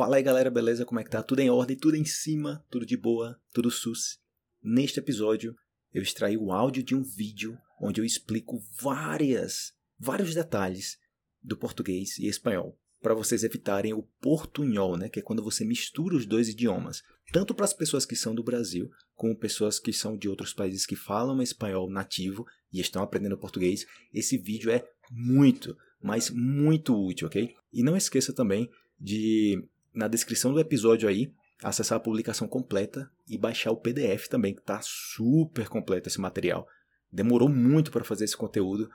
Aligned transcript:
Fala 0.00 0.16
aí 0.16 0.22
galera, 0.22 0.50
beleza? 0.50 0.86
Como 0.86 0.98
é 0.98 1.04
que 1.04 1.10
tá? 1.10 1.22
Tudo 1.22 1.40
em 1.40 1.50
ordem, 1.50 1.76
tudo 1.76 1.94
em 1.94 2.06
cima, 2.06 2.64
tudo 2.70 2.86
de 2.86 2.96
boa, 2.96 3.38
tudo 3.52 3.70
sus. 3.70 4.18
Neste 4.62 4.98
episódio, 4.98 5.54
eu 5.92 6.02
extraí 6.02 6.38
o 6.38 6.52
áudio 6.52 6.82
de 6.82 6.94
um 6.94 7.02
vídeo 7.02 7.58
onde 7.78 8.00
eu 8.00 8.04
explico 8.06 8.64
várias, 8.80 9.74
vários 9.98 10.34
detalhes 10.34 10.96
do 11.42 11.54
português 11.54 12.16
e 12.16 12.28
espanhol 12.28 12.78
para 13.02 13.12
vocês 13.12 13.44
evitarem 13.44 13.92
o 13.92 14.02
portunhol, 14.22 14.96
né, 14.96 15.10
que 15.10 15.18
é 15.18 15.22
quando 15.22 15.44
você 15.44 15.66
mistura 15.66 16.16
os 16.16 16.24
dois 16.24 16.48
idiomas, 16.48 17.02
tanto 17.30 17.54
para 17.54 17.66
as 17.66 17.74
pessoas 17.74 18.06
que 18.06 18.16
são 18.16 18.34
do 18.34 18.42
Brasil, 18.42 18.90
como 19.14 19.36
pessoas 19.36 19.78
que 19.78 19.92
são 19.92 20.16
de 20.16 20.30
outros 20.30 20.54
países 20.54 20.86
que 20.86 20.96
falam 20.96 21.42
espanhol 21.42 21.90
nativo 21.90 22.46
e 22.72 22.80
estão 22.80 23.02
aprendendo 23.02 23.36
português. 23.36 23.84
Esse 24.14 24.38
vídeo 24.38 24.70
é 24.70 24.82
muito, 25.10 25.76
mas 26.02 26.30
muito 26.30 26.96
útil, 26.96 27.26
ok? 27.26 27.54
E 27.70 27.82
não 27.82 27.98
esqueça 27.98 28.32
também 28.32 28.66
de 28.98 29.62
na 29.94 30.08
descrição 30.08 30.52
do 30.52 30.60
episódio 30.60 31.08
aí, 31.08 31.32
acessar 31.62 31.96
a 31.96 32.00
publicação 32.00 32.48
completa 32.48 33.10
e 33.28 33.36
baixar 33.36 33.70
o 33.70 33.76
PDF 33.76 34.28
também, 34.28 34.54
que 34.54 34.60
está 34.60 34.80
super 34.82 35.68
completo 35.68 36.08
esse 36.08 36.20
material. 36.20 36.66
Demorou 37.12 37.48
muito 37.48 37.90
para 37.90 38.04
fazer 38.04 38.24
esse 38.24 38.36
conteúdo, 38.36 38.88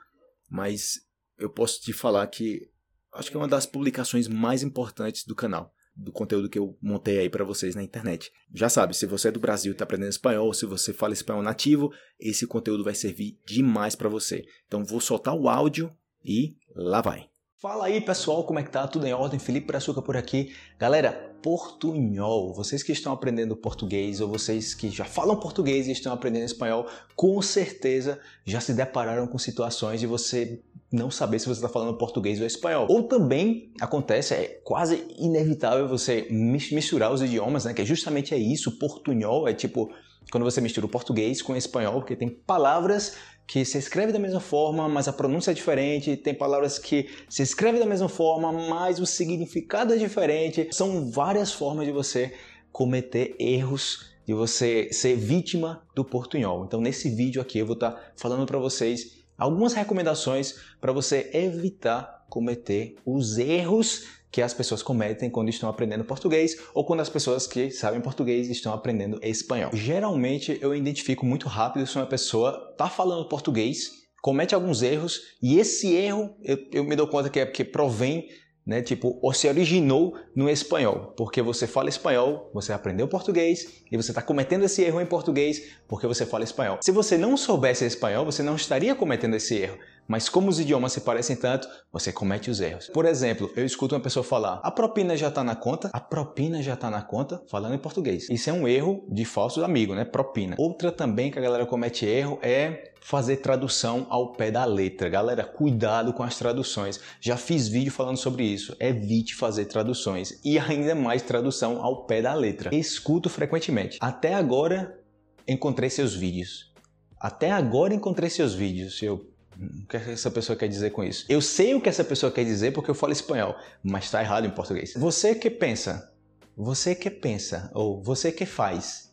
mas 0.48 1.00
eu 1.38 1.50
posso 1.50 1.80
te 1.80 1.92
falar 1.92 2.26
que 2.26 2.68
acho 3.12 3.30
que 3.30 3.36
é 3.36 3.40
uma 3.40 3.48
das 3.48 3.66
publicações 3.66 4.28
mais 4.28 4.62
importantes 4.62 5.24
do 5.24 5.34
canal, 5.34 5.72
do 5.94 6.12
conteúdo 6.12 6.48
que 6.48 6.58
eu 6.58 6.76
montei 6.80 7.18
aí 7.18 7.30
para 7.30 7.44
vocês 7.44 7.74
na 7.74 7.82
internet. 7.82 8.30
Já 8.52 8.68
sabe, 8.68 8.96
se 8.96 9.06
você 9.06 9.28
é 9.28 9.32
do 9.32 9.40
Brasil 9.40 9.72
e 9.72 9.74
está 9.74 9.84
aprendendo 9.84 10.10
espanhol, 10.10 10.52
se 10.52 10.66
você 10.66 10.92
fala 10.92 11.12
espanhol 11.12 11.42
nativo, 11.42 11.92
esse 12.18 12.46
conteúdo 12.46 12.84
vai 12.84 12.94
servir 12.94 13.38
demais 13.46 13.94
para 13.94 14.08
você. 14.08 14.44
Então 14.66 14.84
vou 14.84 15.00
soltar 15.00 15.34
o 15.34 15.48
áudio 15.48 15.94
e 16.24 16.56
lá 16.74 17.00
vai. 17.00 17.28
Fala 17.58 17.86
aí 17.86 18.02
pessoal, 18.02 18.44
como 18.44 18.58
é 18.58 18.62
que 18.62 18.68
tá? 18.70 18.86
Tudo 18.86 19.06
em 19.06 19.14
ordem? 19.14 19.40
Felipe 19.40 19.68
Brazuca 19.68 20.02
por 20.02 20.14
aqui. 20.14 20.54
Galera, 20.78 21.10
portunhol, 21.42 22.52
vocês 22.52 22.82
que 22.82 22.92
estão 22.92 23.14
aprendendo 23.14 23.56
português 23.56 24.20
ou 24.20 24.28
vocês 24.28 24.74
que 24.74 24.90
já 24.90 25.06
falam 25.06 25.40
português 25.40 25.88
e 25.88 25.92
estão 25.92 26.12
aprendendo 26.12 26.44
espanhol, 26.44 26.86
com 27.14 27.40
certeza 27.40 28.20
já 28.44 28.60
se 28.60 28.74
depararam 28.74 29.26
com 29.26 29.38
situações 29.38 30.00
de 30.00 30.06
você 30.06 30.60
não 30.92 31.10
saber 31.10 31.38
se 31.38 31.46
você 31.46 31.52
está 31.52 31.68
falando 31.70 31.96
português 31.96 32.38
ou 32.38 32.46
espanhol. 32.46 32.86
Ou 32.90 33.04
também 33.04 33.72
acontece, 33.80 34.34
é 34.34 34.60
quase 34.62 35.06
inevitável 35.18 35.88
você 35.88 36.26
misturar 36.30 37.10
os 37.10 37.22
idiomas, 37.22 37.64
né? 37.64 37.72
Que 37.72 37.80
é 37.80 37.86
justamente 37.86 38.34
é 38.34 38.38
isso, 38.38 38.78
portunhol 38.78 39.48
é 39.48 39.54
tipo 39.54 39.90
quando 40.30 40.44
você 40.44 40.60
mistura 40.60 40.86
o 40.86 40.88
português 40.88 41.40
com 41.40 41.52
o 41.52 41.56
espanhol, 41.56 42.00
porque 42.00 42.16
tem 42.16 42.28
palavras 42.28 43.16
que 43.46 43.64
se 43.64 43.78
escreve 43.78 44.12
da 44.12 44.18
mesma 44.18 44.40
forma, 44.40 44.88
mas 44.88 45.06
a 45.06 45.12
pronúncia 45.12 45.52
é 45.52 45.54
diferente, 45.54 46.16
tem 46.16 46.34
palavras 46.34 46.78
que 46.78 47.08
se 47.28 47.42
escreve 47.42 47.78
da 47.78 47.86
mesma 47.86 48.08
forma, 48.08 48.52
mas 48.52 48.98
o 48.98 49.06
significado 49.06 49.94
é 49.94 49.96
diferente. 49.96 50.68
São 50.72 51.10
várias 51.10 51.52
formas 51.52 51.86
de 51.86 51.92
você 51.92 52.34
cometer 52.72 53.36
erros, 53.38 54.10
de 54.26 54.34
você 54.34 54.92
ser 54.92 55.16
vítima 55.16 55.86
do 55.94 56.04
portunhol. 56.04 56.64
Então, 56.64 56.80
nesse 56.80 57.08
vídeo 57.08 57.40
aqui 57.40 57.58
eu 57.58 57.66
vou 57.66 57.74
estar 57.74 58.12
falando 58.16 58.44
para 58.44 58.58
vocês 58.58 59.24
algumas 59.38 59.72
recomendações 59.72 60.56
para 60.80 60.92
você 60.92 61.30
evitar 61.32 62.26
cometer 62.28 62.96
os 63.04 63.38
erros 63.38 64.06
que 64.36 64.42
as 64.42 64.52
pessoas 64.52 64.82
cometem 64.82 65.30
quando 65.30 65.48
estão 65.48 65.66
aprendendo 65.66 66.04
português 66.04 66.58
ou 66.74 66.84
quando 66.84 67.00
as 67.00 67.08
pessoas 67.08 67.46
que 67.46 67.70
sabem 67.70 68.02
português 68.02 68.50
estão 68.50 68.70
aprendendo 68.70 69.18
espanhol. 69.22 69.70
Geralmente 69.72 70.58
eu 70.60 70.74
identifico 70.74 71.24
muito 71.24 71.48
rápido 71.48 71.86
se 71.86 71.96
uma 71.96 72.04
pessoa 72.04 72.68
está 72.70 72.86
falando 72.86 73.26
português, 73.30 73.92
comete 74.20 74.54
alguns 74.54 74.82
erros 74.82 75.22
e 75.42 75.58
esse 75.58 75.94
erro 75.94 76.36
eu, 76.44 76.58
eu 76.70 76.84
me 76.84 76.94
dou 76.94 77.08
conta 77.08 77.30
que 77.30 77.40
é 77.40 77.46
porque 77.46 77.64
provém 77.64 78.28
né? 78.66 78.82
Tipo, 78.82 79.16
ou 79.22 79.32
se 79.32 79.46
originou 79.46 80.18
no 80.34 80.50
espanhol, 80.50 81.14
porque 81.16 81.40
você 81.40 81.68
fala 81.68 81.88
espanhol, 81.88 82.50
você 82.52 82.72
aprendeu 82.72 83.06
português 83.06 83.84
e 83.90 83.96
você 83.96 84.10
está 84.10 84.20
cometendo 84.20 84.64
esse 84.64 84.82
erro 84.82 85.00
em 85.00 85.06
português 85.06 85.62
porque 85.86 86.06
você 86.06 86.26
fala 86.26 86.42
espanhol. 86.42 86.78
Se 86.82 86.90
você 86.90 87.16
não 87.16 87.36
soubesse 87.36 87.84
espanhol, 87.84 88.24
você 88.24 88.42
não 88.42 88.56
estaria 88.56 88.94
cometendo 88.94 89.36
esse 89.36 89.54
erro. 89.54 89.78
Mas 90.08 90.28
como 90.28 90.48
os 90.48 90.60
idiomas 90.60 90.92
se 90.92 91.00
parecem 91.00 91.36
tanto, 91.36 91.68
você 91.92 92.12
comete 92.12 92.50
os 92.50 92.60
erros. 92.60 92.88
Por 92.88 93.04
exemplo, 93.04 93.50
eu 93.56 93.64
escuto 93.64 93.94
uma 93.94 94.00
pessoa 94.00 94.22
falar: 94.22 94.60
a 94.62 94.70
propina 94.70 95.16
já 95.16 95.28
está 95.28 95.42
na 95.42 95.56
conta? 95.56 95.90
A 95.92 96.00
propina 96.00 96.62
já 96.62 96.74
está 96.74 96.90
na 96.90 97.02
conta? 97.02 97.42
Falando 97.50 97.74
em 97.74 97.78
português. 97.78 98.28
Isso 98.30 98.50
é 98.50 98.52
um 98.52 98.68
erro 98.68 99.06
de 99.10 99.24
falso 99.24 99.64
amigo, 99.64 99.94
né? 99.94 100.04
Propina. 100.04 100.56
Outra 100.58 100.92
também 100.92 101.30
que 101.30 101.38
a 101.38 101.42
galera 101.42 101.66
comete 101.66 102.06
erro 102.06 102.38
é 102.42 102.92
fazer 103.00 103.36
tradução 103.36 104.06
ao 104.10 104.32
pé 104.32 104.50
da 104.50 104.64
letra. 104.64 105.08
Galera, 105.08 105.44
cuidado 105.44 106.12
com 106.12 106.22
as 106.22 106.36
traduções. 106.36 107.00
Já 107.20 107.36
fiz 107.36 107.68
vídeo 107.68 107.92
falando 107.92 108.16
sobre 108.16 108.44
isso. 108.44 108.76
Evite 108.80 109.34
fazer 109.34 109.66
traduções 109.66 110.40
e 110.44 110.58
ainda 110.58 110.94
mais 110.94 111.22
tradução 111.22 111.82
ao 111.82 112.04
pé 112.04 112.20
da 112.20 112.34
letra. 112.34 112.74
Escuto 112.74 113.28
frequentemente. 113.28 113.98
Até 114.00 114.34
agora 114.34 114.98
encontrei 115.46 115.88
seus 115.88 116.14
vídeos. 116.14 116.72
Até 117.20 117.50
agora 117.50 117.94
encontrei 117.94 118.28
seus 118.28 118.54
vídeos. 118.54 119.00
Eu 119.00 119.35
o 119.60 119.86
que 119.86 119.96
essa 119.96 120.30
pessoa 120.30 120.56
quer 120.56 120.68
dizer 120.68 120.90
com 120.90 121.02
isso? 121.02 121.24
Eu 121.28 121.40
sei 121.40 121.74
o 121.74 121.80
que 121.80 121.88
essa 121.88 122.04
pessoa 122.04 122.30
quer 122.30 122.44
dizer 122.44 122.72
porque 122.72 122.90
eu 122.90 122.94
falo 122.94 123.12
espanhol, 123.12 123.56
mas 123.82 124.04
está 124.04 124.20
errado 124.20 124.46
em 124.46 124.50
português. 124.50 124.94
Você 124.96 125.34
que 125.34 125.50
pensa, 125.50 126.12
você 126.56 126.94
que 126.94 127.10
pensa, 127.10 127.70
ou 127.74 128.02
você 128.02 128.32
que 128.32 128.46
faz, 128.46 129.12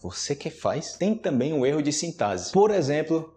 você 0.00 0.34
que 0.34 0.50
faz, 0.50 0.94
tem 0.94 1.14
também 1.14 1.52
um 1.52 1.64
erro 1.64 1.82
de 1.82 1.92
sintase. 1.92 2.52
Por 2.52 2.70
exemplo, 2.70 3.34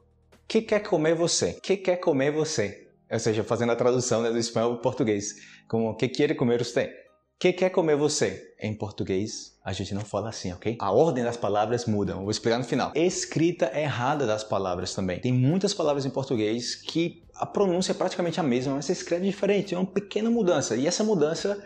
que 0.48 0.62
quer 0.62 0.82
comer 0.82 1.16
você? 1.16 1.54
Que 1.54 1.78
quer 1.78 1.98
comer 1.98 2.32
você? 2.32 2.88
Ou 3.10 3.20
seja, 3.20 3.44
fazendo 3.44 3.72
a 3.72 3.76
tradução 3.76 4.22
né, 4.22 4.30
do 4.30 4.38
espanhol 4.38 4.72
para 4.72 4.80
o 4.80 4.82
português. 4.82 5.36
Como 5.68 5.96
que 5.96 6.10
quer 6.10 6.36
comer 6.36 6.64
você? 6.64 6.94
Que 7.40 7.54
quer 7.54 7.70
comer 7.70 7.96
você? 7.96 8.56
Em 8.60 8.74
português, 8.74 9.56
a 9.64 9.72
gente 9.72 9.94
não 9.94 10.02
fala 10.02 10.30
assim, 10.30 10.52
ok? 10.52 10.76
A 10.80 10.92
ordem 10.92 11.24
das 11.24 11.38
palavras 11.38 11.86
muda, 11.86 12.16
vou 12.16 12.32
explicar 12.32 12.58
no 12.58 12.64
final. 12.64 12.92
Escrita 12.96 13.72
errada 13.78 14.26
das 14.26 14.44
palavras 14.44 14.96
também. 14.96 15.20
Tem 15.20 15.32
muitas 15.32 15.72
palavras 15.72 16.04
em 16.04 16.10
português 16.10 16.74
que 16.74 17.24
a 17.36 17.46
pronúncia 17.46 17.92
é 17.92 17.96
praticamente 17.96 18.40
a 18.40 18.44
mesma, 18.44 18.74
mas 18.74 18.86
você 18.86 18.94
escreve 18.94 19.28
diferente, 19.28 19.76
é 19.76 19.78
uma 19.78 19.86
pequena 19.86 20.32
mudança. 20.32 20.76
E 20.76 20.88
essa 20.88 21.04
mudança 21.04 21.64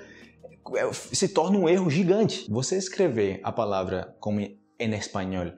é, 0.75 0.91
se 0.91 1.29
torna 1.29 1.57
um 1.57 1.69
erro 1.69 1.89
gigante. 1.89 2.51
Você 2.51 2.75
escrever 2.75 3.39
a 3.41 3.53
palavra 3.53 4.13
como 4.19 4.41
em 4.41 4.59
espanhol, 4.93 5.53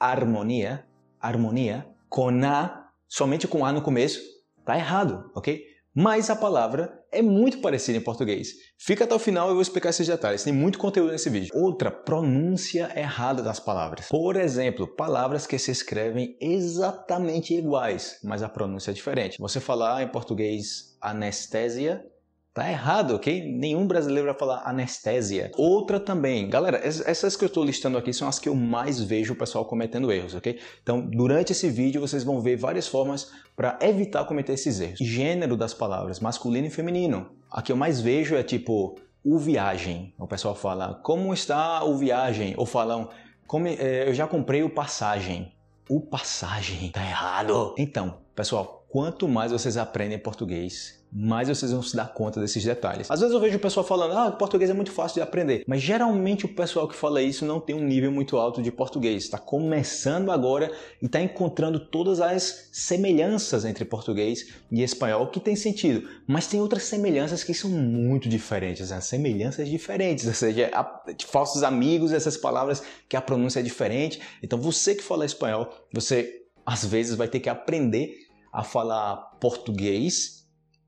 harmonia, 0.00 0.84
harmonia, 1.20 1.86
com 2.08 2.44
A, 2.44 2.88
somente 3.06 3.46
com 3.46 3.64
A 3.64 3.72
no 3.72 3.82
começo, 3.82 4.20
tá 4.64 4.76
errado, 4.76 5.30
ok? 5.32 5.64
Mas 5.94 6.28
a 6.28 6.34
palavra 6.34 7.03
é 7.14 7.22
muito 7.22 7.58
parecida 7.58 7.98
em 7.98 8.00
português. 8.00 8.48
Fica 8.78 9.04
até 9.04 9.14
o 9.14 9.18
final 9.18 9.48
e 9.48 9.50
eu 9.50 9.54
vou 9.54 9.62
explicar 9.62 9.90
esses 9.90 10.06
detalhes. 10.06 10.42
Tem 10.42 10.52
muito 10.52 10.78
conteúdo 10.78 11.12
nesse 11.12 11.30
vídeo. 11.30 11.50
Outra, 11.54 11.90
pronúncia 11.90 12.90
errada 12.96 13.42
das 13.42 13.60
palavras. 13.60 14.08
Por 14.08 14.36
exemplo, 14.36 14.86
palavras 14.86 15.46
que 15.46 15.58
se 15.58 15.70
escrevem 15.70 16.36
exatamente 16.40 17.54
iguais, 17.54 18.18
mas 18.22 18.42
a 18.42 18.48
pronúncia 18.48 18.90
é 18.90 18.94
diferente. 18.94 19.38
Você 19.38 19.60
falar 19.60 20.02
em 20.02 20.08
português 20.08 20.96
anestesia 21.00 22.04
Tá 22.54 22.70
errado, 22.70 23.16
ok? 23.16 23.52
Nenhum 23.52 23.84
brasileiro 23.84 24.26
vai 24.28 24.38
falar 24.38 24.62
anestésia. 24.64 25.50
Outra 25.56 25.98
também, 25.98 26.48
galera, 26.48 26.80
essas 26.84 27.34
que 27.34 27.42
eu 27.42 27.48
estou 27.48 27.64
listando 27.64 27.98
aqui 27.98 28.12
são 28.12 28.28
as 28.28 28.38
que 28.38 28.48
eu 28.48 28.54
mais 28.54 29.00
vejo 29.00 29.32
o 29.32 29.36
pessoal 29.36 29.64
cometendo 29.64 30.12
erros, 30.12 30.36
ok? 30.36 30.60
Então, 30.80 31.00
durante 31.00 31.50
esse 31.50 31.68
vídeo 31.68 32.00
vocês 32.00 32.22
vão 32.22 32.40
ver 32.40 32.56
várias 32.56 32.86
formas 32.86 33.32
para 33.56 33.76
evitar 33.82 34.24
cometer 34.24 34.52
esses 34.52 34.78
erros. 34.78 35.00
Gênero 35.00 35.56
das 35.56 35.74
palavras, 35.74 36.20
masculino 36.20 36.68
e 36.68 36.70
feminino. 36.70 37.28
A 37.50 37.60
que 37.60 37.72
eu 37.72 37.76
mais 37.76 38.00
vejo 38.00 38.36
é 38.36 38.44
tipo 38.44 39.00
o 39.24 39.36
viagem. 39.36 40.14
O 40.16 40.28
pessoal 40.28 40.54
fala 40.54 41.00
como 41.02 41.34
está 41.34 41.82
o 41.82 41.96
viagem? 41.96 42.54
Ou 42.56 42.66
falam 42.66 43.08
como, 43.48 43.66
é, 43.66 44.08
eu 44.08 44.14
já 44.14 44.28
comprei 44.28 44.62
o 44.62 44.70
passagem. 44.70 45.52
O 45.88 46.00
passagem 46.00 46.88
tá 46.92 47.02
errado. 47.02 47.74
Então, 47.76 48.18
pessoal, 48.32 48.86
quanto 48.88 49.26
mais 49.26 49.50
vocês 49.50 49.76
aprendem 49.76 50.20
português, 50.20 51.03
mais 51.14 51.48
vocês 51.48 51.70
vão 51.70 51.80
se 51.80 51.94
dar 51.94 52.12
conta 52.12 52.40
desses 52.40 52.64
detalhes. 52.64 53.08
Às 53.08 53.20
vezes 53.20 53.32
eu 53.32 53.40
vejo 53.40 53.56
o 53.56 53.60
pessoal 53.60 53.86
falando, 53.86 54.18
ah, 54.18 54.32
português 54.32 54.68
é 54.68 54.74
muito 54.74 54.90
fácil 54.90 55.14
de 55.14 55.20
aprender, 55.20 55.62
mas 55.66 55.80
geralmente 55.80 56.44
o 56.44 56.48
pessoal 56.48 56.88
que 56.88 56.96
fala 56.96 57.22
isso 57.22 57.44
não 57.44 57.60
tem 57.60 57.76
um 57.76 57.84
nível 57.84 58.10
muito 58.10 58.36
alto 58.36 58.60
de 58.60 58.72
português, 58.72 59.24
está 59.24 59.38
começando 59.38 60.32
agora 60.32 60.72
e 61.00 61.06
está 61.06 61.20
encontrando 61.20 61.78
todas 61.78 62.20
as 62.20 62.68
semelhanças 62.72 63.64
entre 63.64 63.84
português 63.84 64.52
e 64.72 64.82
espanhol 64.82 65.28
que 65.28 65.38
tem 65.38 65.54
sentido, 65.54 66.08
mas 66.26 66.48
tem 66.48 66.60
outras 66.60 66.82
semelhanças 66.82 67.44
que 67.44 67.54
são 67.54 67.70
muito 67.70 68.28
diferentes, 68.28 68.90
né? 68.90 69.00
semelhanças 69.00 69.68
diferentes, 69.68 70.26
ou 70.28 70.34
seja, 70.34 70.70
falsos 71.26 71.62
amigos, 71.62 72.12
essas 72.12 72.36
palavras 72.36 72.82
que 73.08 73.16
a 73.16 73.20
pronúncia 73.20 73.60
é 73.60 73.62
diferente. 73.62 74.20
Então 74.42 74.58
você 74.58 74.94
que 74.96 75.02
fala 75.02 75.24
espanhol, 75.24 75.70
você 75.92 76.42
às 76.66 76.84
vezes 76.84 77.14
vai 77.14 77.28
ter 77.28 77.38
que 77.38 77.48
aprender 77.48 78.24
a 78.52 78.64
falar 78.64 79.16
português 79.40 80.43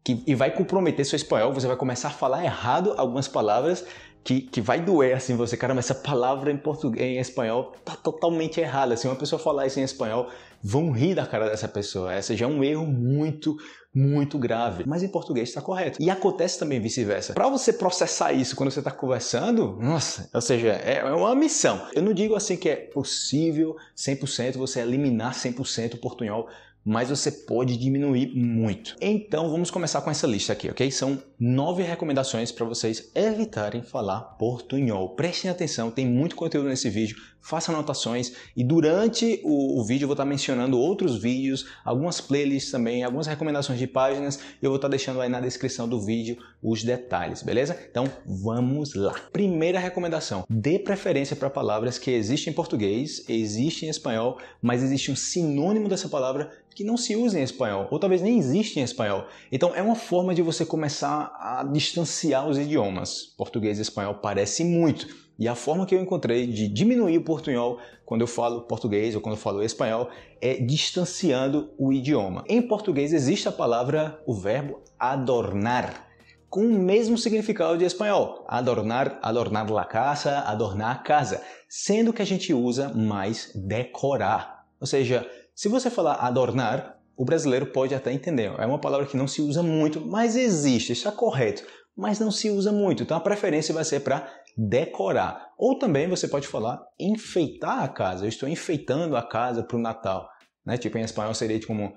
que, 0.06 0.22
e 0.24 0.36
vai 0.36 0.52
comprometer 0.52 1.04
seu 1.04 1.16
espanhol, 1.16 1.52
você 1.52 1.66
vai 1.66 1.74
começar 1.74 2.06
a 2.06 2.12
falar 2.12 2.44
errado 2.44 2.94
algumas 2.96 3.26
palavras 3.26 3.84
que, 4.22 4.40
que 4.40 4.60
vai 4.60 4.80
doer 4.80 5.16
assim 5.16 5.34
você, 5.34 5.56
caramba, 5.56 5.80
essa 5.80 5.96
palavra 5.96 6.52
em 6.52 6.56
português, 6.56 7.16
em 7.16 7.18
espanhol 7.18 7.72
tá 7.84 7.96
totalmente 7.96 8.60
errada. 8.60 8.96
Se 8.96 9.08
uma 9.08 9.16
pessoa 9.16 9.36
falar 9.36 9.66
isso 9.66 9.80
em 9.80 9.82
espanhol, 9.82 10.28
vão 10.62 10.92
rir 10.92 11.16
da 11.16 11.26
cara 11.26 11.50
dessa 11.50 11.66
pessoa. 11.66 12.14
Essa 12.14 12.36
já 12.36 12.46
é 12.46 12.48
um 12.48 12.62
erro 12.62 12.86
muito, 12.86 13.56
muito 13.92 14.38
grave. 14.38 14.84
Mas 14.86 15.02
em 15.02 15.08
português 15.08 15.48
está 15.48 15.60
correto. 15.60 16.00
E 16.00 16.08
acontece 16.08 16.56
também 16.56 16.78
vice-versa. 16.78 17.34
Para 17.34 17.48
você 17.48 17.72
processar 17.72 18.32
isso 18.32 18.54
quando 18.54 18.70
você 18.70 18.78
está 18.78 18.92
conversando, 18.92 19.76
nossa, 19.80 20.30
ou 20.32 20.40
seja, 20.40 20.68
é, 20.68 20.98
é 20.98 21.12
uma 21.12 21.34
missão. 21.34 21.84
Eu 21.92 22.02
não 22.02 22.12
digo 22.12 22.36
assim 22.36 22.56
que 22.56 22.68
é 22.68 22.76
possível 22.76 23.74
100% 23.96 24.56
você 24.56 24.80
eliminar 24.80 25.34
100% 25.34 25.94
o 25.94 25.98
portunhol 25.98 26.48
mas 26.86 27.10
você 27.10 27.32
pode 27.32 27.76
diminuir 27.76 28.32
muito. 28.32 28.94
Então 29.00 29.50
vamos 29.50 29.72
começar 29.72 30.00
com 30.02 30.10
essa 30.10 30.24
lista 30.24 30.52
aqui, 30.52 30.70
ok? 30.70 30.88
São 30.92 31.20
nove 31.38 31.82
recomendações 31.82 32.50
para 32.50 32.64
vocês 32.64 33.10
evitarem 33.14 33.82
falar 33.82 34.20
portunhol. 34.38 35.10
Prestem 35.10 35.50
atenção, 35.50 35.90
tem 35.90 36.06
muito 36.06 36.34
conteúdo 36.34 36.68
nesse 36.68 36.88
vídeo, 36.88 37.16
faça 37.40 37.70
anotações 37.70 38.32
e 38.56 38.64
durante 38.64 39.40
o, 39.44 39.80
o 39.80 39.84
vídeo 39.84 40.04
eu 40.04 40.08
vou 40.08 40.14
estar 40.14 40.24
mencionando 40.24 40.78
outros 40.78 41.16
vídeos, 41.16 41.66
algumas 41.84 42.20
playlists 42.20 42.72
também, 42.72 43.04
algumas 43.04 43.26
recomendações 43.26 43.78
de 43.78 43.86
páginas 43.86 44.40
eu 44.62 44.70
vou 44.70 44.76
estar 44.76 44.88
deixando 44.88 45.20
aí 45.20 45.28
na 45.28 45.40
descrição 45.40 45.88
do 45.88 46.00
vídeo 46.00 46.38
os 46.62 46.82
detalhes, 46.82 47.42
beleza? 47.42 47.78
Então 47.88 48.10
vamos 48.24 48.94
lá. 48.94 49.14
Primeira 49.32 49.78
recomendação: 49.78 50.44
dê 50.48 50.78
preferência 50.78 51.36
para 51.36 51.50
palavras 51.50 51.98
que 51.98 52.10
existem 52.10 52.50
em 52.50 52.54
português, 52.54 53.24
existem 53.28 53.88
em 53.88 53.90
espanhol, 53.90 54.38
mas 54.60 54.82
existe 54.82 55.10
um 55.10 55.16
sinônimo 55.16 55.88
dessa 55.88 56.08
palavra 56.08 56.50
que 56.76 56.84
não 56.84 56.98
se 56.98 57.16
usa 57.16 57.40
em 57.40 57.42
espanhol, 57.42 57.88
ou 57.90 57.98
talvez 57.98 58.20
nem 58.20 58.38
existe 58.38 58.78
em 58.78 58.82
espanhol. 58.82 59.26
Então 59.50 59.74
é 59.74 59.80
uma 59.80 59.94
forma 59.94 60.34
de 60.34 60.42
você 60.42 60.64
começar 60.66 61.25
a 61.34 61.64
distanciar 61.64 62.49
os 62.49 62.58
idiomas. 62.58 63.23
Português 63.37 63.78
e 63.78 63.82
espanhol 63.82 64.14
parece 64.14 64.64
muito. 64.64 65.06
E 65.38 65.46
a 65.46 65.55
forma 65.55 65.84
que 65.84 65.94
eu 65.94 66.00
encontrei 66.00 66.46
de 66.46 66.67
diminuir 66.67 67.19
o 67.19 67.25
portunhol 67.25 67.78
quando 68.06 68.23
eu 68.23 68.26
falo 68.26 68.62
português 68.62 69.14
ou 69.14 69.20
quando 69.20 69.34
eu 69.34 69.40
falo 69.40 69.62
espanhol 69.62 70.08
é 70.40 70.55
distanciando 70.55 71.70
o 71.78 71.93
idioma. 71.93 72.44
Em 72.49 72.62
português 72.62 73.12
existe 73.12 73.49
a 73.49 73.52
palavra, 73.52 74.23
o 74.26 74.32
verbo 74.32 74.81
adornar, 74.99 76.06
com 76.49 76.61
o 76.61 76.78
mesmo 76.78 77.19
significado 77.19 77.76
de 77.76 77.84
espanhol. 77.84 78.44
Adornar, 78.49 79.19
adornar 79.23 79.70
la 79.70 79.84
casa, 79.84 80.38
adornar 80.40 80.96
a 80.96 80.99
casa, 81.00 81.43
sendo 81.69 82.12
que 82.12 82.23
a 82.23 82.26
gente 82.26 82.55
usa 82.55 82.88
mais 82.94 83.50
decorar. 83.55 84.64
Ou 84.81 84.87
seja, 84.87 85.28
se 85.55 85.69
você 85.69 85.90
falar 85.90 86.14
adornar, 86.14 86.95
o 87.16 87.24
brasileiro 87.24 87.66
pode 87.66 87.94
até 87.94 88.12
entender. 88.12 88.52
É 88.58 88.66
uma 88.66 88.80
palavra 88.80 89.06
que 89.06 89.16
não 89.16 89.26
se 89.26 89.40
usa 89.40 89.62
muito, 89.62 90.00
mas 90.04 90.36
existe, 90.36 90.92
está 90.92 91.10
correto. 91.10 91.64
Mas 91.96 92.20
não 92.20 92.30
se 92.30 92.50
usa 92.50 92.70
muito, 92.70 93.02
então 93.02 93.16
a 93.16 93.20
preferência 93.20 93.72
vai 93.72 93.84
ser 93.84 94.00
para 94.00 94.30
decorar. 94.56 95.52
Ou 95.56 95.78
também 95.78 96.08
você 96.08 96.28
pode 96.28 96.46
falar 96.46 96.82
enfeitar 97.00 97.82
a 97.82 97.88
casa. 97.88 98.26
Eu 98.26 98.28
estou 98.28 98.48
enfeitando 98.48 99.16
a 99.16 99.22
casa 99.22 99.62
para 99.62 99.76
o 99.76 99.80
Natal. 99.80 100.28
Né? 100.64 100.76
Tipo, 100.76 100.98
em 100.98 101.02
espanhol 101.02 101.32
seria 101.32 101.64
como 101.66 101.94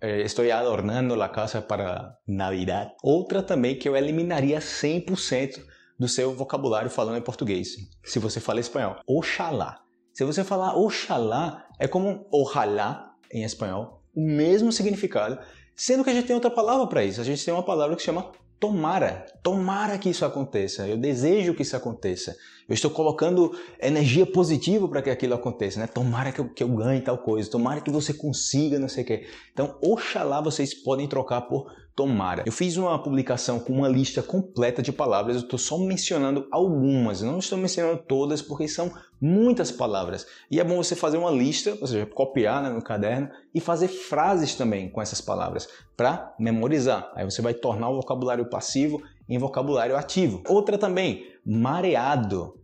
eh, 0.00 0.22
estou 0.22 0.50
adornando 0.50 1.20
a 1.22 1.28
casa 1.28 1.62
para 1.62 2.16
Navidad. 2.26 2.90
Outra 3.04 3.40
também 3.42 3.78
que 3.78 3.88
eu 3.88 3.96
eliminaria 3.96 4.58
100% 4.58 5.62
do 5.98 6.08
seu 6.08 6.34
vocabulário 6.34 6.90
falando 6.90 7.18
em 7.18 7.22
português, 7.22 7.76
se 8.04 8.18
você 8.18 8.40
fala 8.40 8.60
espanhol. 8.60 8.96
Oxalá. 9.06 9.80
Se 10.12 10.24
você 10.24 10.42
falar 10.42 10.76
oxalá, 10.76 11.66
é 11.78 11.86
como 11.86 12.26
ojalá 12.32 13.14
em 13.30 13.44
espanhol, 13.44 13.95
o 14.16 14.26
mesmo 14.26 14.72
significado, 14.72 15.38
sendo 15.76 16.02
que 16.02 16.10
a 16.10 16.14
gente 16.14 16.26
tem 16.26 16.34
outra 16.34 16.50
palavra 16.50 16.86
para 16.86 17.04
isso. 17.04 17.20
A 17.20 17.24
gente 17.24 17.44
tem 17.44 17.52
uma 17.52 17.62
palavra 17.62 17.94
que 17.94 18.00
se 18.00 18.06
chama 18.06 18.32
tomara. 18.58 19.26
Tomara 19.42 19.98
que 19.98 20.08
isso 20.08 20.24
aconteça. 20.24 20.88
Eu 20.88 20.96
desejo 20.96 21.54
que 21.54 21.62
isso 21.62 21.76
aconteça. 21.76 22.34
Eu 22.68 22.74
estou 22.74 22.90
colocando 22.90 23.52
energia 23.80 24.26
positiva 24.26 24.88
para 24.88 25.02
que 25.02 25.10
aquilo 25.10 25.34
aconteça, 25.34 25.78
né? 25.78 25.86
Tomara 25.86 26.32
que 26.32 26.40
eu, 26.40 26.48
que 26.48 26.62
eu 26.62 26.68
ganhe 26.68 27.00
tal 27.00 27.18
coisa. 27.18 27.50
Tomara 27.50 27.80
que 27.80 27.90
você 27.90 28.14
consiga 28.14 28.78
não 28.78 28.88
sei 28.88 29.04
o 29.04 29.06
quê. 29.06 29.26
Então, 29.52 29.78
oxalá 29.82 30.40
vocês 30.40 30.74
podem 30.74 31.06
trocar 31.06 31.42
por 31.42 31.70
tomara. 31.96 32.42
Eu 32.44 32.52
fiz 32.52 32.76
uma 32.76 33.02
publicação 33.02 33.58
com 33.58 33.72
uma 33.72 33.88
lista 33.88 34.22
completa 34.22 34.82
de 34.82 34.92
palavras, 34.92 35.36
eu 35.36 35.42
estou 35.42 35.58
só 35.58 35.78
mencionando 35.78 36.46
algumas, 36.52 37.22
não 37.22 37.38
estou 37.38 37.56
mencionando 37.56 38.02
todas 38.06 38.42
porque 38.42 38.68
são 38.68 38.92
muitas 39.18 39.72
palavras. 39.72 40.26
E 40.50 40.60
é 40.60 40.64
bom 40.64 40.76
você 40.76 40.94
fazer 40.94 41.16
uma 41.16 41.30
lista, 41.30 41.76
ou 41.80 41.86
seja, 41.86 42.04
copiar 42.04 42.62
né, 42.62 42.68
no 42.68 42.82
caderno 42.82 43.30
e 43.54 43.60
fazer 43.60 43.88
frases 43.88 44.54
também 44.54 44.90
com 44.90 45.00
essas 45.00 45.22
palavras 45.22 45.66
para 45.96 46.34
memorizar. 46.38 47.10
Aí 47.14 47.24
você 47.24 47.40
vai 47.40 47.54
tornar 47.54 47.88
o 47.88 47.96
vocabulário 47.96 48.50
passivo 48.50 49.02
em 49.26 49.38
vocabulário 49.38 49.96
ativo. 49.96 50.42
Outra 50.46 50.76
também, 50.76 51.24
mareado. 51.44 52.60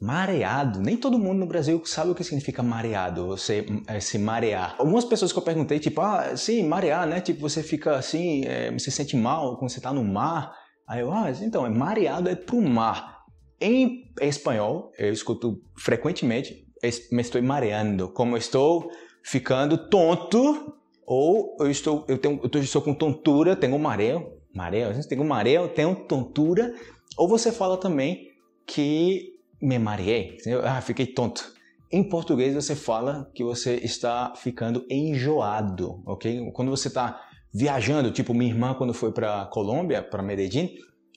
Mareado. 0.00 0.80
Nem 0.80 0.96
todo 0.96 1.18
mundo 1.18 1.40
no 1.40 1.46
Brasil 1.46 1.82
sabe 1.84 2.10
o 2.10 2.14
que 2.14 2.24
significa 2.24 2.62
mareado, 2.62 3.26
você 3.26 3.66
é, 3.86 4.00
se 4.00 4.18
marear. 4.18 4.74
Algumas 4.78 5.04
pessoas 5.04 5.30
que 5.30 5.38
eu 5.38 5.42
perguntei, 5.42 5.78
tipo, 5.78 6.00
ah, 6.00 6.34
sim, 6.36 6.62
marear, 6.66 7.06
né? 7.06 7.20
Tipo, 7.20 7.40
você 7.40 7.62
fica 7.62 7.96
assim, 7.96 8.44
é, 8.46 8.70
você 8.70 8.90
sente 8.90 9.14
mal 9.14 9.58
quando 9.58 9.70
você 9.70 9.78
está 9.78 9.92
no 9.92 10.02
mar. 10.02 10.54
Aí 10.88 11.00
eu, 11.00 11.12
ah, 11.12 11.30
então, 11.42 11.66
é 11.66 11.68
mareado 11.68 12.30
é 12.30 12.34
pro 12.34 12.62
mar. 12.62 13.20
Em 13.60 14.10
espanhol, 14.22 14.90
eu 14.98 15.12
escuto 15.12 15.60
frequentemente, 15.76 16.66
me 17.12 17.20
estou 17.20 17.42
mareando, 17.42 18.08
como 18.08 18.36
eu 18.36 18.38
estou 18.38 18.90
ficando 19.22 19.76
tonto 19.90 20.74
ou 21.06 21.56
eu 21.60 21.70
estou, 21.70 22.06
eu 22.08 22.16
tenho, 22.16 22.40
eu 22.42 22.60
estou 22.62 22.80
com 22.80 22.94
tontura, 22.94 23.54
tenho 23.54 23.78
mareo, 23.78 24.32
mareo, 24.54 24.88
tenho 25.06 25.24
mareo, 25.24 25.68
tenho 25.68 25.94
tontura, 26.06 26.72
ou 27.18 27.28
você 27.28 27.52
fala 27.52 27.76
também 27.76 28.28
que 28.66 29.39
me 29.60 29.78
mareei, 29.78 30.36
ah, 30.64 30.80
fiquei 30.80 31.06
tonto. 31.06 31.52
Em 31.92 32.08
português 32.08 32.54
você 32.54 32.76
fala 32.76 33.30
que 33.34 33.42
você 33.42 33.74
está 33.76 34.32
ficando 34.36 34.86
enjoado, 34.88 36.02
ok? 36.06 36.50
Quando 36.52 36.70
você 36.70 36.88
está 36.88 37.20
viajando, 37.52 38.12
tipo 38.12 38.32
minha 38.32 38.50
irmã 38.50 38.74
quando 38.74 38.94
foi 38.94 39.12
para 39.12 39.46
Colômbia, 39.46 40.02
para 40.02 40.22
Medellín, 40.22 40.70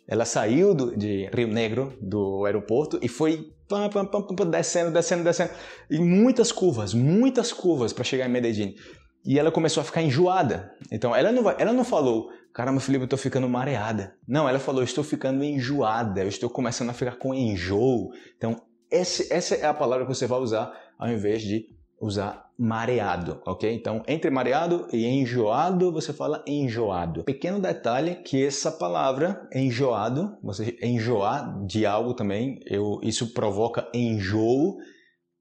ela 0.08 0.26
saiu 0.26 0.74
do, 0.74 0.96
de 0.98 1.30
Rio 1.34 1.48
Negro, 1.48 1.98
do 2.02 2.46
aeroporto, 2.46 3.00
e 3.02 3.08
foi 3.08 3.54
pam, 3.68 3.90
pam, 3.90 4.06
pam, 4.06 4.50
descendo, 4.50 4.92
descendo, 4.92 5.24
descendo, 5.24 5.52
e 5.90 6.00
muitas 6.00 6.52
curvas, 6.52 6.94
muitas 6.94 7.54
curvas 7.54 7.94
para 7.94 8.04
chegar 8.04 8.28
em 8.28 8.32
Medellín. 8.32 8.76
E 9.26 9.40
ela 9.40 9.52
começou 9.52 9.82
a 9.82 9.84
ficar 9.84 10.02
enjoada. 10.02 10.74
Então, 10.92 11.16
ela 11.16 11.32
não, 11.32 11.50
ela 11.50 11.74
não 11.74 11.86
falou, 11.86 12.30
caramba, 12.54 12.80
Felipe, 12.80 13.06
eu 13.06 13.10
tô 13.10 13.18
ficando 13.18 13.48
mareada. 13.48 14.16
Não, 14.28 14.48
ela 14.50 14.60
falou, 14.60 14.84
estou 14.84 15.04
ficando 15.04 15.44
enjoada, 15.44 16.22
eu 16.22 16.28
estou 16.28 16.50
começando 16.50 16.90
a 16.90 16.94
ficar 16.94 17.16
com 17.16 17.34
enjoo. 17.34 18.12
Então, 18.38 18.62
esse, 18.92 19.32
essa 19.34 19.56
é 19.56 19.66
a 19.66 19.74
palavra 19.74 20.06
que 20.06 20.14
você 20.14 20.28
vai 20.28 20.40
usar 20.40 20.72
ao 21.00 21.10
invés 21.10 21.42
de 21.42 21.66
usar 22.00 22.50
mareado, 22.58 23.42
ok? 23.46 23.74
Então, 23.74 24.04
entre 24.08 24.30
mareado 24.30 24.88
e 24.92 25.06
enjoado, 25.06 25.92
você 25.92 26.12
fala 26.14 26.44
enjoado. 26.46 27.24
Pequeno 27.24 27.60
detalhe 27.60 28.16
que 28.16 28.46
essa 28.46 28.72
palavra 28.72 29.48
enjoado, 29.54 30.38
você 30.44 30.78
enjoar 30.82 31.66
de 31.66 31.86
algo 31.86 32.14
também, 32.14 32.60
eu, 32.66 33.00
isso 33.02 33.34
provoca 33.34 33.88
enjoo, 33.94 34.78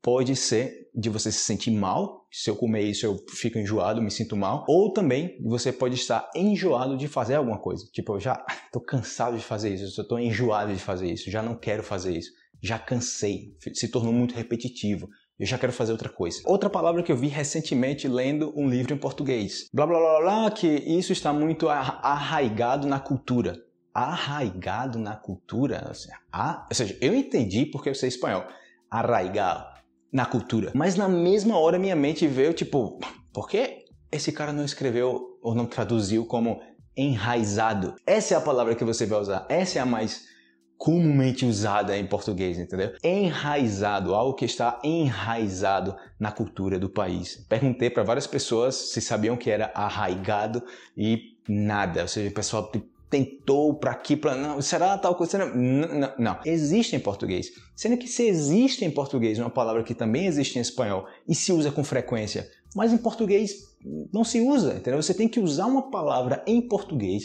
pode 0.00 0.36
ser 0.36 0.81
de 0.94 1.08
você 1.08 1.32
se 1.32 1.38
sentir 1.38 1.70
mal, 1.70 2.26
se 2.30 2.50
eu 2.50 2.56
comer 2.56 2.82
isso 2.82 3.06
eu 3.06 3.16
fico 3.30 3.58
enjoado, 3.58 4.02
me 4.02 4.11
sinto 4.11 4.37
mal, 4.37 4.64
ou 4.68 4.92
também 4.92 5.38
você 5.42 5.72
pode 5.72 5.94
estar 5.94 6.28
enjoado 6.34 6.96
de 6.96 7.08
fazer 7.08 7.37
alguma 7.37 7.58
coisa. 7.58 7.87
Tipo, 7.92 8.14
eu 8.14 8.20
já 8.20 8.44
estou 8.66 8.82
cansado 8.82 9.37
de 9.37 9.44
fazer 9.44 9.75
isso, 9.75 10.00
eu 10.00 10.02
estou 10.02 10.18
enjoado 10.18 10.72
de 10.72 10.80
fazer 10.80 11.11
isso, 11.11 11.30
já 11.30 11.42
não 11.42 11.54
quero 11.54 11.82
fazer 11.82 12.16
isso, 12.16 12.30
já 12.62 12.78
cansei, 12.78 13.56
se 13.72 13.88
tornou 13.88 14.12
muito 14.12 14.34
repetitivo. 14.34 15.08
Eu 15.40 15.46
já 15.46 15.58
quero 15.58 15.72
fazer 15.72 15.90
outra 15.90 16.08
coisa. 16.08 16.40
Outra 16.44 16.70
palavra 16.70 17.02
que 17.02 17.11
eu 17.11 17.16
vi 17.16 17.26
recentemente 17.26 18.06
lendo 18.06 18.52
um 18.54 18.68
livro 18.68 18.94
em 18.94 18.99
português. 18.99 19.68
Blá 19.72 19.84
blá 19.84 19.99
blá 19.99 20.20
blá, 20.20 20.50
que 20.52 20.68
isso 20.68 21.12
está 21.12 21.32
muito 21.32 21.68
arraigado 21.68 22.87
na 22.87 23.00
cultura. 23.00 23.61
Arraigado 23.92 25.00
na 25.00 25.16
cultura? 25.16 25.90
Ah, 26.30 26.64
ou 26.70 26.76
seja, 26.76 26.96
eu 27.00 27.12
entendi 27.12 27.66
porque 27.66 27.88
eu 27.88 27.94
sei 27.94 28.08
espanhol. 28.08 28.44
Arraigado 28.88 29.71
na 30.12 30.26
cultura. 30.26 30.71
Mas 30.75 30.97
na 30.97 31.09
mesma 31.09 31.59
hora 31.59 31.78
minha 31.78 31.97
mente 31.97 32.26
veio 32.26 32.52
tipo, 32.52 33.00
por 33.33 33.49
que 33.49 33.85
esse 34.11 34.31
cara 34.31 34.52
não 34.52 34.64
escreveu 34.64 35.38
ou 35.42 35.54
não 35.54 35.64
traduziu 35.64 36.26
como 36.26 36.61
enraizado? 36.97 37.95
Essa 38.07 38.35
é 38.35 38.37
a 38.37 38.40
palavra 38.40 38.75
que 38.75 38.85
você 38.85 39.07
vai 39.07 39.21
usar. 39.21 39.47
Essa 39.49 39.78
é 39.78 39.83
a 39.83 39.87
mais 39.87 40.31
comumente 40.76 41.47
usada 41.47 41.97
em 41.97 42.04
português, 42.04 42.59
entendeu? 42.59 42.92
Enraizado, 43.04 44.16
algo 44.16 44.35
que 44.35 44.45
está 44.45 44.81
enraizado 44.83 45.97
na 46.19 46.33
cultura 46.33 46.76
do 46.76 46.90
país. 46.90 47.37
Perguntei 47.49 47.88
para 47.88 48.02
várias 48.02 48.26
pessoas 48.26 48.75
se 48.75 49.00
sabiam 49.00 49.37
que 49.37 49.49
era 49.49 49.71
arraigado 49.76 50.61
e 50.97 51.37
nada. 51.49 52.02
Ou 52.02 52.09
seja, 52.09 52.28
o 52.28 52.35
pessoal 52.35 52.71
tentou 53.12 53.75
para 53.75 53.90
aqui, 53.90 54.16
para 54.16 54.35
não, 54.35 54.62
será 54.62 54.97
tal 54.97 55.14
coisa? 55.14 55.37
Não, 55.37 55.54
não, 55.54 56.14
não, 56.19 56.38
existe 56.47 56.97
em 56.97 56.99
português. 56.99 57.50
Sendo 57.76 57.99
que 57.99 58.09
se 58.09 58.26
existe 58.26 58.87
em 58.87 58.90
português 58.90 59.38
uma 59.38 59.50
palavra 59.50 59.83
que 59.83 59.95
também 59.95 60.25
existe 60.25 60.59
em 60.59 60.62
espanhol 60.62 61.07
e 61.28 61.35
se 61.35 61.52
usa 61.52 61.71
com 61.71 61.85
frequência, 61.85 62.49
mas 62.75 62.90
em 62.90 62.97
português 62.97 63.76
não 64.11 64.25
se 64.25 64.40
usa, 64.40 64.75
entendeu? 64.75 65.02
Você 65.02 65.12
tem 65.12 65.28
que 65.28 65.38
usar 65.38 65.66
uma 65.66 65.90
palavra 65.90 66.42
em 66.47 66.66
português 66.66 67.25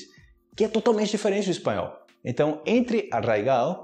que 0.58 0.66
é 0.66 0.68
totalmente 0.68 1.10
diferente 1.10 1.46
do 1.46 1.52
espanhol. 1.52 1.94
Então, 2.26 2.62
entre 2.66 3.08
arraigado 3.10 3.80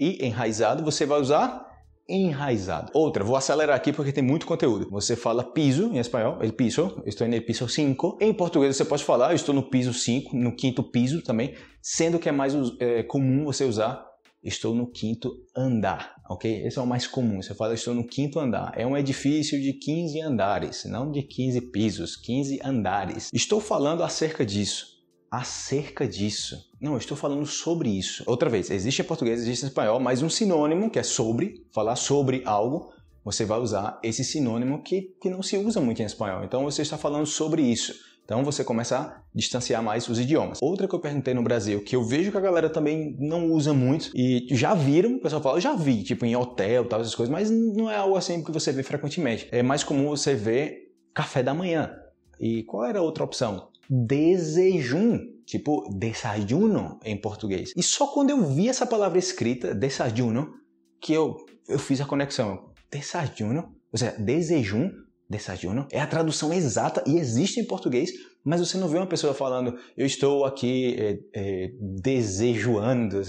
e 0.00 0.24
enraizado, 0.24 0.82
você 0.82 1.04
vai 1.04 1.20
usar 1.20 1.73
enraizado. 2.08 2.90
Outra, 2.94 3.24
vou 3.24 3.36
acelerar 3.36 3.76
aqui 3.76 3.92
porque 3.92 4.12
tem 4.12 4.22
muito 4.22 4.46
conteúdo. 4.46 4.88
Você 4.90 5.16
fala 5.16 5.42
piso 5.42 5.90
em 5.92 5.98
espanhol, 5.98 6.42
el 6.42 6.52
piso, 6.52 7.02
estou 7.06 7.26
no 7.26 7.40
piso 7.42 7.68
5. 7.68 8.18
Em 8.20 8.32
português 8.32 8.76
você 8.76 8.84
pode 8.84 9.04
falar, 9.04 9.30
eu 9.30 9.36
estou 9.36 9.54
no 9.54 9.62
piso 9.62 9.92
5, 9.92 10.36
no 10.36 10.54
quinto 10.54 10.82
piso 10.82 11.22
também, 11.22 11.54
sendo 11.80 12.18
que 12.18 12.28
é 12.28 12.32
mais 12.32 12.54
é, 12.78 13.02
comum 13.02 13.44
você 13.44 13.64
usar 13.64 14.14
estou 14.44 14.74
no 14.74 14.86
quinto 14.86 15.32
andar, 15.56 16.16
ok? 16.28 16.66
Esse 16.66 16.78
é 16.78 16.82
o 16.82 16.86
mais 16.86 17.06
comum. 17.06 17.40
Você 17.40 17.54
fala 17.54 17.72
estou 17.72 17.94
no 17.94 18.06
quinto 18.06 18.38
andar. 18.38 18.72
É 18.76 18.86
um 18.86 18.96
edifício 18.96 19.60
de 19.60 19.72
15 19.72 20.20
andares, 20.20 20.84
não 20.84 21.10
de 21.10 21.22
15 21.22 21.60
pisos, 21.72 22.14
15 22.16 22.60
andares. 22.62 23.30
Estou 23.32 23.58
falando 23.58 24.02
acerca 24.02 24.44
disso 24.44 24.93
acerca 25.30 26.06
disso. 26.06 26.70
Não, 26.80 26.96
estou 26.96 27.16
falando 27.16 27.46
sobre 27.46 27.88
isso. 27.88 28.22
Outra 28.26 28.48
vez, 28.48 28.70
existe 28.70 29.02
em 29.02 29.04
português, 29.04 29.40
existe 29.40 29.64
em 29.64 29.68
espanhol, 29.68 29.98
mas 30.00 30.22
um 30.22 30.28
sinônimo 30.28 30.90
que 30.90 30.98
é 30.98 31.02
sobre, 31.02 31.64
falar 31.72 31.96
sobre 31.96 32.42
algo, 32.44 32.92
você 33.24 33.44
vai 33.44 33.58
usar 33.58 33.98
esse 34.02 34.22
sinônimo 34.22 34.82
que, 34.82 35.14
que 35.20 35.30
não 35.30 35.42
se 35.42 35.56
usa 35.56 35.80
muito 35.80 36.02
em 36.02 36.04
espanhol. 36.04 36.44
Então 36.44 36.62
você 36.64 36.82
está 36.82 36.98
falando 36.98 37.26
sobre 37.26 37.62
isso. 37.62 37.94
Então 38.24 38.42
você 38.42 38.64
começa 38.64 38.98
a 38.98 39.22
distanciar 39.34 39.82
mais 39.82 40.08
os 40.08 40.18
idiomas. 40.18 40.58
Outra 40.62 40.88
que 40.88 40.94
eu 40.94 41.00
perguntei 41.00 41.34
no 41.34 41.42
Brasil, 41.42 41.82
que 41.84 41.94
eu 41.94 42.02
vejo 42.02 42.30
que 42.30 42.38
a 42.38 42.40
galera 42.40 42.70
também 42.70 43.14
não 43.18 43.50
usa 43.50 43.74
muito, 43.74 44.10
e 44.14 44.46
já 44.50 44.74
viram, 44.74 45.16
o 45.16 45.20
pessoal 45.20 45.42
fala, 45.42 45.60
já 45.60 45.74
vi, 45.74 46.02
tipo 46.02 46.24
em 46.24 46.34
hotel, 46.34 46.86
tal, 46.86 47.00
essas 47.00 47.14
coisas, 47.14 47.30
mas 47.30 47.50
não 47.50 47.90
é 47.90 47.96
algo 47.96 48.16
assim 48.16 48.42
que 48.42 48.50
você 48.50 48.72
vê 48.72 48.82
frequentemente. 48.82 49.46
É 49.52 49.62
mais 49.62 49.84
comum 49.84 50.08
você 50.08 50.34
ver 50.34 50.94
café 51.12 51.42
da 51.42 51.52
manhã. 51.52 51.94
E 52.40 52.62
qual 52.64 52.84
era 52.84 52.98
a 52.98 53.02
outra 53.02 53.24
opção? 53.24 53.68
Desejum, 53.88 55.18
tipo 55.46 55.88
desayuno 55.98 56.98
em 57.04 57.20
português. 57.20 57.72
E 57.76 57.82
só 57.82 58.06
quando 58.06 58.30
eu 58.30 58.44
vi 58.46 58.68
essa 58.68 58.86
palavra 58.86 59.18
escrita, 59.18 59.74
desayuno, 59.74 60.52
que 61.00 61.12
eu, 61.12 61.36
eu 61.68 61.78
fiz 61.78 62.00
a 62.00 62.06
conexão. 62.06 62.70
Desayuno, 62.90 63.74
ou 63.92 63.98
seja, 63.98 64.14
desejum, 64.18 64.90
desayuno, 65.28 65.86
é 65.90 66.00
a 66.00 66.06
tradução 66.06 66.52
exata 66.52 67.02
e 67.06 67.16
existe 67.18 67.60
em 67.60 67.66
português, 67.66 68.12
mas 68.44 68.60
você 68.60 68.76
não 68.76 68.88
vê 68.88 68.98
uma 68.98 69.06
pessoa 69.06 69.32
falando, 69.32 69.78
eu 69.96 70.04
estou 70.04 70.44
aqui 70.44 70.96
é, 70.98 71.18
é, 71.34 71.70
desejoando. 71.80 73.20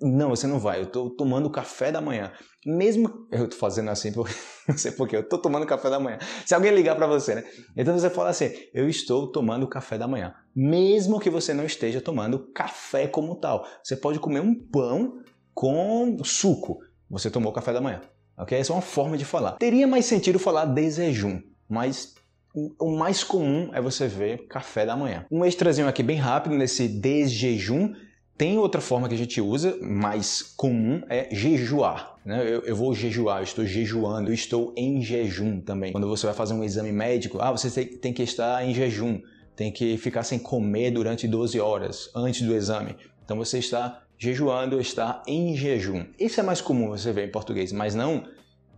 Não, 0.00 0.28
você 0.30 0.46
não 0.46 0.58
vai, 0.58 0.78
eu 0.78 0.84
estou 0.84 1.10
tomando 1.10 1.50
café 1.50 1.90
da 1.90 2.00
manhã. 2.00 2.32
Mesmo 2.64 3.26
eu 3.30 3.44
estou 3.44 3.58
fazendo 3.58 3.90
assim, 3.90 4.12
porque, 4.12 4.34
não 4.68 4.78
sei 4.78 4.92
porquê, 4.92 5.16
eu 5.16 5.20
estou 5.20 5.38
tomando 5.38 5.66
café 5.66 5.90
da 5.90 5.98
manhã. 5.98 6.18
Se 6.46 6.54
alguém 6.54 6.72
ligar 6.72 6.94
para 6.94 7.06
você, 7.06 7.34
né? 7.34 7.44
Então 7.76 7.98
você 7.98 8.08
fala 8.08 8.30
assim, 8.30 8.50
eu 8.72 8.88
estou 8.88 9.30
tomando 9.30 9.66
café 9.66 9.98
da 9.98 10.06
manhã. 10.06 10.34
Mesmo 10.54 11.18
que 11.18 11.30
você 11.30 11.52
não 11.52 11.64
esteja 11.64 12.00
tomando 12.00 12.50
café 12.52 13.06
como 13.06 13.34
tal. 13.36 13.66
Você 13.82 13.96
pode 13.96 14.18
comer 14.18 14.40
um 14.40 14.54
pão 14.54 15.20
com 15.52 16.16
suco. 16.24 16.78
Você 17.10 17.30
tomou 17.30 17.52
café 17.52 17.72
da 17.72 17.80
manhã. 17.80 18.00
Ok? 18.38 18.58
Essa 18.58 18.72
é 18.72 18.76
uma 18.76 18.82
forma 18.82 19.16
de 19.18 19.24
falar. 19.24 19.52
Teria 19.52 19.86
mais 19.86 20.06
sentido 20.06 20.38
falar 20.38 20.64
desejum, 20.64 21.40
mas 21.68 22.14
o 22.54 22.96
mais 22.96 23.24
comum 23.24 23.70
é 23.72 23.80
você 23.80 24.06
ver 24.06 24.46
café 24.46 24.84
da 24.84 24.96
manhã. 24.96 25.26
Um 25.30 25.44
extrazinho 25.44 25.88
aqui 25.88 26.02
bem 26.02 26.18
rápido 26.18 26.54
nesse 26.54 26.86
desjejum. 26.86 27.92
Tem 28.36 28.58
outra 28.58 28.80
forma 28.80 29.08
que 29.08 29.14
a 29.14 29.18
gente 29.18 29.40
usa, 29.40 29.76
mais 29.80 30.42
comum, 30.42 31.02
é 31.08 31.28
jejuar. 31.34 32.16
Né? 32.24 32.42
Eu, 32.42 32.62
eu, 32.62 32.74
vou 32.74 32.94
jejuar, 32.94 33.38
eu 33.38 33.44
estou 33.44 33.64
jejuando, 33.64 34.30
eu 34.30 34.34
estou 34.34 34.72
em 34.76 35.02
jejum 35.02 35.60
também. 35.60 35.92
Quando 35.92 36.08
você 36.08 36.26
vai 36.26 36.34
fazer 36.34 36.54
um 36.54 36.64
exame 36.64 36.92
médico, 36.92 37.38
ah, 37.40 37.50
você 37.50 37.70
tem, 37.70 37.86
tem 37.98 38.12
que 38.12 38.22
estar 38.22 38.64
em 38.64 38.74
jejum, 38.74 39.20
tem 39.54 39.70
que 39.70 39.96
ficar 39.96 40.22
sem 40.22 40.38
comer 40.38 40.90
durante 40.90 41.28
12 41.28 41.60
horas 41.60 42.10
antes 42.14 42.42
do 42.42 42.54
exame. 42.54 42.96
Então 43.24 43.36
você 43.36 43.58
está 43.58 44.02
jejuando, 44.18 44.80
está 44.80 45.22
em 45.26 45.56
jejum. 45.56 46.06
Isso 46.18 46.40
é 46.40 46.42
mais 46.42 46.60
comum 46.60 46.88
você 46.88 47.12
ver 47.12 47.28
em 47.28 47.30
português, 47.30 47.72
mas 47.72 47.94
não 47.94 48.24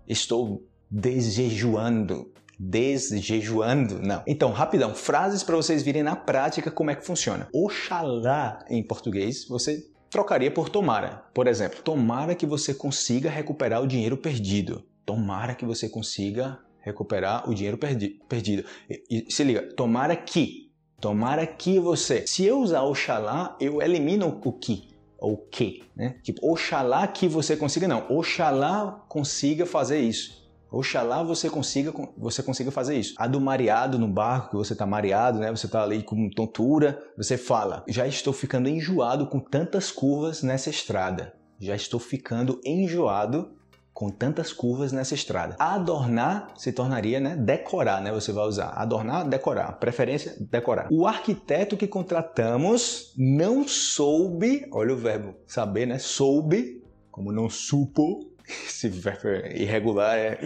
estou 0.09 0.67
desjejuando 0.91 2.33
desjejuando, 2.71 4.01
não. 4.01 4.23
Então, 4.27 4.51
rapidão, 4.53 4.95
frases 4.95 5.43
para 5.43 5.57
vocês 5.57 5.83
virem 5.83 6.03
na 6.03 6.17
prática 6.17 6.71
como 6.71 6.91
é 6.91 6.95
que 6.95 7.05
funciona. 7.05 7.49
Oxalá 7.53 8.65
em 8.69 8.83
português 8.83 9.47
você 9.47 9.85
trocaria 10.11 10.51
por 10.51 10.69
tomara. 10.69 11.25
Por 11.35 11.47
exemplo, 11.47 11.83
tomara 11.83 12.35
que 12.35 12.47
você 12.47 12.73
consiga 12.73 13.29
recuperar 13.29 13.83
o 13.83 13.87
dinheiro 13.87 14.17
perdido. 14.17 14.85
Tomara 15.05 15.55
que 15.55 15.67
você 15.67 15.89
consiga 15.89 16.59
recuperar 16.81 17.49
o 17.49 17.55
dinheiro 17.55 17.79
perdi 17.79 18.21
perdido. 18.29 18.65
E, 18.89 19.03
e, 19.11 19.33
se 19.33 19.43
liga, 19.43 19.75
tomara 19.75 20.15
que. 20.15 20.71
Tomara 21.01 21.47
que 21.47 21.79
você. 21.79 22.27
Se 22.27 22.45
eu 22.45 22.61
usar 22.61 22.83
oxalá, 22.83 23.57
eu 23.61 23.83
elimino 23.83 24.41
o 24.43 24.53
que 24.53 24.89
ou 25.19 25.39
que, 25.39 25.83
né? 25.97 26.17
Tipo, 26.23 26.47
oxalá 26.53 27.07
que 27.07 27.27
você 27.27 27.57
consiga, 27.57 27.89
não. 27.89 28.07
Oxalá 28.11 29.05
consiga 29.09 29.65
fazer 29.65 30.01
isso. 30.01 30.44
Oxalá 30.71 31.23
você 31.23 31.49
consiga, 31.49 31.93
você 32.17 32.43
consiga 32.43 32.71
fazer 32.71 32.99
isso. 32.99 33.15
A 33.17 33.27
do 33.27 33.41
mareado 33.41 33.99
no 33.99 34.09
barco, 34.09 34.51
que 34.51 34.57
você 34.57 34.73
está 34.73 34.85
mareado, 34.85 35.39
né? 35.39 35.51
Você 35.51 35.67
está 35.67 35.83
ali 35.83 36.03
com 36.03 36.29
tontura, 36.31 37.01
você 37.17 37.37
fala: 37.37 37.85
já 37.89 38.07
estou 38.07 38.33
ficando 38.33 38.69
enjoado 38.69 39.27
com 39.27 39.41
tantas 39.41 39.91
curvas 39.91 40.43
nessa 40.43 40.71
estrada. 40.71 41.35
Já 41.61 41.75
estou 41.75 42.01
ficando 42.01 42.61
enjoado 42.65 43.55
com 43.95 44.11
tantas 44.11 44.53
curvas 44.53 44.91
nessa 44.91 45.15
estrada. 45.15 45.55
Adornar 45.59 46.53
se 46.57 46.73
tornaria, 46.73 47.21
né, 47.21 47.37
decorar, 47.37 48.03
né? 48.03 48.13
Você 48.13 48.33
vai 48.33 48.45
usar 48.45 48.71
adornar, 48.71 49.27
decorar. 49.27 49.79
Preferência, 49.79 50.35
decorar. 50.51 50.89
O 50.91 51.07
arquiteto 51.07 51.77
que 51.77 51.87
contratamos 51.87 53.15
não 53.17 53.67
soube, 53.67 54.67
olha 54.73 54.93
o 54.93 54.99
verbo 54.99 55.37
saber, 55.47 55.87
né? 55.87 55.99
Soube, 55.99 56.83
como 57.11 57.31
não 57.31 57.49
supo, 57.49 58.34
esse 58.49 58.89
verbo 58.89 59.29
irregular 59.55 60.17
é, 60.17 60.39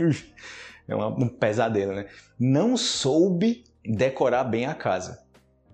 é 0.88 0.96
um 0.96 1.28
pesadelo, 1.28 1.94
né? 1.94 2.06
Não 2.38 2.76
soube 2.76 3.64
decorar 3.84 4.44
bem 4.44 4.66
a 4.66 4.74
casa. 4.74 5.22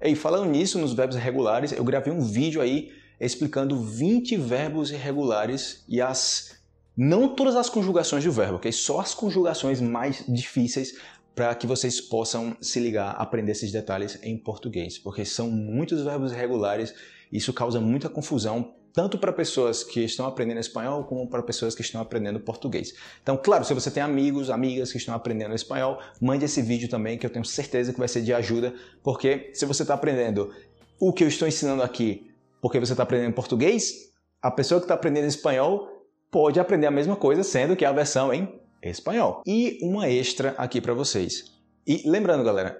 E 0.02 0.14
falando 0.14 0.50
nisso, 0.50 0.78
nos 0.78 0.92
verbos 0.92 1.16
irregulares, 1.16 1.72
eu 1.72 1.84
gravei 1.84 2.12
um 2.12 2.20
vídeo 2.20 2.60
aí 2.60 2.92
explicando 3.20 3.80
20 3.80 4.36
verbos 4.36 4.90
irregulares 4.90 5.84
e 5.88 6.00
as 6.00 6.62
não 6.96 7.34
todas 7.34 7.56
as 7.56 7.68
conjugações 7.68 8.22
do 8.24 8.30
verbo, 8.30 8.56
ok? 8.56 8.70
Só 8.70 9.00
as 9.00 9.14
conjugações 9.14 9.80
mais 9.80 10.24
difíceis 10.28 10.94
para 11.34 11.54
que 11.54 11.66
vocês 11.66 12.00
possam 12.00 12.56
se 12.60 12.78
ligar, 12.78 13.10
aprender 13.12 13.52
esses 13.52 13.72
detalhes 13.72 14.18
em 14.22 14.36
português, 14.36 14.98
porque 14.98 15.24
são 15.24 15.50
muitos 15.50 16.02
verbos 16.02 16.32
irregulares, 16.32 16.94
isso 17.32 17.52
causa 17.52 17.80
muita 17.80 18.08
confusão 18.08 18.74
tanto 18.94 19.18
para 19.18 19.32
pessoas 19.32 19.82
que 19.82 20.04
estão 20.04 20.24
aprendendo 20.24 20.60
espanhol 20.60 21.04
como 21.04 21.28
para 21.28 21.42
pessoas 21.42 21.74
que 21.74 21.82
estão 21.82 22.00
aprendendo 22.00 22.38
português. 22.38 22.94
Então, 23.22 23.36
claro, 23.36 23.64
se 23.64 23.74
você 23.74 23.90
tem 23.90 24.02
amigos, 24.02 24.48
amigas 24.48 24.92
que 24.92 24.98
estão 24.98 25.14
aprendendo 25.14 25.54
espanhol, 25.54 25.98
mande 26.20 26.44
esse 26.44 26.62
vídeo 26.62 26.88
também 26.88 27.18
que 27.18 27.26
eu 27.26 27.30
tenho 27.30 27.44
certeza 27.44 27.92
que 27.92 27.98
vai 27.98 28.08
ser 28.08 28.22
de 28.22 28.32
ajuda, 28.32 28.72
porque 29.02 29.50
se 29.52 29.66
você 29.66 29.82
está 29.82 29.94
aprendendo 29.94 30.54
o 31.00 31.12
que 31.12 31.24
eu 31.24 31.28
estou 31.28 31.46
ensinando 31.46 31.82
aqui 31.82 32.30
porque 32.64 32.80
você 32.80 32.94
está 32.94 33.02
aprendendo 33.02 33.34
português, 33.34 33.92
a 34.40 34.50
pessoa 34.50 34.80
que 34.80 34.86
está 34.86 34.94
aprendendo 34.94 35.26
espanhol 35.26 35.86
pode 36.30 36.58
aprender 36.58 36.86
a 36.86 36.90
mesma 36.90 37.14
coisa, 37.14 37.42
sendo 37.42 37.76
que 37.76 37.84
é 37.84 37.88
a 37.88 37.92
versão 37.92 38.32
em 38.32 38.58
espanhol. 38.82 39.42
E 39.44 39.78
uma 39.82 40.08
extra 40.08 40.54
aqui 40.56 40.80
para 40.80 40.94
vocês. 40.94 41.44
E 41.86 42.08
lembrando, 42.08 42.42
galera, 42.42 42.74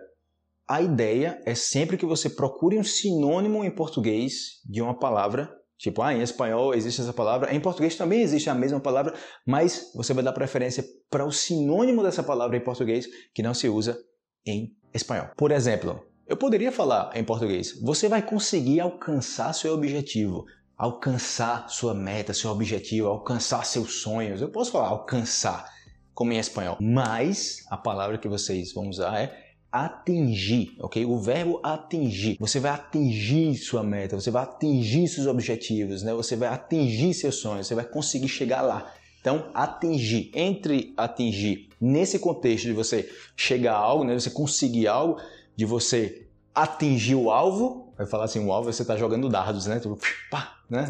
a 0.66 0.80
ideia 0.80 1.38
é 1.44 1.54
sempre 1.54 1.98
que 1.98 2.06
você 2.06 2.30
procure 2.30 2.78
um 2.78 2.82
sinônimo 2.82 3.62
em 3.62 3.70
português 3.70 4.62
de 4.64 4.80
uma 4.80 4.98
palavra 4.98 5.54
Tipo, 5.76 6.02
ah, 6.02 6.14
em 6.14 6.22
espanhol 6.22 6.74
existe 6.74 7.00
essa 7.00 7.12
palavra, 7.12 7.52
em 7.54 7.60
português 7.60 7.96
também 7.96 8.22
existe 8.22 8.48
a 8.48 8.54
mesma 8.54 8.80
palavra, 8.80 9.14
mas 9.46 9.90
você 9.94 10.14
vai 10.14 10.22
dar 10.22 10.32
preferência 10.32 10.84
para 11.10 11.26
o 11.26 11.32
sinônimo 11.32 12.02
dessa 12.02 12.22
palavra 12.22 12.56
em 12.56 12.60
português 12.60 13.06
que 13.34 13.42
não 13.42 13.52
se 13.52 13.68
usa 13.68 13.98
em 14.46 14.74
espanhol. 14.94 15.28
Por 15.36 15.50
exemplo, 15.50 16.00
eu 16.26 16.36
poderia 16.36 16.72
falar 16.72 17.10
em 17.14 17.24
português: 17.24 17.78
você 17.82 18.08
vai 18.08 18.22
conseguir 18.22 18.80
alcançar 18.80 19.52
seu 19.52 19.74
objetivo, 19.74 20.44
alcançar 20.76 21.68
sua 21.68 21.92
meta, 21.92 22.32
seu 22.32 22.50
objetivo, 22.50 23.08
alcançar 23.08 23.64
seus 23.64 24.00
sonhos. 24.00 24.40
Eu 24.40 24.50
posso 24.50 24.72
falar 24.72 24.88
alcançar 24.88 25.68
como 26.14 26.32
em 26.32 26.38
espanhol, 26.38 26.78
mas 26.80 27.64
a 27.68 27.76
palavra 27.76 28.16
que 28.16 28.28
vocês 28.28 28.72
vão 28.72 28.88
usar 28.88 29.18
é 29.18 29.43
atingir, 29.74 30.76
ok? 30.78 31.04
O 31.04 31.18
verbo 31.18 31.58
atingir. 31.60 32.36
Você 32.38 32.60
vai 32.60 32.70
atingir 32.70 33.56
sua 33.56 33.82
meta, 33.82 34.14
você 34.14 34.30
vai 34.30 34.44
atingir 34.44 35.08
seus 35.08 35.26
objetivos, 35.26 36.04
né? 36.04 36.14
Você 36.14 36.36
vai 36.36 36.48
atingir 36.48 37.12
seus 37.12 37.34
sonhos, 37.34 37.66
você 37.66 37.74
vai 37.74 37.84
conseguir 37.84 38.28
chegar 38.28 38.62
lá. 38.62 38.94
Então, 39.20 39.50
atingir. 39.52 40.30
Entre 40.32 40.94
atingir 40.96 41.70
nesse 41.80 42.20
contexto 42.20 42.66
de 42.66 42.72
você 42.72 43.10
chegar 43.36 43.74
a 43.74 43.78
algo, 43.78 44.04
né? 44.04 44.14
Você 44.14 44.30
conseguir 44.30 44.86
algo, 44.86 45.20
de 45.56 45.64
você 45.64 46.24
atingir 46.54 47.16
o 47.16 47.32
alvo, 47.32 47.92
vai 47.98 48.06
falar 48.06 48.26
assim, 48.26 48.46
o 48.46 48.52
alvo 48.52 48.72
você 48.72 48.82
está 48.82 48.96
jogando 48.96 49.28
dardos, 49.28 49.66
né? 49.66 49.80
Tipo, 49.80 49.98
pá, 50.30 50.56
né? 50.70 50.84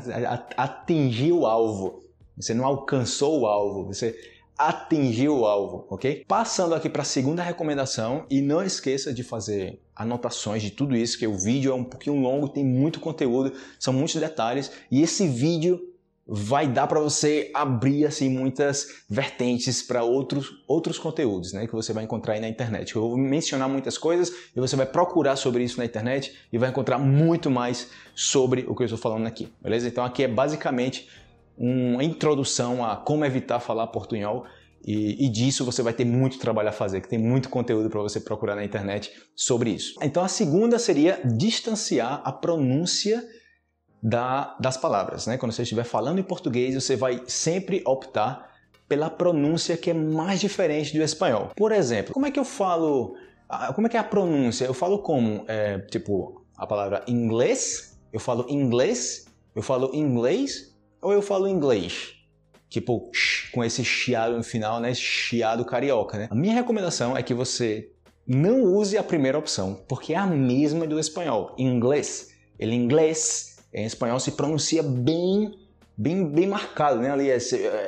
Atingir 0.59 1.33
o 1.33 1.47
alvo. 1.47 2.03
Você 2.37 2.53
não 2.53 2.67
alcançou 2.67 3.41
o 3.41 3.47
alvo, 3.47 3.87
você 3.87 4.15
atingir 4.59 5.29
o 5.29 5.45
alvo, 5.45 5.87
ok? 5.91 6.25
Passando 6.27 6.75
aqui 6.75 6.89
para 6.89 7.03
a 7.03 7.05
segunda 7.05 7.43
recomendação 7.43 8.25
e 8.31 8.41
não 8.41 8.63
esqueça 8.63 9.13
de 9.13 9.23
fazer 9.23 9.81
anotações 9.95 10.63
de 10.63 10.71
tudo 10.71 10.97
isso, 10.97 11.19
que 11.19 11.27
o 11.27 11.37
vídeo 11.37 11.73
é 11.73 11.75
um 11.75 11.85
pouquinho 11.85 12.21
longo, 12.21 12.49
tem 12.49 12.65
muito 12.65 13.01
conteúdo, 13.01 13.53
são 13.79 13.93
muitos 13.93 14.17
detalhes 14.17 14.71
e 14.91 15.03
esse 15.03 15.27
vídeo 15.27 15.91
vai 16.27 16.67
dar 16.67 16.87
para 16.87 17.01
você 17.01 17.51
abrir 17.53 18.07
assim 18.07 18.31
muitas 18.31 19.05
vertentes 19.09 19.83
para 19.83 20.03
outros 20.03 20.63
outros 20.67 20.99
conteúdos, 20.99 21.53
né, 21.53 21.67
que 21.67 21.73
você 21.73 21.93
vai 21.93 22.05
encontrar 22.05 22.35
aí 22.35 22.41
na 22.41 22.49
internet. 22.49 22.97
Eu 22.97 23.03
vou 23.03 23.19
mencionar 23.19 23.69
muitas 23.69 23.99
coisas 23.99 24.33
e 24.57 24.59
você 24.61 24.75
vai 24.75 24.87
procurar 24.87 25.37
sobre 25.37 25.63
isso 25.63 25.79
na 25.79 25.85
internet 25.85 26.35
e 26.51 26.57
vai 26.57 26.71
encontrar 26.71 26.99
muito 26.99 27.51
mais 27.51 27.91
sobre 28.15 28.65
o 28.67 28.75
que 28.75 28.83
eu 28.83 28.87
estou 28.87 28.99
falando 28.99 29.27
aqui, 29.27 29.53
beleza? 29.61 29.87
Então 29.87 30.05
aqui 30.05 30.23
é 30.23 30.29
basicamente 30.29 31.09
uma 31.57 32.03
introdução 32.03 32.85
a 32.85 32.97
como 32.97 33.25
evitar 33.25 33.61
falar 33.61 33.87
portunhol 33.89 34.45
e, 34.87 35.25
e, 35.25 35.29
disso 35.31 35.65
você 35.65 35.83
vai 35.83 35.95
ter 35.95 36.05
muito 36.05 36.39
trabalho 36.39 36.69
a 36.69 36.73
fazer, 36.73 37.01
que 37.01 37.09
tem 37.09 37.19
muito 37.19 37.49
conteúdo 37.49 37.89
para 37.89 38.03
você 38.03 38.21
procurar 38.21 38.55
na 38.55 38.65
internet 38.65 39.11
sobre 39.35 39.71
isso. 39.71 39.95
Então 40.03 40.23
a 40.23 40.29
segunda 40.29 40.79
seria 40.79 41.21
distanciar 41.25 42.21
a 42.23 42.31
pronúncia 42.31 43.25
da, 44.03 44.55
das 44.61 44.77
palavras. 44.77 45.27
Né? 45.27 45.39
Quando 45.39 45.53
você 45.53 45.63
estiver 45.63 45.85
falando 45.85 46.19
em 46.19 46.23
português, 46.23 46.75
você 46.75 46.97
vai 46.97 47.23
sempre 47.27 47.83
optar 47.87 48.53
pela 48.87 49.09
pronúncia 49.09 49.79
que 49.79 49.91
é 49.91 49.95
mais 49.95 50.41
diferente 50.41 50.93
do 50.93 51.03
espanhol. 51.03 51.51
Por 51.57 51.73
exemplo, 51.73 52.13
como 52.13 52.27
é 52.27 52.31
que 52.31 52.39
eu 52.39 52.45
falo? 52.45 53.17
Como 53.75 53.87
é 53.87 53.91
que 53.91 53.97
é 53.97 54.01
a 54.01 54.05
pronúncia? 54.05 54.67
Eu 54.67 54.75
falo 54.75 54.99
como? 54.99 55.45
É, 55.49 55.79
tipo, 55.79 56.45
a 56.59 56.67
palavra 56.67 57.03
inglês? 57.09 57.99
Eu 58.13 58.21
falo 58.21 58.45
inglês? 58.51 59.27
Eu 59.57 59.63
falo 59.63 59.91
inglês? 59.95 60.74
Ou 61.05 61.13
eu 61.13 61.23
falo 61.23 61.47
inglês? 61.47 62.15
Tipo, 62.69 63.11
com 63.53 63.63
esse 63.63 63.85
chiado 63.85 64.37
no 64.37 64.43
final, 64.43 64.81
né? 64.81 64.93
Chiado 64.95 65.65
carioca, 65.65 66.19
né? 66.19 66.29
A 66.31 66.35
minha 66.35 66.55
recomendação 66.55 67.17
é 67.17 67.23
que 67.23 67.35
você 67.35 67.93
não 68.27 68.65
use 68.65 68.97
a 68.97 69.03
primeira 69.03 69.39
opção, 69.39 69.85
porque 69.87 70.15
é 70.15 70.17
a 70.17 70.27
mesma 70.27 70.87
do 70.87 70.99
espanhol. 70.99 71.55
Inglês. 71.59 72.31
Ele 72.59 72.75
inglês 72.75 73.59
em 73.73 73.85
espanhol 73.85 74.19
se 74.19 74.33
pronuncia 74.33 74.83
bem 74.83 75.53
bem, 75.97 76.27
bem 76.27 76.47
marcado, 76.47 77.01
né? 77.01 77.11
Ali 77.11 77.31
é, 77.31 77.39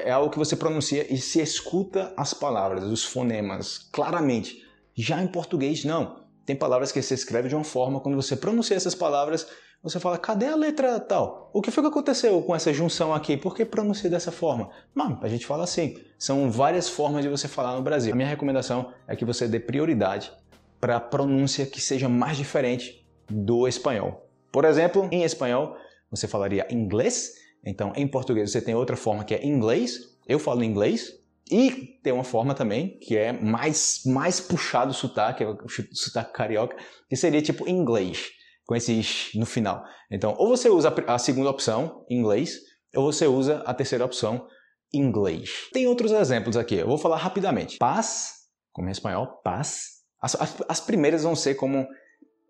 é, 0.04 0.11
algo 0.11 0.30
que 0.30 0.38
você 0.38 0.54
pronuncia 0.54 1.12
e 1.12 1.16
se 1.18 1.40
escuta 1.40 2.12
as 2.16 2.32
palavras, 2.32 2.85
os 2.85 3.04
fonemas, 3.04 3.78
claramente. 3.90 4.62
Já 4.94 5.23
em 5.23 5.26
português, 5.26 5.85
não. 5.85 6.25
Tem 6.44 6.54
palavras 6.54 6.92
que 6.92 7.02
você 7.02 7.14
escreve 7.14 7.49
de 7.49 7.54
uma 7.54 7.64
forma, 7.64 7.99
quando 8.00 8.14
você 8.14 8.37
pronuncia 8.37 8.76
essas 8.76 8.94
palavras, 8.94 9.46
você 9.83 10.00
fala, 10.00 10.18
cadê 10.18 10.47
a 10.47 10.56
letra 10.56 10.99
tal? 10.99 11.50
O 11.52 11.62
que 11.62 11.71
foi 11.71 11.83
que 11.83 11.88
aconteceu 11.88 12.42
com 12.42 12.54
essa 12.54 12.73
junção 12.73 13.14
aqui? 13.14 13.37
Por 13.37 13.54
que 13.54 13.64
pronunciei 13.64 14.11
dessa 14.11 14.33
forma? 14.33 14.71
Não, 14.95 15.18
a 15.23 15.28
gente 15.28 15.47
fala 15.47 15.64
assim. 15.64 15.97
São 16.18 16.50
várias 16.50 16.88
formas 16.88 17.23
de 17.23 17.28
você 17.28 17.47
falar 17.47 17.76
no 17.76 17.83
Brasil. 17.83 18.12
A 18.12 18.16
minha 18.16 18.28
recomendação 18.28 18.92
é 19.06 19.14
que 19.14 19.25
você 19.25 19.47
dê 19.47 19.61
prioridade 19.61 20.33
para 20.80 20.97
a 20.97 21.00
pronúncia 21.00 21.66
que 21.66 21.80
seja 21.80 22.09
mais 22.09 22.37
diferente 22.37 23.06
do 23.28 23.66
espanhol. 23.68 24.28
Por 24.52 24.64
exemplo, 24.64 25.09
em 25.12 25.23
espanhol 25.23 25.76
você 26.11 26.26
falaria 26.28 26.66
inglês, 26.71 27.35
então 27.64 27.92
em 27.97 28.06
português 28.06 28.50
você 28.50 28.61
tem 28.61 28.75
outra 28.75 28.97
forma 28.97 29.25
que 29.25 29.35
é 29.35 29.45
inglês, 29.45 30.16
eu 30.26 30.38
falo 30.38 30.62
inglês, 30.62 31.12
e 31.50 31.99
tem 32.02 32.12
uma 32.12 32.25
forma 32.25 32.54
também 32.54 32.99
que 32.99 33.16
é 33.16 33.33
mais, 33.33 34.02
mais 34.04 34.40
puxado 34.40 34.90
o 34.90 34.95
sotaque, 34.95 35.45
o 35.45 35.68
sotaque 35.92 36.33
carioca, 36.33 36.76
que 37.09 37.16
seria 37.16 37.40
tipo 37.40 37.68
inglês, 37.68 38.30
com 38.66 38.75
esse 38.75 39.00
no 39.35 39.46
final. 39.46 39.85
Então, 40.11 40.35
ou 40.38 40.49
você 40.49 40.68
usa 40.68 40.92
a 41.06 41.18
segunda 41.18 41.50
opção, 41.50 42.04
inglês, 42.11 42.58
ou 42.94 43.12
você 43.12 43.26
usa 43.26 43.62
a 43.64 43.73
terceira 43.73 44.04
opção, 44.04 44.46
inglês. 44.92 45.50
Tem 45.73 45.87
outros 45.87 46.12
exemplos 46.12 46.56
aqui, 46.56 46.76
eu 46.76 46.87
vou 46.87 46.99
falar 46.99 47.16
rapidamente. 47.16 47.78
Paz, 47.78 48.32
como 48.73 48.88
em 48.88 48.92
espanhol, 48.92 49.40
paz. 49.42 49.96
As, 50.20 50.35
as, 50.35 50.56
as 50.68 50.80
primeiras 50.80 51.23
vão 51.23 51.37
ser 51.37 51.54
como 51.54 51.87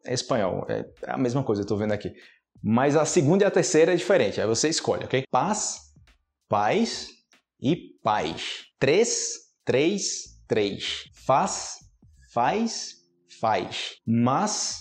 é 0.06 0.14
espanhol. 0.14 0.64
É 0.68 0.84
a 1.06 1.18
mesma 1.18 1.42
coisa, 1.42 1.62
eu 1.62 1.66
tô 1.66 1.76
vendo 1.76 1.92
aqui. 1.92 2.12
Mas 2.62 2.96
a 2.96 3.04
segunda 3.04 3.44
e 3.44 3.46
a 3.46 3.50
terceira 3.50 3.92
é 3.92 3.96
diferente. 3.96 4.40
Aí 4.40 4.46
você 4.46 4.68
escolhe, 4.68 5.04
ok? 5.04 5.24
Paz, 5.30 5.92
paz 6.48 7.10
e 7.60 7.76
paz. 8.02 8.64
Três, 8.78 9.34
três, 9.64 10.38
três. 10.48 11.04
Faz, 11.26 11.78
faz, 12.32 12.94
faz. 13.40 13.96
Mas, 14.06 14.78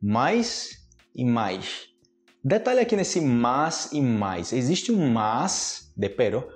mais 0.00 0.77
e 1.14 1.24
mais. 1.24 1.88
Detalhe 2.42 2.80
aqui 2.80 2.96
nesse 2.96 3.20
mas 3.20 3.90
e 3.92 4.00
mais. 4.00 4.52
Existe 4.52 4.92
um 4.92 5.10
mas 5.10 5.92
de 5.96 6.08
pero 6.08 6.48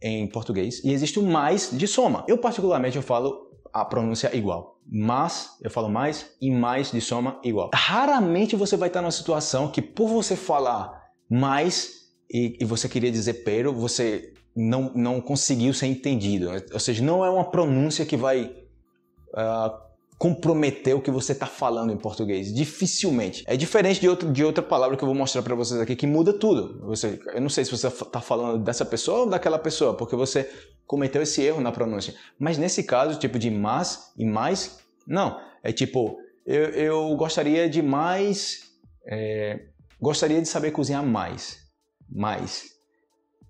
em 0.00 0.26
português 0.26 0.82
e 0.84 0.92
existe 0.92 1.18
um 1.18 1.30
mais 1.30 1.70
de 1.72 1.86
soma. 1.86 2.24
Eu 2.28 2.38
particularmente 2.38 2.96
eu 2.96 3.02
falo 3.02 3.50
a 3.72 3.84
pronúncia 3.84 4.34
igual. 4.36 4.78
Mas, 4.86 5.56
eu 5.62 5.70
falo 5.70 5.88
mais, 5.88 6.34
e 6.40 6.50
mais 6.50 6.90
de 6.90 7.00
soma 7.00 7.40
igual. 7.42 7.70
Raramente 7.72 8.56
você 8.56 8.76
vai 8.76 8.88
estar 8.88 9.00
numa 9.00 9.12
situação 9.12 9.70
que 9.70 9.80
por 9.80 10.08
você 10.08 10.36
falar 10.36 11.00
mais 11.30 12.02
e, 12.30 12.58
e 12.60 12.64
você 12.64 12.88
queria 12.88 13.10
dizer 13.10 13.44
pero, 13.44 13.72
você 13.72 14.32
não, 14.54 14.92
não 14.94 15.20
conseguiu 15.20 15.72
ser 15.72 15.86
entendido. 15.86 16.50
Ou 16.72 16.80
seja, 16.80 17.02
não 17.02 17.24
é 17.24 17.30
uma 17.30 17.50
pronúncia 17.50 18.04
que 18.04 18.16
vai 18.16 18.44
uh, 18.44 19.91
comprometer 20.22 20.94
o 20.94 21.00
que 21.00 21.10
você 21.10 21.32
está 21.32 21.46
falando 21.46 21.92
em 21.92 21.96
português. 21.96 22.54
Dificilmente. 22.54 23.42
É 23.44 23.56
diferente 23.56 24.00
de, 24.00 24.08
outro, 24.08 24.32
de 24.32 24.44
outra 24.44 24.62
palavra 24.62 24.96
que 24.96 25.02
eu 25.02 25.06
vou 25.08 25.16
mostrar 25.16 25.42
para 25.42 25.52
vocês 25.56 25.80
aqui 25.80 25.96
que 25.96 26.06
muda 26.06 26.32
tudo. 26.32 26.78
Você, 26.86 27.20
eu 27.34 27.40
não 27.40 27.48
sei 27.48 27.64
se 27.64 27.72
você 27.72 27.88
está 27.88 28.20
falando 28.20 28.62
dessa 28.62 28.84
pessoa 28.84 29.22
ou 29.22 29.28
daquela 29.28 29.58
pessoa, 29.58 29.96
porque 29.96 30.14
você 30.14 30.48
cometeu 30.86 31.22
esse 31.22 31.42
erro 31.42 31.60
na 31.60 31.72
pronúncia. 31.72 32.14
Mas 32.38 32.56
nesse 32.56 32.84
caso, 32.84 33.18
tipo 33.18 33.36
de 33.36 33.50
mas 33.50 34.12
e 34.16 34.24
mais, 34.24 34.78
não. 35.08 35.40
É 35.60 35.72
tipo, 35.72 36.16
eu, 36.46 36.66
eu 36.66 37.16
gostaria 37.16 37.68
de 37.68 37.82
mais. 37.82 38.60
É, 39.04 39.58
gostaria 40.00 40.40
de 40.40 40.46
saber 40.46 40.70
cozinhar 40.70 41.04
mais. 41.04 41.66
Mais. 42.08 42.66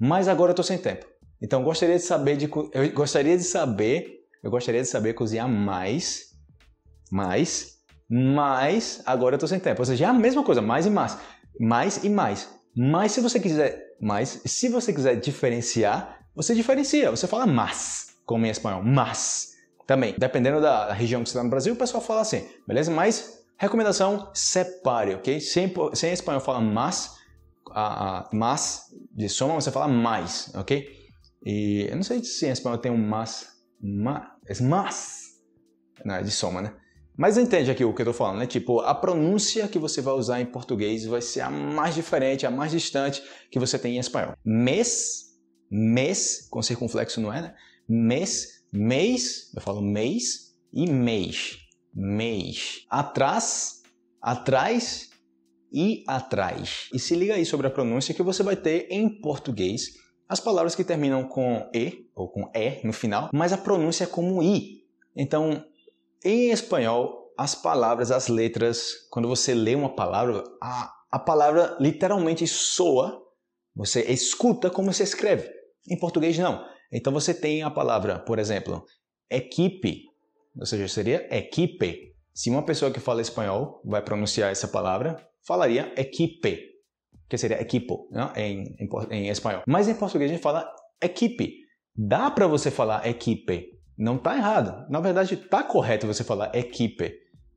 Mas 0.01 0.27
agora 0.27 0.53
eu 0.53 0.55
estou 0.55 0.65
sem 0.65 0.79
tempo. 0.79 1.05
Então 1.43 1.63
gostaria 1.63 1.97
de 1.97 2.03
saber 2.03 2.39
de 2.39 2.51
eu 2.73 2.93
gostaria 2.95 3.37
de 3.37 3.45
saber 3.45 4.23
eu 4.43 4.51
gostaria 4.51 4.81
de 4.81 4.89
saber 4.89 5.13
cozinhar 5.13 5.49
mais 5.49 6.32
mais, 7.13 7.77
mais, 8.09 9.03
agora 9.05 9.35
eu 9.35 9.37
estou 9.37 9.49
sem 9.49 9.61
tempo. 9.61 9.83
Ou 9.83 9.85
seja, 9.85 10.07
é 10.07 10.09
a 10.09 10.15
mesma 10.15 10.43
coisa, 10.43 10.63
mais 10.63 10.87
e 10.87 10.91
mais. 10.91 11.19
Mais 11.61 12.03
e 12.03 12.09
mais. 12.09 12.49
Mas 12.75 13.13
se 13.13 13.21
você 13.21 13.39
quiser 13.39 13.97
mais, 14.01 14.41
se 14.47 14.69
você 14.71 14.95
quiser 14.95 15.17
diferenciar, 15.17 16.19
você 16.35 16.55
diferencia, 16.55 17.11
você 17.11 17.27
fala 17.27 17.47
mas, 17.47 18.17
como 18.25 18.47
em 18.47 18.51
espanhol, 18.51 18.83
mas. 18.83 19.53
Também, 19.87 20.15
dependendo 20.17 20.61
da 20.61 20.93
região 20.93 21.23
que 21.23 21.29
você 21.29 21.33
está 21.37 21.45
no 21.45 21.51
Brasil, 21.51 21.75
o 21.75 21.77
pessoal 21.77 22.03
fala 22.03 22.23
assim, 22.23 22.49
beleza? 22.67 22.91
Mas, 22.91 23.45
recomendação, 23.59 24.31
separe, 24.33 25.15
ok? 25.17 25.39
Sem, 25.39 25.73
sem 25.93 26.13
espanhol 26.13 26.41
fala 26.41 26.61
mas, 26.63 27.17
a, 27.71 28.21
a, 28.21 28.31
mas 28.33 28.87
de 29.13 29.29
soma, 29.29 29.55
você 29.55 29.71
fala 29.71 29.87
mais, 29.87 30.51
ok? 30.55 30.89
E 31.45 31.89
eu 31.91 31.97
não 31.97 32.03
sei 32.03 32.25
se 32.25 32.47
em 32.47 32.51
espanhol 32.51 32.79
tem 32.79 32.91
um 32.91 32.97
mas, 32.97 33.49
mas, 33.83 34.23
é 34.47 34.63
mas, 34.63 35.23
não, 36.05 36.15
é 36.15 36.23
de 36.23 36.31
soma, 36.31 36.63
né? 36.63 36.75
Mas 37.17 37.37
entende 37.37 37.71
aqui 37.71 37.85
o 37.85 37.93
que 37.93 38.01
eu 38.01 38.05
estou 38.05 38.15
falando, 38.15 38.39
né? 38.39 38.47
Tipo, 38.47 38.81
a 38.81 38.95
pronúncia 38.95 39.69
que 39.69 39.79
você 39.79 40.01
vai 40.01 40.15
usar 40.15 40.41
em 40.41 40.47
português 40.47 41.05
vai 41.05 41.21
ser 41.21 41.41
a 41.41 41.51
mais 41.51 41.95
diferente, 41.95 42.47
a 42.47 42.51
mais 42.51 42.73
distante 42.73 43.23
que 43.51 43.59
você 43.59 43.79
tem 43.79 43.97
em 43.97 43.99
espanhol. 43.99 44.35
Mês, 44.45 45.39
mês, 45.71 46.49
com 46.51 46.63
circunflexo 46.63 47.21
não 47.21 47.33
é, 47.33 47.43
né? 47.43 47.55
Mês, 47.89 48.65
mês, 48.73 49.53
eu 49.55 49.61
falo 49.61 49.83
mês 49.83 50.55
e 50.73 50.91
mês, 50.91 51.59
mês. 51.95 52.85
Atrás, 52.89 53.83
atrás 54.21 55.11
e 55.73 56.05
atrás. 56.07 56.89
E 56.93 56.99
se 56.99 57.15
liga 57.15 57.35
aí 57.35 57.45
sobre 57.45 57.67
a 57.67 57.71
pronúncia 57.71 58.15
que 58.15 58.23
você 58.23 58.43
vai 58.43 58.57
ter 58.57 58.87
em 58.91 59.09
português 59.21 60.01
as 60.29 60.41
palavras 60.41 60.75
que 60.75 60.83
terminam 60.83 61.25
com 61.25 61.69
e 61.75 62.07
ou 62.15 62.27
com 62.27 62.51
e 62.55 62.87
no 62.87 62.93
final, 62.95 63.29
mas 63.35 63.53
a 63.53 63.59
pronúncia 63.59 64.05
é 64.05 64.07
como 64.07 64.43
i. 64.43 64.83
Então, 65.15 65.63
em 66.25 66.51
espanhol, 66.51 67.33
as 67.37 67.55
palavras, 67.55 68.11
as 68.11 68.29
letras, 68.29 69.09
quando 69.11 69.29
você 69.29 69.55
lê 69.55 69.75
uma 69.75 69.95
palavra, 69.95 70.45
a, 70.63 70.93
a 71.11 71.19
palavra 71.19 71.77
literalmente 71.81 72.47
soa, 72.47 73.21
você 73.75 74.03
escuta 74.03 74.71
como 74.71 74.93
se 74.93 75.03
escreve. 75.03 75.49
Em 75.89 75.99
português, 75.99 76.39
não. 76.39 76.65
Então 76.93 77.13
você 77.13 77.33
tem 77.33 77.63
a 77.63 77.71
palavra, 77.71 78.19
por 78.19 78.39
exemplo, 78.39 78.85
equipe, 79.31 80.03
ou 80.59 80.67
seja, 80.67 80.87
seria 80.89 81.27
equipe. 81.37 82.15
Se 82.35 82.51
uma 82.51 82.65
pessoa 82.65 82.91
que 82.91 83.01
fala 83.01 83.23
espanhol 83.23 83.81
vai 83.85 84.03
pronunciar 84.03 84.51
essa 84.51 84.69
palavra, 84.69 85.17
falaria 85.47 85.93
equipe, 85.97 86.73
que 87.29 87.39
seria 87.39 87.61
equipo 87.61 88.09
não? 88.11 88.33
Em, 88.37 88.77
em, 88.79 88.89
em 89.11 89.29
espanhol. 89.29 89.63
Mas 89.67 89.89
em 89.89 89.95
português 89.95 90.31
a 90.31 90.35
gente 90.35 90.43
fala 90.43 90.71
equipe. 91.01 91.63
Dá 91.95 92.31
para 92.31 92.47
você 92.47 92.71
falar 92.71 93.07
equipe, 93.07 93.72
não 93.97 94.17
está 94.17 94.37
errado. 94.37 94.87
Na 94.91 95.01
verdade, 95.01 95.35
está 95.35 95.63
correto 95.63 96.07
você 96.07 96.25
falar 96.25 96.55
equipe. 96.55 97.15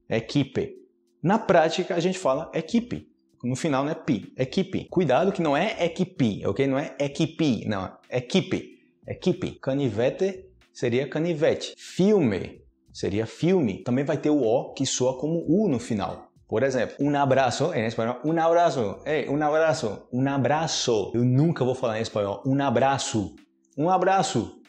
Equipe. 0.09 0.73
Na 1.21 1.39
prática, 1.39 1.95
a 1.95 1.99
gente 1.99 2.19
fala 2.19 2.51
equipe. 2.53 3.07
No 3.43 3.55
final 3.55 3.83
não 3.83 3.91
é 3.91 3.95
pi, 3.95 4.33
equipe. 4.37 4.87
Cuidado 4.89 5.31
que 5.31 5.41
não 5.41 5.55
é 5.55 5.85
equipe, 5.85 6.45
ok? 6.45 6.65
Não 6.65 6.79
é 6.79 6.95
equipe, 6.99 7.67
não. 7.67 7.95
Equipe. 8.09 8.79
Equipe. 9.07 9.59
Canivete 9.59 10.45
seria 10.73 11.07
canivete. 11.07 11.73
Filme 11.77 12.61
seria 12.91 13.25
filme. 13.25 13.83
Também 13.83 14.03
vai 14.03 14.17
ter 14.17 14.29
o 14.29 14.41
O 14.41 14.73
que 14.73 14.85
soa 14.85 15.17
como 15.19 15.45
U 15.47 15.67
no 15.67 15.79
final. 15.79 16.31
Por 16.47 16.61
exemplo, 16.61 16.95
um 16.99 17.15
abraço, 17.15 17.73
em 17.73 17.85
espanhol, 17.85 18.19
um 18.23 18.39
abraço, 18.39 18.99
hey, 19.05 19.27
um 19.27 19.41
abraço, 19.41 20.07
um 20.13 20.29
abraço. 20.29 21.11
Eu 21.13 21.25
nunca 21.25 21.65
vou 21.65 21.73
falar 21.73 21.97
em 21.97 22.03
espanhol, 22.03 22.43
um 22.45 22.61
abraço, 22.61 23.35
um 23.75 23.89
abraço. 23.89 24.61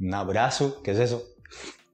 Um 0.00 0.14
abraço, 0.14 0.80
que 0.82 0.90
é 0.90 1.04
isso? 1.04 1.22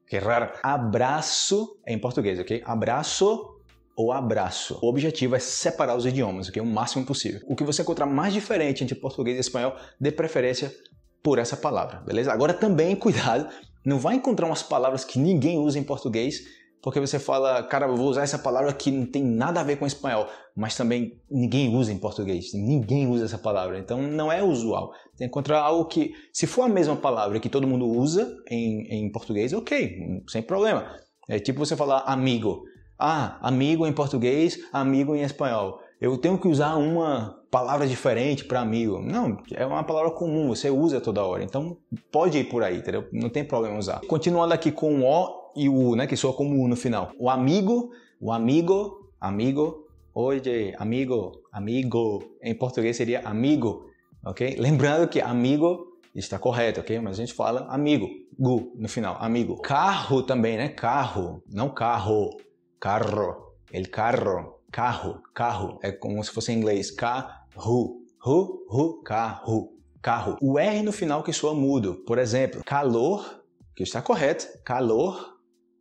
Que 0.09 0.19
raro. 0.19 0.51
Abraço 0.63 1.79
em 1.87 1.99
português, 1.99 2.39
ok? 2.41 2.63
Abraço 2.65 3.61
ou 3.97 4.13
abraço. 4.13 4.79
O 4.83 4.89
objetivo 4.89 5.37
é 5.37 5.39
separar 5.39 5.97
os 5.97 6.07
idiomas, 6.07 6.49
ok? 6.49 6.61
O 6.61 6.67
máximo 6.67 7.05
possível. 7.05 7.41
O 7.47 7.55
que 7.55 7.63
você 7.63 7.83
encontrar 7.83 8.07
mais 8.07 8.33
diferente 8.33 8.83
entre 8.83 8.95
português 8.95 9.37
e 9.37 9.41
espanhol, 9.41 9.77
dê 10.01 10.11
preferência 10.11 10.75
por 11.23 11.39
essa 11.39 11.57
palavra, 11.57 12.01
beleza? 12.01 12.33
Agora 12.33 12.55
também, 12.55 12.97
cuidado, 12.97 13.49
não 13.85 13.99
vai 13.99 14.17
encontrar 14.17 14.47
umas 14.47 14.63
palavras 14.63 15.05
que 15.05 15.19
ninguém 15.19 15.59
usa 15.59 15.79
em 15.79 15.85
português 15.85 16.43
porque 16.83 17.01
você 17.01 17.19
fala, 17.19 17.63
cara, 17.63 17.87
eu 17.87 17.97
vou 17.97 18.09
usar 18.09 18.23
essa 18.23 18.39
palavra 18.39 18.73
que 18.73 18.91
não 18.91 19.05
tem 19.05 19.23
nada 19.23 19.61
a 19.61 19.65
ver 19.65 19.77
com 19.77 19.87
espanhol, 19.87 20.27
mas 20.57 20.77
também 20.77 21.21
ninguém 21.31 21.75
usa 21.75 21.93
em 21.93 21.99
português, 21.99 22.53
ninguém 22.55 23.07
usa 23.07 23.27
essa 23.27 23.39
palavra, 23.39 23.79
então 23.79 24.01
não 24.03 24.33
é 24.33 24.43
usual. 24.43 24.93
Tem 25.17 25.19
que 25.19 25.25
encontrar 25.27 25.61
algo 25.61 25.85
que, 25.87 26.15
se 26.33 26.47
for 26.47 26.63
a 26.63 26.69
mesma 26.69 26.97
palavra 26.97 27.39
que 27.39 27.49
todo 27.49 27.67
mundo 27.67 27.87
usa 27.87 28.35
em, 28.49 28.87
em 28.89 29.13
português, 29.13 29.53
ok, 29.53 30.23
sem 30.29 30.43
problema. 30.43 30.87
É 31.29 31.39
tipo 31.39 31.59
você 31.59 31.77
falar 31.77 32.01
amigo. 32.07 32.65
Ah, 32.99 33.39
amigo 33.41 33.87
em 33.87 33.93
português, 33.93 34.59
amigo 34.73 35.15
em 35.15 35.23
espanhol. 35.23 35.81
Eu 36.01 36.17
tenho 36.17 36.39
que 36.39 36.49
usar 36.49 36.77
uma 36.77 37.39
palavra 37.51 37.87
diferente 37.87 38.45
para 38.45 38.61
amigo. 38.61 39.01
Não, 39.01 39.39
é 39.53 39.67
uma 39.67 39.85
palavra 39.85 40.11
comum, 40.11 40.49
você 40.49 40.71
usa 40.71 41.01
toda 41.01 41.25
hora. 41.25 41.43
Então 41.43 41.77
pode 42.11 42.39
ir 42.39 42.45
por 42.45 42.63
aí, 42.63 42.79
entendeu? 42.79 43.07
Não 43.13 43.29
tem 43.29 43.45
problema 43.45 43.79
usar. 43.79 44.01
Continuando 44.07 44.55
aqui 44.55 44.73
com 44.73 45.01
o 45.01 45.05
O, 45.05 45.40
e 45.57 45.69
o 45.69 45.95
né, 45.95 46.07
que 46.07 46.17
soa 46.17 46.33
como 46.33 46.63
U 46.63 46.69
no 46.69 46.77
final. 46.77 47.13
O 47.19 47.29
amigo, 47.29 47.93
o 48.21 48.33
amigo, 48.33 49.11
amigo, 49.21 49.89
oye, 50.15 50.75
amigo, 50.79 51.43
amigo, 51.53 52.23
em 52.43 52.55
português 52.55 52.97
seria 52.97 53.21
amigo, 53.27 53.91
ok? 54.25 54.57
Lembrando 54.59 55.09
que 55.09 55.21
amigo 55.21 55.99
está 56.15 56.39
correto, 56.39 56.81
ok? 56.81 56.99
Mas 57.01 57.19
a 57.19 57.23
gente 57.23 57.35
fala 57.35 57.67
amigo, 57.69 58.09
gu 58.39 58.73
no 58.77 58.89
final, 58.89 59.17
amigo. 59.21 59.61
Carro 59.61 60.23
também, 60.23 60.57
né? 60.57 60.69
Carro, 60.69 61.43
não 61.53 61.69
carro, 61.69 62.31
carro, 62.79 63.55
el 63.73 63.89
carro, 63.89 64.61
carro, 64.71 65.23
carro, 65.35 65.79
é 65.83 65.93
como 65.93 66.23
se 66.25 66.31
fosse 66.31 66.53
em 66.53 66.57
inglês, 66.57 66.91
carro, 66.91 68.03
ru, 68.19 68.67
ru, 68.69 69.03
carro, 69.03 69.73
carro. 70.03 70.37
O 70.41 70.59
R 70.59 70.83
no 70.83 70.93
final 70.93 71.23
que 71.23 71.33
soa 71.33 71.55
mudo, 71.55 72.03
por 72.07 72.19
exemplo, 72.19 72.63
calor, 72.65 73.43
que 73.75 73.83
está 73.83 74.03
correto, 74.03 74.47
calor, 74.65 75.30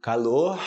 calor, 0.01 0.59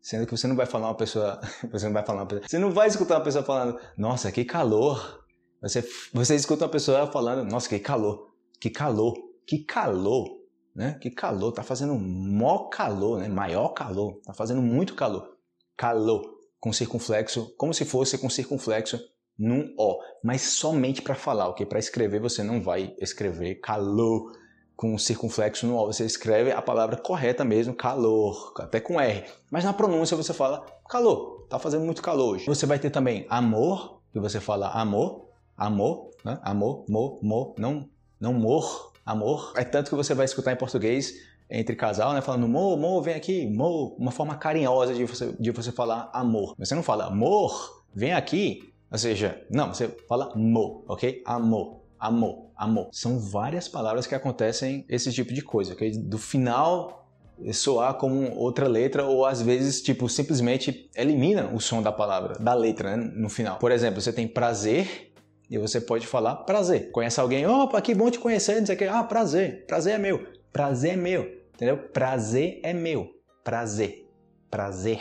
sendo 0.00 0.26
que 0.26 0.36
você 0.36 0.46
não 0.46 0.56
vai 0.56 0.66
falar 0.66 0.88
uma 0.88 0.94
pessoa, 0.96 1.40
você 1.70 1.86
não 1.86 1.92
vai 1.92 2.04
falar 2.04 2.20
uma 2.20 2.26
pessoa, 2.26 2.48
você 2.48 2.58
não 2.58 2.70
vai 2.70 2.88
escutar 2.88 3.16
uma 3.16 3.24
pessoa 3.24 3.44
falando, 3.44 3.78
nossa, 3.96 4.32
que 4.32 4.44
calor. 4.44 5.24
Você, 5.60 5.86
você 6.12 6.36
escuta 6.36 6.64
uma 6.64 6.70
pessoa 6.70 7.06
falando, 7.10 7.44
nossa, 7.50 7.68
que 7.68 7.78
calor, 7.80 8.30
que 8.60 8.70
calor, 8.70 9.14
que 9.46 9.64
calor, 9.64 10.38
né? 10.74 10.96
Que 11.00 11.10
calor, 11.10 11.52
tá 11.52 11.62
fazendo 11.62 11.94
mó 11.94 12.68
calor, 12.68 13.18
né? 13.18 13.28
Maior 13.28 13.70
calor, 13.70 14.20
tá 14.24 14.32
fazendo 14.32 14.62
muito 14.62 14.94
calor. 14.94 15.36
Calor, 15.76 16.22
com 16.60 16.72
circunflexo, 16.72 17.54
como 17.56 17.74
se 17.74 17.84
fosse 17.84 18.18
com 18.18 18.30
circunflexo 18.30 19.00
num 19.38 19.72
O, 19.78 20.00
mas 20.22 20.42
somente 20.42 21.00
para 21.00 21.14
falar, 21.14 21.48
ok? 21.48 21.64
Para 21.64 21.78
escrever 21.78 22.20
você 22.20 22.42
não 22.42 22.60
vai 22.60 22.94
escrever 22.98 23.56
calor 23.56 24.32
com 24.78 24.96
circunflexo 24.96 25.66
no 25.66 25.76
O, 25.76 25.86
você 25.86 26.04
escreve 26.04 26.52
a 26.52 26.62
palavra 26.62 26.96
correta 26.96 27.44
mesmo, 27.44 27.74
calor, 27.74 28.52
até 28.58 28.78
com 28.78 29.00
R. 29.00 29.24
Mas 29.50 29.64
na 29.64 29.72
pronúncia 29.72 30.16
você 30.16 30.32
fala 30.32 30.64
calor, 30.88 31.48
tá 31.50 31.58
fazendo 31.58 31.84
muito 31.84 32.00
calor 32.00 32.34
hoje. 32.34 32.46
Você 32.46 32.64
vai 32.64 32.78
ter 32.78 32.88
também 32.88 33.26
amor, 33.28 33.98
que 34.12 34.20
você 34.20 34.38
fala 34.38 34.68
amor, 34.68 35.30
amor, 35.56 36.10
né? 36.24 36.38
amor, 36.44 36.84
mo, 36.88 37.18
mo, 37.20 37.56
não, 37.58 37.88
não 38.20 38.32
mor, 38.32 38.92
amor. 39.04 39.52
É 39.56 39.64
tanto 39.64 39.90
que 39.90 39.96
você 39.96 40.14
vai 40.14 40.26
escutar 40.26 40.52
em 40.52 40.56
português 40.56 41.12
entre 41.50 41.74
casal, 41.74 42.12
né, 42.12 42.20
falando 42.20 42.46
mo, 42.46 42.76
mo, 42.76 43.02
vem 43.02 43.14
aqui, 43.14 43.48
mo, 43.48 43.96
uma 43.98 44.12
forma 44.12 44.36
carinhosa 44.36 44.94
de 44.94 45.04
você, 45.04 45.34
de 45.40 45.50
você 45.50 45.72
falar 45.72 46.08
amor. 46.12 46.54
Você 46.56 46.76
não 46.76 46.84
fala 46.84 47.06
amor, 47.06 47.82
vem 47.92 48.12
aqui, 48.12 48.72
ou 48.92 48.98
seja, 48.98 49.44
não, 49.50 49.74
você 49.74 49.88
fala 50.08 50.32
mo, 50.36 50.84
ok? 50.86 51.20
Amor, 51.26 51.80
amor 51.98 52.48
amor. 52.58 52.88
São 52.92 53.20
várias 53.20 53.68
palavras 53.68 54.06
que 54.06 54.14
acontecem 54.14 54.84
esse 54.88 55.12
tipo 55.12 55.32
de 55.32 55.40
coisa, 55.40 55.72
ok? 55.72 55.92
Do 55.92 56.18
final 56.18 57.06
soar 57.52 57.94
como 57.94 58.34
outra 58.34 58.66
letra 58.66 59.04
ou 59.04 59.24
às 59.24 59.40
vezes 59.40 59.80
tipo 59.80 60.08
simplesmente 60.08 60.90
elimina 60.96 61.48
o 61.54 61.60
som 61.60 61.80
da 61.80 61.92
palavra, 61.92 62.34
da 62.34 62.52
letra 62.52 62.96
né, 62.96 63.12
no 63.14 63.28
final. 63.28 63.58
Por 63.58 63.70
exemplo, 63.70 64.00
você 64.00 64.12
tem 64.12 64.26
prazer 64.26 65.12
e 65.48 65.56
você 65.56 65.80
pode 65.80 66.04
falar 66.04 66.34
prazer. 66.38 66.90
Conhece 66.90 67.20
alguém? 67.20 67.46
Opa, 67.46 67.80
que 67.80 67.94
bom 67.94 68.10
te 68.10 68.18
conhecer, 68.18 68.60
dizer 68.60 68.74
que 68.74 68.84
ah, 68.84 69.04
prazer, 69.04 69.64
prazer 69.66 69.94
é 69.94 69.98
meu, 69.98 70.26
prazer 70.52 70.94
é 70.94 70.96
meu, 70.96 71.22
entendeu? 71.54 71.78
Prazer 71.78 72.58
é 72.64 72.72
meu, 72.72 73.08
prazer, 73.44 74.04
prazer, 74.50 75.00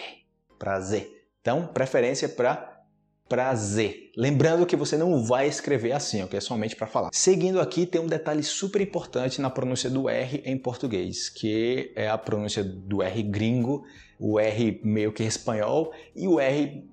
prazer. 0.59 1.11
Então, 1.41 1.65
preferência 1.65 2.29
para 2.29 2.76
prazer. 3.27 4.11
Lembrando 4.15 4.65
que 4.65 4.75
você 4.75 4.97
não 4.97 5.23
vai 5.23 5.47
escrever 5.47 5.91
assim, 5.91 6.23
ok? 6.23 6.37
É 6.37 6.41
somente 6.41 6.75
para 6.75 6.87
falar. 6.87 7.09
Seguindo 7.13 7.59
aqui, 7.59 7.85
tem 7.85 8.01
um 8.01 8.07
detalhe 8.07 8.43
super 8.43 8.81
importante 8.81 9.41
na 9.41 9.49
pronúncia 9.49 9.89
do 9.89 10.09
R 10.09 10.41
em 10.45 10.57
português, 10.57 11.29
que 11.29 11.91
é 11.95 12.07
a 12.07 12.17
pronúncia 12.17 12.63
do 12.63 13.01
R 13.01 13.23
gringo, 13.23 13.83
o 14.19 14.39
R 14.39 14.79
meio 14.83 15.11
que 15.11 15.23
espanhol 15.23 15.91
e 16.15 16.27
o 16.27 16.39
R 16.39 16.83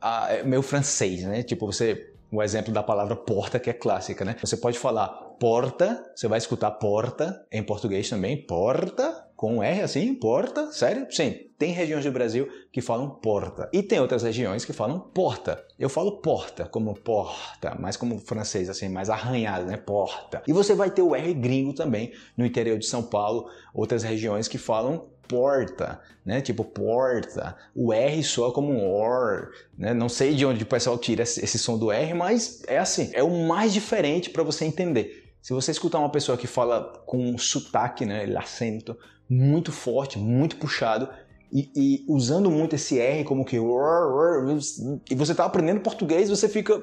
a, 0.00 0.42
meio 0.44 0.62
francês, 0.62 1.22
né? 1.22 1.42
Tipo, 1.42 1.66
você 1.66 2.10
o 2.30 2.42
exemplo 2.42 2.72
da 2.72 2.82
palavra 2.82 3.14
porta, 3.14 3.60
que 3.60 3.70
é 3.70 3.72
clássica, 3.72 4.24
né? 4.24 4.34
Você 4.40 4.56
pode 4.56 4.78
falar 4.78 5.06
porta, 5.38 6.04
você 6.14 6.26
vai 6.26 6.38
escutar 6.38 6.70
porta 6.72 7.46
em 7.50 7.62
português 7.62 8.10
também, 8.10 8.36
porta, 8.36 9.23
com 9.44 9.62
R 9.62 9.82
assim, 9.82 10.14
porta, 10.14 10.72
sério? 10.72 11.06
Sim, 11.10 11.32
tem 11.58 11.70
regiões 11.70 12.02
do 12.02 12.10
Brasil 12.10 12.48
que 12.72 12.80
falam 12.80 13.10
porta 13.10 13.68
e 13.74 13.82
tem 13.82 14.00
outras 14.00 14.22
regiões 14.22 14.64
que 14.64 14.72
falam 14.72 14.98
porta. 14.98 15.62
Eu 15.78 15.90
falo 15.90 16.22
porta 16.22 16.64
como 16.64 16.94
porta, 16.94 17.76
mais 17.78 17.94
como 17.94 18.18
francês 18.18 18.70
assim, 18.70 18.88
mais 18.88 19.10
arranhado, 19.10 19.66
né? 19.66 19.76
Porta. 19.76 20.42
E 20.48 20.52
você 20.54 20.74
vai 20.74 20.90
ter 20.90 21.02
o 21.02 21.14
R 21.14 21.34
gringo 21.34 21.74
também 21.74 22.10
no 22.38 22.46
interior 22.46 22.78
de 22.78 22.86
São 22.86 23.02
Paulo, 23.02 23.50
outras 23.74 24.02
regiões 24.02 24.48
que 24.48 24.56
falam 24.56 25.10
porta, 25.28 26.00
né? 26.24 26.40
Tipo 26.40 26.64
porta. 26.64 27.54
O 27.76 27.92
R 27.92 28.24
soa 28.24 28.50
como 28.50 28.72
um 28.72 28.90
or, 28.90 29.50
né? 29.76 29.92
Não 29.92 30.08
sei 30.08 30.34
de 30.34 30.46
onde 30.46 30.62
o 30.62 30.66
pessoal 30.66 30.96
tira 30.96 31.22
esse 31.22 31.58
som 31.58 31.76
do 31.76 31.92
R, 31.92 32.14
mas 32.14 32.62
é 32.66 32.78
assim, 32.78 33.10
é 33.12 33.22
o 33.22 33.46
mais 33.46 33.74
diferente 33.74 34.30
para 34.30 34.42
você 34.42 34.64
entender. 34.64 35.22
Se 35.42 35.52
você 35.52 35.72
escutar 35.72 35.98
uma 35.98 36.08
pessoa 36.08 36.38
que 36.38 36.46
fala 36.46 37.04
com 37.04 37.36
sotaque, 37.36 38.06
né, 38.06 38.24
acento 38.38 38.96
muito 39.28 39.72
forte, 39.72 40.18
muito 40.18 40.56
puxado, 40.56 41.08
e, 41.52 41.70
e, 41.76 42.04
usando 42.08 42.50
muito 42.50 42.74
esse 42.74 42.98
R 42.98 43.22
como 43.22 43.44
que 43.44 43.56
e 43.56 45.14
você 45.14 45.32
está 45.32 45.44
aprendendo 45.44 45.80
português, 45.80 46.28
você 46.28 46.48
fica 46.48 46.82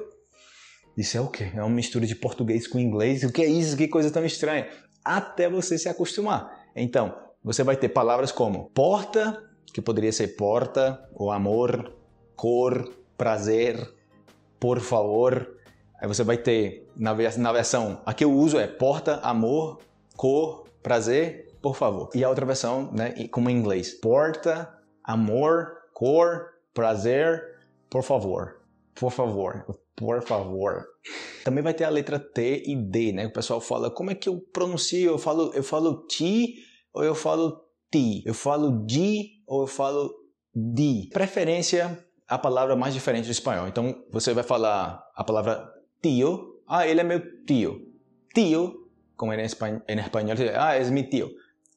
isso 0.96 1.16
é 1.16 1.20
o 1.20 1.28
quê? 1.28 1.50
É 1.54 1.60
uma 1.60 1.70
mistura 1.70 2.06
de 2.06 2.14
português 2.14 2.66
com 2.66 2.78
inglês. 2.78 3.22
O 3.22 3.32
que 3.32 3.42
é 3.42 3.46
isso? 3.46 3.76
Que 3.78 3.88
coisa 3.88 4.10
tão 4.10 4.24
estranha. 4.26 4.68
Até 5.02 5.48
você 5.48 5.78
se 5.78 5.88
acostumar. 5.88 6.66
Então, 6.76 7.14
você 7.42 7.62
vai 7.62 7.76
ter 7.76 7.88
palavras 7.88 8.30
como 8.30 8.70
porta, 8.74 9.42
que 9.72 9.80
poderia 9.80 10.12
ser 10.12 10.36
porta, 10.36 11.02
ou 11.14 11.30
amor, 11.30 11.94
cor, 12.36 12.92
prazer, 13.16 13.90
por 14.60 14.80
favor, 14.80 15.48
Aí 16.02 16.08
você 16.08 16.24
vai 16.24 16.36
ter 16.36 16.90
na 16.96 17.12
versão, 17.14 18.00
a 18.04 18.12
que 18.12 18.24
eu 18.24 18.32
uso 18.32 18.58
é 18.58 18.66
porta, 18.66 19.20
amor, 19.22 19.78
cor, 20.16 20.64
prazer, 20.82 21.51
por 21.62 21.76
favor. 21.76 22.10
E 22.14 22.24
a 22.24 22.28
outra 22.28 22.44
versão, 22.44 22.90
né, 22.92 23.28
como 23.28 23.48
em 23.48 23.56
inglês, 23.56 23.92
porta, 24.00 24.68
amor, 25.04 25.72
cor, 25.94 26.48
prazer, 26.74 27.42
por 27.88 28.02
favor. 28.02 28.60
Por 28.94 29.10
favor, 29.10 29.64
por 29.96 30.22
favor. 30.22 30.84
Também 31.44 31.62
vai 31.62 31.72
ter 31.72 31.84
a 31.84 31.88
letra 31.88 32.18
T 32.18 32.64
e 32.66 32.76
D, 32.76 33.12
né? 33.12 33.26
O 33.26 33.32
pessoal 33.32 33.60
fala, 33.60 33.90
como 33.90 34.10
é 34.10 34.14
que 34.14 34.28
eu 34.28 34.38
pronuncio? 34.52 35.12
Eu 35.12 35.18
falo, 35.18 35.50
eu 35.54 35.62
falo 35.62 36.06
ti 36.06 36.56
ou 36.92 37.02
eu 37.02 37.14
falo 37.14 37.64
ti? 37.90 38.22
Eu 38.26 38.34
falo 38.34 38.84
di 38.84 39.42
ou 39.46 39.62
eu 39.62 39.66
falo 39.66 40.12
di? 40.54 41.08
Preferência 41.10 42.04
a 42.28 42.38
palavra 42.38 42.74
mais 42.74 42.94
diferente 42.94 43.26
do 43.26 43.30
espanhol. 43.30 43.68
Então 43.68 44.04
você 44.10 44.32
vai 44.32 44.42
falar 44.42 45.02
a 45.14 45.22
palavra 45.22 45.70
tío, 46.02 46.62
ah, 46.66 46.86
ele 46.86 47.00
é 47.00 47.04
meu 47.04 47.20
tio. 47.44 47.78
Tio, 48.34 48.90
como 49.16 49.34
em 49.34 49.44
espanhol, 49.44 49.82
em 49.86 49.98
espanhol 49.98 50.36
ah, 50.56 50.74
é 50.74 50.90
meu 50.90 51.08
tio. 51.08 51.30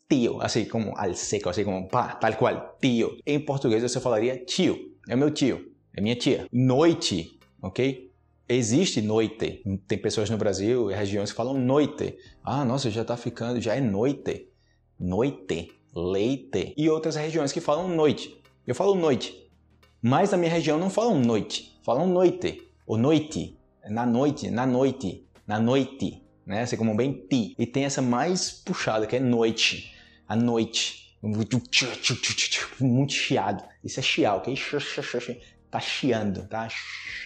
Tio, 0.07 0.39
assim 0.41 0.65
como 0.65 0.93
al 0.97 1.15
seco, 1.15 1.49
assim 1.49 1.63
como 1.63 1.87
pá, 1.87 2.15
tal 2.15 2.35
qual, 2.35 2.77
tio. 2.79 3.17
Em 3.25 3.39
português 3.39 3.81
você 3.81 3.99
falaria 3.99 4.37
tio, 4.45 4.93
é 5.09 5.15
meu 5.15 5.31
tio, 5.31 5.71
é 5.95 6.01
minha 6.01 6.15
tia. 6.15 6.47
Noite, 6.51 7.39
ok? 7.61 8.11
Existe 8.47 9.01
noite. 9.01 9.63
Tem 9.87 9.97
pessoas 9.97 10.29
no 10.29 10.37
Brasil, 10.37 10.85
regiões 10.87 11.31
que 11.31 11.35
falam 11.35 11.55
noite. 11.55 12.15
Ah, 12.43 12.63
nossa, 12.63 12.91
já 12.91 13.01
está 13.01 13.17
ficando, 13.17 13.59
já 13.59 13.75
é 13.75 13.81
noite. 13.81 14.47
noite, 14.99 15.71
leite. 15.95 16.73
E 16.77 16.87
outras 16.89 17.15
regiões 17.15 17.51
que 17.51 17.59
falam 17.59 17.87
noite. 17.87 18.39
Eu 18.67 18.75
falo 18.75 18.95
noite, 18.95 19.49
mas 20.01 20.31
na 20.31 20.37
minha 20.37 20.51
região 20.51 20.77
não 20.77 20.89
falam 20.89 21.19
noite, 21.19 21.79
falam 21.83 22.07
noite, 22.07 22.61
ou 22.85 22.97
noite, 22.97 23.57
na 23.87 24.05
noite, 24.05 24.49
na 24.49 24.65
noite, 24.65 25.27
na 25.47 25.59
noite, 25.59 26.23
né? 26.45 26.61
Assim 26.61 26.77
como 26.77 26.95
bem 26.95 27.25
ti. 27.29 27.55
E 27.57 27.65
tem 27.65 27.85
essa 27.85 28.01
mais 28.01 28.51
puxada, 28.51 29.05
que 29.05 29.15
é 29.15 29.19
noite, 29.19 29.94
a 30.27 30.35
noite. 30.35 31.17
Muito 32.79 33.13
chiado. 33.13 33.63
Isso 33.83 33.99
é 33.99 34.03
chiar, 34.03 34.35
ok? 34.35 34.55
Tá 35.71 35.79
chiando, 35.79 36.47
tá? 36.47 36.67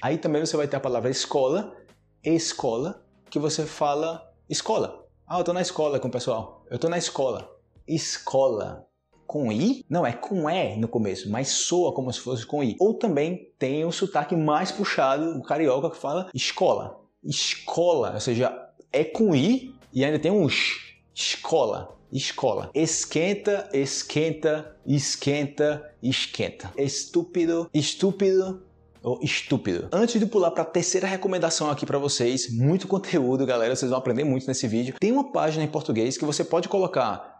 Aí 0.01 0.17
também 0.17 0.45
você 0.45 0.55
vai 0.55 0.67
ter 0.67 0.77
a 0.77 0.79
palavra 0.79 1.09
escola, 1.09 1.75
escola, 2.23 3.05
que 3.29 3.37
você 3.37 3.65
fala 3.65 4.33
escola. 4.49 5.05
Ah, 5.27 5.39
eu 5.39 5.43
tô 5.43 5.53
na 5.53 5.61
escola 5.61 5.99
com 5.99 6.07
o 6.07 6.11
pessoal. 6.11 6.65
Eu 6.69 6.79
tô 6.79 6.89
na 6.89 6.97
escola. 6.97 7.55
Escola. 7.87 8.87
Com 9.27 9.51
I? 9.51 9.85
Não, 9.87 10.03
é 10.03 10.11
com 10.11 10.49
E 10.49 10.75
no 10.77 10.87
começo, 10.87 11.29
mas 11.29 11.49
soa 11.49 11.93
como 11.93 12.11
se 12.11 12.19
fosse 12.19 12.45
com 12.47 12.63
I. 12.63 12.75
Ou 12.79 12.95
também 12.95 13.53
tem 13.59 13.85
o 13.85 13.91
sotaque 13.91 14.35
mais 14.35 14.71
puxado, 14.71 15.37
o 15.37 15.43
carioca 15.43 15.91
que 15.91 15.97
fala 15.97 16.29
escola. 16.33 16.99
Escola, 17.23 18.13
ou 18.15 18.19
seja, 18.19 18.51
é 18.91 19.03
com 19.03 19.35
I 19.35 19.75
e 19.93 20.03
ainda 20.03 20.17
tem 20.17 20.31
um 20.31 20.49
sh. 20.49 20.97
Escola. 21.13 21.98
Escola. 22.11 22.71
Esquenta, 22.73 23.69
esquenta, 23.73 24.75
esquenta, 24.85 25.91
esquenta. 26.01 26.71
Estúpido, 26.75 27.69
estúpido, 27.73 28.61
ou 29.01 29.19
estúpido. 29.21 29.87
Antes 29.91 30.19
de 30.19 30.25
pular 30.25 30.51
para 30.51 30.63
a 30.63 30.65
terceira 30.65 31.07
recomendação 31.07 31.69
aqui 31.69 31.85
para 31.85 31.97
vocês, 31.97 32.51
muito 32.51 32.87
conteúdo, 32.89 33.45
galera, 33.45 33.75
vocês 33.75 33.89
vão 33.89 33.99
aprender 33.99 34.23
muito 34.23 34.47
nesse 34.47 34.67
vídeo. 34.67 34.95
Tem 34.99 35.11
uma 35.11 35.31
página 35.31 35.63
em 35.63 35.67
português 35.67 36.17
que 36.17 36.25
você 36.25 36.43
pode 36.43 36.67
colocar 36.67 37.38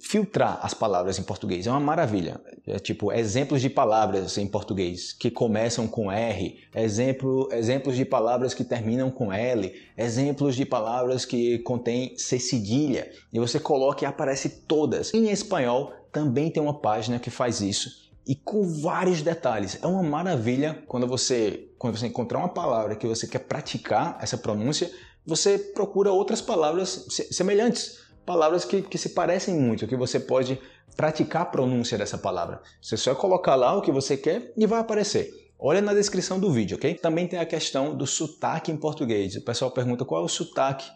filtrar 0.00 0.58
as 0.62 0.72
palavras 0.72 1.18
em 1.18 1.22
português 1.22 1.66
é 1.66 1.70
uma 1.70 1.80
maravilha. 1.80 2.40
É 2.66 2.78
tipo 2.78 3.12
exemplos 3.12 3.60
de 3.60 3.68
palavras 3.68 4.38
em 4.38 4.46
português 4.46 5.12
que 5.12 5.30
começam 5.30 5.86
com 5.86 6.10
R, 6.10 6.58
exemplo, 6.74 7.48
exemplos 7.52 7.96
de 7.96 8.04
palavras 8.04 8.54
que 8.54 8.64
terminam 8.64 9.10
com 9.10 9.32
L, 9.32 9.72
exemplos 9.96 10.56
de 10.56 10.64
palavras 10.64 11.24
que 11.24 11.58
contêm 11.60 12.16
C 12.16 12.38
cedilha. 12.38 13.10
E 13.32 13.38
você 13.38 13.60
coloca 13.60 14.04
e 14.04 14.06
aparece 14.06 14.48
todas. 14.66 15.12
Em 15.12 15.30
espanhol 15.30 15.92
também 16.10 16.50
tem 16.50 16.62
uma 16.62 16.80
página 16.80 17.18
que 17.18 17.30
faz 17.30 17.60
isso 17.60 18.08
e 18.26 18.34
com 18.34 18.62
vários 18.62 19.22
detalhes. 19.22 19.78
É 19.82 19.86
uma 19.86 20.02
maravilha 20.02 20.82
quando 20.86 21.06
você, 21.06 21.70
quando 21.78 21.98
você 21.98 22.06
encontrar 22.06 22.38
uma 22.38 22.48
palavra 22.48 22.96
que 22.96 23.06
você 23.06 23.26
quer 23.26 23.40
praticar 23.40 24.18
essa 24.20 24.36
pronúncia, 24.36 24.90
você 25.26 25.58
procura 25.58 26.10
outras 26.10 26.40
palavras 26.40 27.06
semelhantes, 27.30 27.98
palavras 28.28 28.62
que, 28.62 28.82
que 28.82 28.98
se 28.98 29.08
parecem 29.08 29.54
muito, 29.58 29.88
que 29.88 29.96
você 29.96 30.20
pode 30.20 30.60
praticar 30.94 31.42
a 31.42 31.46
pronúncia 31.46 31.96
dessa 31.96 32.18
palavra. 32.18 32.60
Você 32.82 32.94
só 32.94 33.14
colocar 33.14 33.54
lá 33.54 33.74
o 33.74 33.80
que 33.80 33.90
você 33.90 34.18
quer 34.18 34.52
e 34.54 34.66
vai 34.66 34.80
aparecer. 34.80 35.32
Olha 35.58 35.80
na 35.80 35.94
descrição 35.94 36.38
do 36.38 36.52
vídeo, 36.52 36.76
ok? 36.76 36.92
Também 36.94 37.26
tem 37.26 37.38
a 37.38 37.46
questão 37.46 37.96
do 37.96 38.06
sotaque 38.06 38.70
em 38.70 38.76
português. 38.76 39.34
O 39.34 39.40
pessoal 39.40 39.70
pergunta 39.70 40.04
qual 40.04 40.20
é 40.20 40.24
o 40.24 40.28
sotaque 40.28 40.90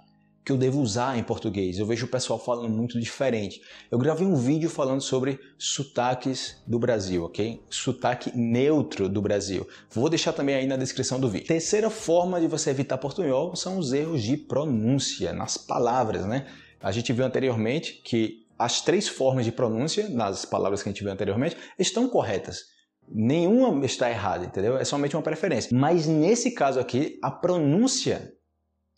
que 0.44 0.52
eu 0.52 0.58
devo 0.58 0.80
usar 0.80 1.16
em 1.16 1.22
português. 1.22 1.78
Eu 1.78 1.86
vejo 1.86 2.04
o 2.04 2.08
pessoal 2.08 2.38
falando 2.38 2.68
muito 2.68 3.00
diferente. 3.00 3.62
Eu 3.90 3.98
gravei 3.98 4.26
um 4.26 4.36
vídeo 4.36 4.68
falando 4.68 5.00
sobre 5.00 5.40
sotaques 5.56 6.62
do 6.66 6.78
Brasil, 6.78 7.24
ok? 7.24 7.62
Sotaque 7.70 8.36
neutro 8.36 9.08
do 9.08 9.22
Brasil. 9.22 9.66
Vou 9.90 10.10
deixar 10.10 10.32
também 10.34 10.54
aí 10.54 10.66
na 10.66 10.76
descrição 10.76 11.18
do 11.18 11.30
vídeo. 11.30 11.46
Terceira 11.46 11.88
forma 11.88 12.40
de 12.40 12.46
você 12.46 12.70
evitar 12.70 12.98
portunhol 12.98 13.56
são 13.56 13.78
os 13.78 13.92
erros 13.92 14.22
de 14.22 14.36
pronúncia 14.36 15.32
nas 15.32 15.56
palavras, 15.56 16.26
né? 16.26 16.46
A 16.82 16.90
gente 16.92 17.12
viu 17.12 17.24
anteriormente 17.24 18.00
que 18.04 18.46
as 18.58 18.80
três 18.80 19.08
formas 19.08 19.44
de 19.44 19.52
pronúncia 19.52 20.08
nas 20.08 20.44
palavras 20.44 20.82
que 20.82 20.88
a 20.88 20.92
gente 20.92 21.02
viu 21.02 21.12
anteriormente 21.12 21.56
estão 21.78 22.08
corretas. 22.08 22.64
Nenhuma 23.08 23.84
está 23.84 24.08
errada, 24.08 24.46
entendeu? 24.46 24.76
É 24.76 24.84
somente 24.84 25.16
uma 25.16 25.22
preferência. 25.22 25.70
Mas 25.72 26.06
nesse 26.06 26.52
caso 26.52 26.78
aqui, 26.78 27.18
a 27.22 27.30
pronúncia 27.30 28.32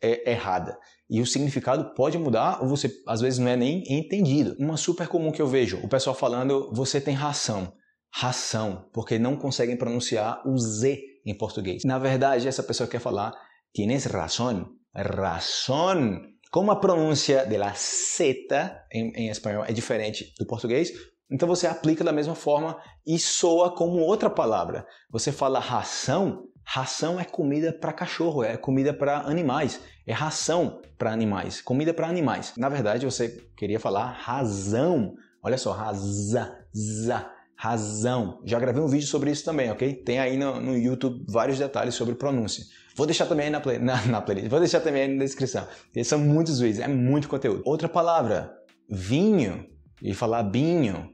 é 0.03 0.31
errada 0.33 0.79
e 1.09 1.21
o 1.21 1.27
significado 1.27 1.95
pode 1.95 2.19
mudar 2.19 2.63
ou 2.63 2.69
você 2.69 2.91
às 3.07 3.21
vezes 3.21 3.39
não 3.39 3.49
é 3.49 3.57
nem 3.57 3.83
entendido. 3.89 4.55
Uma 4.59 4.77
super 4.77 5.09
comum 5.09 5.33
que 5.33 5.41
eu 5.41 5.47
vejo, 5.47 5.79
o 5.83 5.89
pessoal 5.89 6.15
falando 6.15 6.71
você 6.73 7.01
tem 7.01 7.15
ração. 7.15 7.73
Ração, 8.11 8.89
porque 8.93 9.19
não 9.19 9.37
conseguem 9.37 9.77
pronunciar 9.77 10.47
o 10.47 10.57
Z 10.57 11.01
em 11.27 11.37
português. 11.37 11.83
Na 11.85 11.99
verdade, 11.99 12.47
essa 12.47 12.63
pessoa 12.63 12.89
quer 12.89 13.01
falar 13.01 13.33
tienes 13.73 14.07
razón. 14.07 14.79
Razón. 14.95 16.34
Como 16.55 16.71
a 16.71 16.77
pronúncia 16.77 17.45
de 17.45 17.59
la 17.59 17.75
Z 17.75 18.47
em, 18.93 19.11
em 19.17 19.29
espanhol 19.29 19.65
é 19.65 19.73
diferente 19.73 20.33
do 20.39 20.47
português, 20.47 20.93
então 21.29 21.49
você 21.49 21.67
aplica 21.67 22.05
da 22.05 22.13
mesma 22.13 22.37
forma 22.37 22.81
e 23.05 23.19
soa 23.19 23.75
como 23.75 23.99
outra 23.99 24.31
palavra. 24.31 24.87
Você 25.11 25.33
fala 25.33 25.59
ração, 25.59 26.45
ração 26.65 27.19
é 27.19 27.25
comida 27.25 27.73
para 27.73 27.93
cachorro, 27.93 28.45
é 28.45 28.57
comida 28.57 28.95
para 28.95 29.23
animais 29.23 29.81
é 30.07 30.13
ração 30.13 30.81
para 30.97 31.13
animais, 31.13 31.61
comida 31.61 31.93
para 31.93 32.07
animais. 32.07 32.53
Na 32.57 32.69
verdade, 32.69 33.05
você 33.05 33.31
queria 33.57 33.81
falar 33.81 34.13
razão. 34.13 35.13
Olha 35.43 35.59
só, 35.59 35.73
raza, 35.73 36.57
za, 36.73 37.33
razão. 37.57 38.41
Já 38.45 38.61
gravei 38.61 38.81
um 38.81 38.87
vídeo 38.87 39.09
sobre 39.09 39.33
isso 39.33 39.45
também, 39.45 39.73
ok? 39.73 39.93
Tem 39.93 40.21
aí 40.21 40.37
no, 40.37 40.61
no 40.61 40.77
YouTube 40.77 41.25
vários 41.29 41.59
detalhes 41.59 41.97
sobre 41.97 42.15
pronúncia. 42.15 42.65
Vou 42.97 43.07
deixar 43.07 43.27
também 43.27 43.47
aí 43.47 43.53
na, 43.53 43.61
play, 43.61 43.79
na, 43.81 44.05
na 44.07 44.21
playlist, 44.21 44.49
vou 44.49 44.59
deixar 44.61 44.81
também 44.81 45.03
aí 45.03 45.09
na 45.09 45.25
descrição. 45.25 45.67
Esses 45.95 46.09
são 46.09 46.19
muitos 46.19 46.61
vídeos, 46.61 46.81
é 46.81 46.89
muito 46.89 47.29
conteúdo. 47.29 47.63
Outra 47.65 47.89
palavra, 47.89 48.53
vinho, 48.89 49.67
e 50.03 50.13
falar 50.15 50.43
binho. 50.43 51.11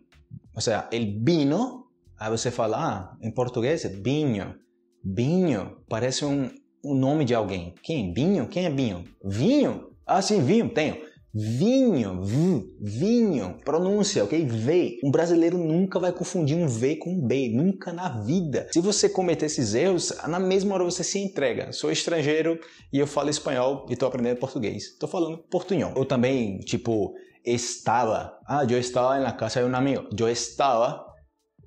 Ou 0.55 0.61
seja, 0.61 0.89
el 0.93 1.23
vino, 1.23 1.87
aí 2.19 2.31
você 2.31 2.51
fala, 2.51 2.77
ah, 2.77 3.17
em 3.23 3.31
português 3.33 3.85
é 3.85 3.89
binho. 3.89 4.55
Binho 5.03 5.79
parece 5.89 6.25
um, 6.25 6.51
o 6.83 6.95
nome 6.95 7.25
de 7.25 7.35
alguém. 7.35 7.75
Quem? 7.83 8.13
Binho? 8.13 8.49
Quem 8.49 8.67
é 8.67 8.71
Binho? 8.71 9.05
Vinho? 9.25 9.91
Ah, 10.05 10.21
sim, 10.21 10.43
vinho, 10.43 10.69
tenho. 10.69 11.01
Vinho, 11.33 12.23
vinho, 12.81 13.57
pronúncia, 13.65 14.25
ok? 14.25 14.45
V. 14.45 14.99
Um 15.05 15.11
brasileiro 15.13 15.57
nunca 15.57 16.01
vai 16.01 16.13
confundir 16.13 16.57
um 16.57 16.67
V 16.67 16.97
com 16.97 17.11
um 17.13 17.27
B, 17.27 17.49
nunca 17.55 17.93
na 17.93 18.09
vida. 18.23 18.67
Se 18.73 18.81
você 18.81 19.09
cometer 19.09 19.47
esses 19.47 19.75
erros, 19.75 20.13
na 20.27 20.41
mesma 20.41 20.75
hora 20.75 20.85
você 20.85 21.05
se 21.05 21.21
entrega. 21.21 21.73
Sou 21.73 21.93
estrangeiro 21.93 22.59
e 22.93 22.99
eu 22.99 23.07
falo 23.07 23.31
espanhol 23.31 23.87
e 23.89 23.93
estou 23.93 24.09
aprendendo 24.09 24.39
português. 24.39 24.85
Estou 24.85 25.09
falando 25.09 25.39
portunhol. 25.51 25.93
Ou 25.95 26.05
também, 26.05 26.59
tipo, 26.59 27.15
estava. 27.45 28.37
Ah, 28.45 28.65
eu 28.69 28.79
estava 28.79 29.21
na 29.21 29.33
casa 29.33 29.61
de 29.61 29.71
um 29.71 29.77
amigo. 29.77 30.09
Eu 30.19 30.29
estava. 30.29 31.07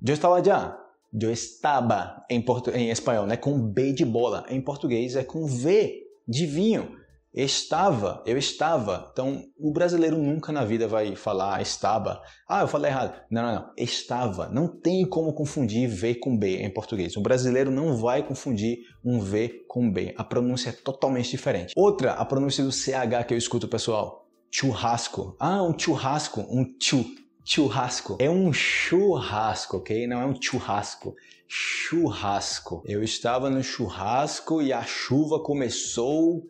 Eu 0.06 0.12
estava 0.12 0.44
já 0.44 0.78
eu 1.20 1.30
estava 1.30 2.24
em, 2.28 2.42
portu... 2.42 2.70
em 2.70 2.90
espanhol, 2.90 3.26
né? 3.26 3.36
Com 3.36 3.58
B 3.58 3.92
de 3.92 4.04
bola. 4.04 4.44
Em 4.48 4.60
português 4.60 5.14
é 5.16 5.22
com 5.22 5.46
V 5.46 6.02
de 6.26 6.46
vinho. 6.46 6.96
Estava, 7.34 8.22
eu 8.24 8.38
estava. 8.38 9.08
Então, 9.12 9.42
o 9.58 9.72
brasileiro 9.72 10.16
nunca 10.16 10.52
na 10.52 10.64
vida 10.64 10.86
vai 10.86 11.16
falar 11.16 11.60
estava. 11.60 12.22
Ah, 12.48 12.60
eu 12.60 12.68
falei 12.68 12.92
errado. 12.92 13.20
Não, 13.28 13.42
não, 13.42 13.54
não. 13.56 13.72
Estava. 13.76 14.48
Não 14.50 14.68
tem 14.68 15.04
como 15.04 15.32
confundir 15.32 15.88
V 15.88 16.14
com 16.14 16.38
B 16.38 16.58
em 16.58 16.70
português. 16.70 17.16
O 17.16 17.20
brasileiro 17.20 17.72
não 17.72 17.96
vai 17.96 18.22
confundir 18.22 18.78
um 19.04 19.18
V 19.18 19.64
com 19.66 19.90
B. 19.90 20.14
A 20.16 20.22
pronúncia 20.22 20.68
é 20.68 20.72
totalmente 20.72 21.28
diferente. 21.28 21.74
Outra, 21.76 22.12
a 22.12 22.24
pronúncia 22.24 22.62
do 22.62 22.70
CH 22.70 23.26
que 23.26 23.34
eu 23.34 23.38
escuto, 23.38 23.66
pessoal. 23.66 24.28
Churrasco. 24.48 25.34
Ah, 25.40 25.60
um 25.60 25.76
churrasco. 25.76 26.40
Um 26.42 26.76
chu 26.80 27.04
churrasco. 27.44 28.16
É 28.20 28.30
um 28.30 28.52
churrasco, 28.52 29.78
ok? 29.78 30.06
Não 30.06 30.20
é 30.20 30.26
um 30.26 30.40
churrasco. 30.40 31.16
Churrasco. 31.48 32.84
Eu 32.86 33.02
estava 33.02 33.50
no 33.50 33.60
churrasco 33.60 34.62
e 34.62 34.72
a 34.72 34.84
chuva 34.84 35.42
começou 35.42 36.46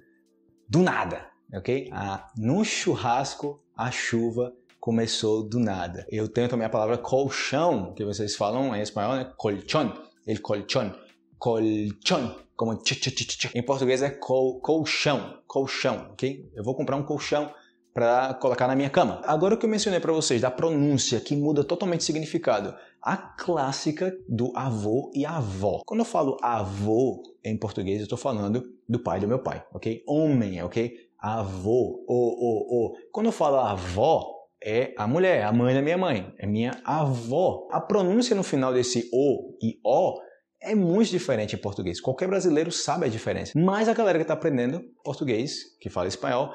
do 0.69 0.83
nada, 0.83 1.27
ok? 1.53 1.89
Ah, 1.93 2.31
no 2.37 2.65
churrasco, 2.65 3.61
a 3.77 3.91
chuva 3.91 4.53
começou 4.81 5.43
do 5.43 5.59
nada. 5.59 6.07
Eu 6.11 6.29
tenho 6.29 6.49
também 6.49 6.67
a 6.67 6.71
palavra 6.71 6.99
colchão, 6.99 7.95
que 7.95 8.05
vocês 8.05 8.37
falam 8.37 8.75
em 8.75 8.83
espanhol, 8.83 9.17
né? 9.17 9.33
Colchón. 9.37 9.93
El 10.27 10.41
colchón. 10.41 10.95
Colchón. 11.39 12.35
Como 12.57 12.77
tch, 12.77 13.01
tch, 13.01 13.27
tch. 13.27 13.51
Em 13.55 13.63
português 13.63 14.03
é 14.03 14.11
col, 14.11 14.61
colchão. 14.61 15.39
Colchão, 15.47 16.11
ok? 16.13 16.51
Eu 16.55 16.63
vou 16.63 16.75
comprar 16.75 16.97
um 16.97 17.03
colchão 17.03 17.51
para 17.95 18.35
colocar 18.35 18.67
na 18.67 18.75
minha 18.75 18.91
cama. 18.91 19.23
Agora 19.25 19.55
o 19.55 19.59
que 19.59 19.65
eu 19.65 19.71
mencionei 19.71 20.01
para 20.01 20.13
vocês 20.13 20.41
da 20.43 20.51
pronúncia 20.51 21.21
que 21.21 21.37
muda 21.37 21.63
totalmente 21.63 22.01
o 22.01 22.05
significado, 22.05 22.75
a 23.05 23.19
clássica 23.19 24.17
do 24.27 24.51
avô 24.57 25.11
e 25.15 25.27
avó. 25.27 25.83
Quando 25.85 26.01
eu 26.01 26.07
falo 26.07 26.39
avô 26.41 27.23
em 27.45 27.57
português, 27.57 27.99
eu 27.99 28.05
estou 28.05 28.17
falando 28.17 28.65
do 28.89 28.99
pai 28.99 29.21
do 29.21 29.29
meu 29.29 29.39
pai, 29.39 29.63
ok? 29.75 30.03
Homem, 30.09 30.63
ok? 30.63 30.97
Avô, 31.19 32.03
o, 32.09 32.15
o, 32.15 32.87
o. 32.87 32.97
Quando 33.13 33.27
eu 33.27 33.33
falo 33.33 33.57
avó, 33.57 34.35
é 34.63 34.95
a 34.97 35.07
mulher, 35.07 35.45
a 35.45 35.53
mãe 35.53 35.75
da 35.75 35.83
minha 35.83 35.99
mãe, 35.99 36.33
é 36.39 36.47
minha 36.47 36.81
avó. 36.83 37.69
A 37.71 37.81
pronúncia 37.81 38.35
no 38.35 38.43
final 38.43 38.73
desse 38.73 39.11
o 39.13 39.55
e 39.63 39.79
o 39.85 40.19
é 40.63 40.75
muito 40.75 41.11
diferente 41.11 41.55
em 41.55 41.59
português. 41.59 42.01
Qualquer 42.01 42.27
brasileiro 42.27 42.73
sabe 42.73 43.05
a 43.05 43.09
diferença. 43.09 43.53
Mas 43.55 43.87
a 43.87 43.93
galera 43.93 44.19
que 44.19 44.23
está 44.23 44.33
aprendendo 44.33 44.83
português, 45.05 45.77
que 45.79 45.91
fala 45.91 46.09
espanhol, 46.09 46.55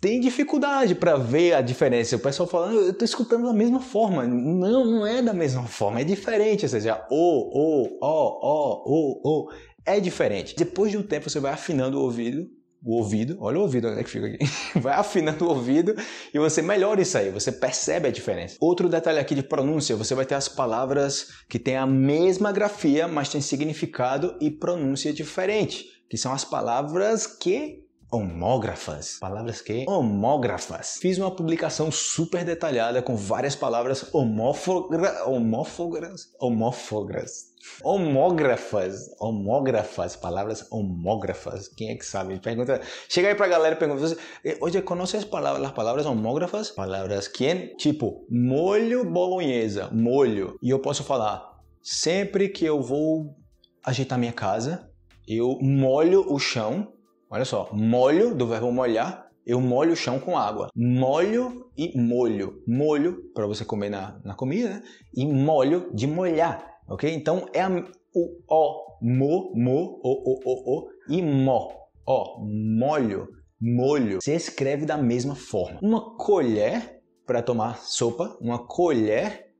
tem 0.00 0.20
dificuldade 0.20 0.94
para 0.94 1.16
ver 1.16 1.54
a 1.54 1.60
diferença. 1.60 2.16
O 2.16 2.20
pessoal 2.20 2.48
fala, 2.48 2.72
eu 2.72 2.90
estou 2.90 3.04
escutando 3.04 3.46
da 3.46 3.52
mesma 3.52 3.80
forma. 3.80 4.26
Não, 4.26 4.84
não 4.84 5.06
é 5.06 5.20
da 5.20 5.34
mesma 5.34 5.64
forma, 5.64 6.00
é 6.00 6.04
diferente. 6.04 6.64
Ou 6.64 6.68
seja, 6.68 7.04
o, 7.10 7.16
o, 7.16 7.98
ó, 8.00 8.38
ó, 8.42 8.82
o, 8.86 9.20
o, 9.24 9.52
é 9.84 9.98
diferente. 9.98 10.54
Depois 10.56 10.90
de 10.90 10.98
um 10.98 11.02
tempo 11.02 11.28
você 11.28 11.40
vai 11.40 11.52
afinando 11.52 11.98
o 11.98 12.02
ouvido, 12.02 12.48
o 12.84 12.96
ouvido, 12.96 13.36
olha 13.40 13.58
o 13.58 13.62
ouvido 13.62 13.88
onde 13.88 14.00
é 14.00 14.04
que 14.04 14.10
fica 14.10 14.26
aqui, 14.26 14.38
vai 14.78 14.94
afinando 14.94 15.44
o 15.44 15.48
ouvido 15.48 15.96
e 16.32 16.38
você 16.38 16.62
melhora 16.62 17.00
isso 17.00 17.18
aí, 17.18 17.30
você 17.30 17.50
percebe 17.50 18.06
a 18.06 18.12
diferença. 18.12 18.56
Outro 18.60 18.88
detalhe 18.88 19.18
aqui 19.18 19.34
de 19.34 19.42
pronúncia, 19.42 19.96
você 19.96 20.14
vai 20.14 20.24
ter 20.24 20.36
as 20.36 20.48
palavras 20.48 21.28
que 21.48 21.58
têm 21.58 21.76
a 21.76 21.86
mesma 21.86 22.52
grafia, 22.52 23.08
mas 23.08 23.30
têm 23.30 23.40
significado 23.40 24.36
e 24.40 24.48
pronúncia 24.48 25.12
diferente, 25.12 25.86
que 26.08 26.16
são 26.16 26.32
as 26.32 26.44
palavras 26.44 27.26
que 27.26 27.87
homógrafas. 28.10 29.18
Palavras 29.20 29.60
que? 29.60 29.84
Homógrafas. 29.88 30.98
Fiz 31.00 31.18
uma 31.18 31.30
publicação 31.30 31.90
super 31.90 32.44
detalhada 32.44 33.02
com 33.02 33.14
várias 33.16 33.54
palavras 33.54 34.08
homófogra, 34.12 35.24
homófogras, 35.26 36.32
homófogras. 36.40 37.48
Homógrafas, 37.82 39.10
homógrafas, 39.20 40.16
palavras 40.16 40.66
homógrafas. 40.70 41.68
Quem 41.68 41.90
é 41.90 41.96
que 41.96 42.06
sabe? 42.06 42.40
Pergunta. 42.40 42.80
Chega 43.08 43.28
aí 43.28 43.34
pra 43.34 43.48
galera 43.48 43.74
e 43.74 43.78
pergunta: 43.78 44.16
Oye, 44.60 44.80
conhece 44.80 45.18
as 45.18 45.24
palavras, 45.24 45.66
as 45.66 45.72
palavras 45.72 46.06
homógrafas? 46.06 46.70
Palavras 46.70 47.28
quem? 47.28 47.76
Tipo, 47.76 48.26
molho 48.30 49.04
bolonhesa, 49.04 49.90
molho. 49.92 50.58
E 50.62 50.70
eu 50.70 50.78
posso 50.78 51.04
falar: 51.04 51.58
sempre 51.82 52.48
que 52.48 52.64
eu 52.64 52.80
vou 52.80 53.36
ajeitar 53.84 54.18
minha 54.18 54.32
casa, 54.32 54.88
eu 55.26 55.58
molho 55.60 56.24
o 56.32 56.38
chão 56.38 56.92
Olha 57.30 57.44
só, 57.44 57.68
molho 57.72 58.34
do 58.34 58.46
verbo 58.46 58.72
molhar, 58.72 59.28
eu 59.46 59.60
molho 59.60 59.92
o 59.92 59.96
chão 59.96 60.18
com 60.18 60.36
água. 60.36 60.70
Molho 60.74 61.70
e 61.76 61.98
molho. 61.98 62.62
Molho 62.66 63.30
para 63.34 63.46
você 63.46 63.64
comer 63.64 63.90
na, 63.90 64.20
na 64.24 64.34
comida, 64.34 64.68
né? 64.68 64.82
E 65.14 65.26
molho 65.26 65.90
de 65.94 66.06
molhar, 66.06 66.80
ok? 66.88 67.12
Então 67.12 67.46
é 67.52 67.62
a, 67.62 67.70
o 68.14 68.38
o, 68.48 68.98
mo, 69.02 69.52
mo, 69.54 70.00
o, 70.02 70.32
o, 70.32 70.40
o, 70.44 70.78
o 70.78 70.88
e 71.08 71.22
mo. 71.22 71.70
Ó, 72.06 72.40
molho, 72.40 73.28
molho. 73.60 74.18
Se 74.22 74.32
escreve 74.32 74.86
da 74.86 74.96
mesma 74.96 75.34
forma. 75.34 75.78
Uma 75.82 76.16
colher 76.16 77.02
para 77.26 77.42
tomar 77.42 77.78
sopa, 77.78 78.36
uma 78.40 78.58
colher 78.58 79.52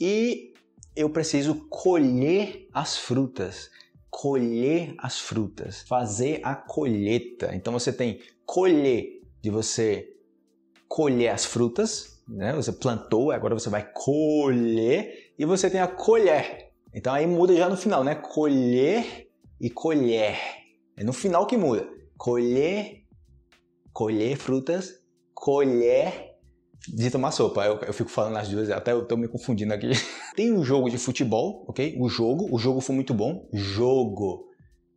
e 0.00 0.52
eu 0.96 1.10
preciso 1.10 1.66
colher 1.68 2.66
as 2.72 2.96
frutas 2.96 3.70
colher 4.10 4.94
as 4.98 5.18
frutas, 5.20 5.82
fazer 5.82 6.40
a 6.42 6.54
colheita. 6.54 7.54
Então 7.54 7.72
você 7.72 7.92
tem 7.92 8.20
colher 8.44 9.22
de 9.40 9.50
você 9.50 10.16
colher 10.88 11.28
as 11.28 11.44
frutas, 11.44 12.20
né? 12.28 12.52
Você 12.52 12.72
plantou, 12.72 13.30
agora 13.30 13.54
você 13.54 13.70
vai 13.70 13.88
colher 13.92 15.32
e 15.38 15.44
você 15.44 15.70
tem 15.70 15.80
a 15.80 15.86
colher. 15.86 16.72
Então 16.92 17.14
aí 17.14 17.26
muda 17.26 17.54
já 17.54 17.68
no 17.68 17.76
final, 17.76 18.02
né? 18.02 18.16
Colher 18.16 19.30
e 19.60 19.70
colher. 19.70 20.36
É 20.96 21.04
no 21.04 21.12
final 21.12 21.46
que 21.46 21.56
muda. 21.56 21.88
Colher, 22.18 23.04
colher 23.92 24.36
frutas, 24.36 25.00
colher 25.32 26.29
de 26.88 27.10
tomar 27.10 27.30
sopa. 27.30 27.64
Eu, 27.64 27.78
eu, 27.78 27.92
fico 27.92 28.10
falando 28.10 28.36
as 28.36 28.48
duas, 28.48 28.70
até 28.70 28.92
eu 28.92 29.04
tô 29.04 29.16
me 29.16 29.28
confundindo 29.28 29.74
aqui. 29.74 29.90
tem 30.34 30.52
um 30.52 30.64
jogo 30.64 30.88
de 30.88 30.98
futebol, 30.98 31.64
ok? 31.68 31.96
O 31.98 32.08
jogo, 32.08 32.48
o 32.50 32.58
jogo 32.58 32.80
foi 32.80 32.94
muito 32.94 33.14
bom. 33.14 33.48
Jogo. 33.52 34.46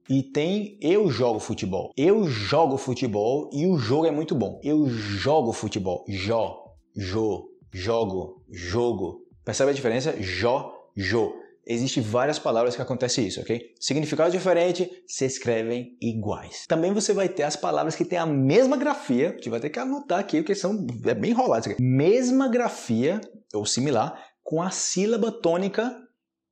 E 0.10 0.22
tem 0.22 0.78
eu 0.82 1.10
jogo 1.10 1.39
futebol. 1.39 1.91
Eu 1.96 2.28
jogo 2.28 2.78
futebol 2.78 3.50
e 3.54 3.65
o 3.65 3.78
jogo 3.78 4.06
é 4.06 4.12
muito 4.12 4.36
bom. 4.36 4.60
Eu 4.63 4.89
jogo 4.89 5.54
futebol. 5.54 6.04
Jó, 6.08 6.58
jo, 6.96 7.50
jogo, 7.72 8.43
jogo. 8.52 9.22
Percebe 9.46 9.72
a 9.72 9.74
diferença? 9.74 10.15
Jó, 10.22 10.74
jo. 10.96 11.43
Existem 11.65 12.04
várias 12.04 12.38
palavras 12.38 12.76
que 12.76 12.82
acontece 12.82 13.26
isso, 13.26 13.39
ok? 13.39 13.73
Significado 13.80 14.32
diferente 14.32 14.89
se 15.08 15.26
escrevem 15.26 15.97
iguais. 16.02 16.65
Também 16.67 16.93
você 16.93 17.13
vai 17.13 17.30
ter 17.30 17.43
as 17.43 17.56
palavras 17.56 17.95
que 17.95 18.04
têm 18.04 18.19
a 18.19 18.26
mesma 18.26 18.76
grafia, 18.76 19.34
que 19.34 19.49
vai 19.49 19.60
ter 19.60 19.69
que 19.69 19.80
anotar 19.80 20.19
aqui, 20.19 20.41
porque 20.41 20.56
são 20.56 20.86
é 21.06 21.13
bem 21.13 21.32
enroladas 21.32 21.67
aqui. 21.67 21.82
Mesma 21.82 22.49
grafia 22.49 23.21
ou 23.54 23.65
similar 23.65 24.21
com 24.43 24.62
a 24.62 24.69
sílaba 24.71 25.32
tônica 25.32 25.95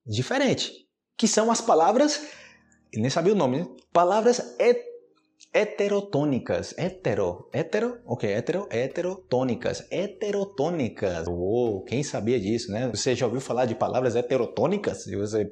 diferente, 0.05 0.71
que 1.17 1.27
são 1.27 1.51
as 1.51 1.59
palavras, 1.59 2.21
nem 2.95 3.09
sabia 3.09 3.33
o 3.33 3.35
nome, 3.35 3.59
né? 3.59 3.67
palavras 3.91 4.55
et 4.59 4.90
heterotônicas. 5.53 6.73
Hetero. 6.77 7.49
Hetero? 7.53 7.99
Ok, 8.05 8.29
hetero, 8.29 8.67
heterotônicas. 8.69 9.85
Heterotônicas. 9.91 11.27
Uou, 11.27 11.83
quem 11.83 12.03
sabia 12.03 12.39
disso, 12.39 12.71
né? 12.71 12.89
Você 12.93 13.15
já 13.15 13.25
ouviu 13.25 13.41
falar 13.41 13.65
de 13.65 13.75
palavras 13.75 14.15
heterotônicas? 14.15 15.07
E 15.07 15.15
você... 15.15 15.51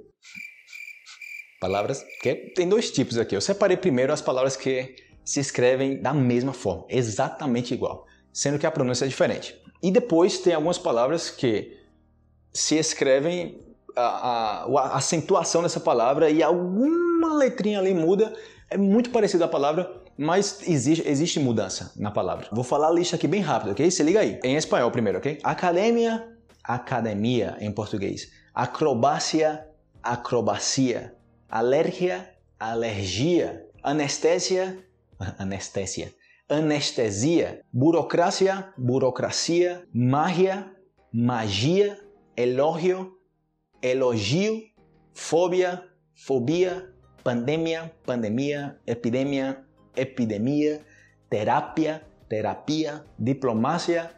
Palavras 1.60 2.06
que 2.22 2.36
tem 2.56 2.68
dois 2.68 2.90
tipos 2.90 3.18
aqui. 3.18 3.36
Eu 3.36 3.42
separei 3.42 3.76
primeiro 3.76 4.14
as 4.14 4.22
palavras 4.22 4.56
que 4.56 4.96
se 5.26 5.42
escrevem 5.42 6.02
da 6.02 6.14
mesma 6.14 6.54
forma, 6.54 6.86
exatamente 6.90 7.74
igual, 7.74 8.06
sendo 8.34 8.58
que 8.58 8.66
a 8.66 8.72
pronúncia 8.72 9.06
é 9.06 9.08
diferente. 9.08 9.56
E 9.84 9.92
depois 9.92 10.40
tem 10.40 10.54
algumas 10.54 10.80
palavras 10.80 11.30
que 11.30 11.78
se 12.54 12.78
escrevem 12.78 13.60
a, 13.96 14.02
a, 14.02 14.64
a 14.64 14.98
acentuação 14.98 15.62
dessa 15.62 15.80
palavra 15.80 16.30
e 16.30 16.42
alguma 16.42 17.38
letrinha 17.38 17.80
ali 17.80 17.94
muda 17.94 18.34
é 18.70 18.78
muito 18.78 19.10
parecido 19.10 19.44
a 19.44 19.48
palavra, 19.48 20.04
mas 20.18 20.68
existe, 20.68 21.08
existe 21.08 21.40
mudança 21.40 21.92
na 21.96 22.12
palavra. 22.12 22.48
Vou 22.52 22.64
falar 22.64 22.90
a 22.90 22.92
lista 22.92 23.16
aqui 23.16 23.28
bem 23.28 23.42
rápido, 23.42 23.72
ok? 23.72 23.90
Se 23.90 24.04
liga 24.04 24.20
aí. 24.20 24.40
Em 24.44 24.56
espanhol 24.56 24.92
primeiro, 24.92 25.18
ok? 25.18 25.40
Academia, 25.44 26.28
academia 26.64 27.58
em 27.60 27.72
português. 27.72 28.30
Acrobácia, 28.54 29.68
acrobacia. 30.04 31.16
Alergia, 31.50 32.30
alergia. 32.60 33.66
Anestésia, 33.82 34.78
anestésia. 35.40 36.14
Anestesia. 36.48 37.62
Burocracia, 37.74 38.72
burocracia. 38.78 39.84
Magia, 39.94 40.72
magia. 41.12 41.98
Elogio, 42.38 43.14
elogio. 43.82 44.62
Fobia, 45.14 45.84
fobia 46.16 46.94
pandemia, 47.24 47.92
pandemia, 48.06 48.78
epidemia, 48.86 49.64
epidemia, 49.96 50.82
terapia, 51.30 52.02
terapia, 52.28 53.04
diplomacia, 53.18 54.12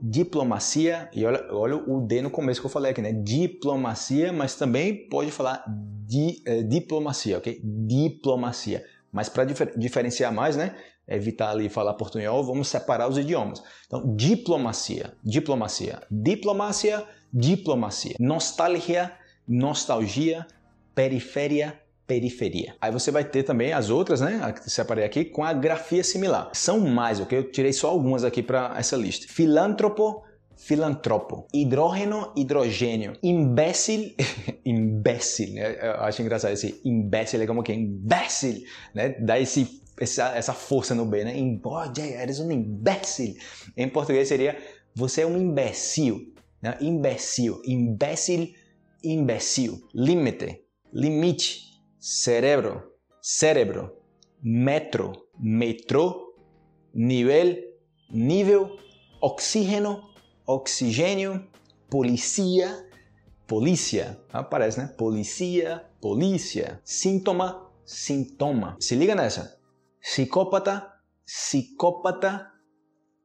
diplomacia, 0.00 1.10
e 1.12 1.24
olha, 1.24 1.52
olha 1.52 1.76
o 1.76 2.00
D 2.00 2.22
no 2.22 2.30
começo 2.30 2.60
que 2.60 2.66
eu 2.66 2.70
falei 2.70 2.92
aqui, 2.92 3.02
né? 3.02 3.12
Diplomacia, 3.12 4.32
mas 4.32 4.54
também 4.54 5.08
pode 5.08 5.30
falar 5.30 5.64
di, 5.66 6.42
eh, 6.46 6.62
diplomacia, 6.62 7.38
ok? 7.38 7.60
Diplomacia. 7.62 8.84
Mas 9.12 9.28
para 9.28 9.44
difer 9.44 9.76
diferenciar 9.76 10.32
mais, 10.32 10.56
né? 10.56 10.76
Evitar 11.06 11.50
ali 11.50 11.68
falar 11.68 11.94
portunhol, 11.94 12.44
vamos 12.44 12.68
separar 12.68 13.08
os 13.08 13.16
idiomas. 13.16 13.62
Então, 13.86 14.14
diplomacia, 14.14 15.14
diplomacia, 15.24 16.00
diplomacia, 16.10 17.04
diplomacia. 17.32 18.14
Nostalgia, 18.20 19.12
nostalgia, 19.46 20.46
periferia, 20.94 21.80
periferia. 22.08 22.74
Aí 22.80 22.90
você 22.90 23.10
vai 23.10 23.22
ter 23.22 23.42
também 23.42 23.74
as 23.74 23.90
outras, 23.90 24.22
né, 24.22 24.52
que 24.52 24.70
separei 24.70 25.04
aqui, 25.04 25.26
com 25.26 25.44
a 25.44 25.52
grafia 25.52 26.02
similar. 26.02 26.50
São 26.54 26.80
mais, 26.80 27.20
ok? 27.20 27.38
Eu 27.38 27.52
tirei 27.52 27.72
só 27.72 27.90
algumas 27.90 28.24
aqui 28.24 28.42
para 28.42 28.74
essa 28.78 28.96
lista. 28.96 29.26
Filântropo, 29.28 30.24
filantropo, 30.56 31.46
hidrogênio, 31.52 32.32
hidrogênio, 32.34 33.12
imbécil, 33.22 34.14
imbécil, 34.64 35.52
né? 35.52 35.78
Eu 35.80 36.00
acho 36.00 36.22
engraçado 36.22 36.52
esse 36.52 36.80
imbécil, 36.82 37.42
é 37.42 37.46
como 37.46 37.62
que 37.62 37.74
imbécil, 37.74 38.62
né? 38.94 39.10
Dá 39.20 39.38
esse, 39.38 39.82
essa, 40.00 40.34
essa 40.34 40.54
força 40.54 40.94
no 40.94 41.04
B, 41.04 41.24
né? 41.24 41.38
Embode, 41.38 42.00
eres 42.00 42.40
um 42.40 42.50
imbécil. 42.50 43.34
Em 43.76 43.88
português 43.88 44.28
seria, 44.28 44.56
você 44.94 45.20
é 45.20 45.26
um 45.26 45.36
imbecil, 45.36 46.32
né? 46.62 46.76
Imbecil, 46.80 47.60
imbécil, 47.66 48.48
imbecil, 49.04 49.78
limite, 49.94 50.58
limite, 50.92 51.67
cerebro, 51.98 52.92
cérebro, 53.20 53.96
metro, 54.42 55.12
metrô, 55.38 56.34
nível, 56.94 57.56
nível, 58.10 58.76
oxígeno, 59.20 60.02
oxigênio, 60.46 61.46
polícia, 61.90 62.88
polícia, 63.46 64.20
aparece, 64.32 64.80
né? 64.80 64.94
Polícia, 64.96 65.84
polícia, 66.00 66.80
síntoma, 66.84 67.70
sintoma. 67.84 68.76
Se 68.80 68.94
liga 68.94 69.14
nessa. 69.14 69.58
Psicópata, 70.00 70.92
psicópata, 71.24 72.52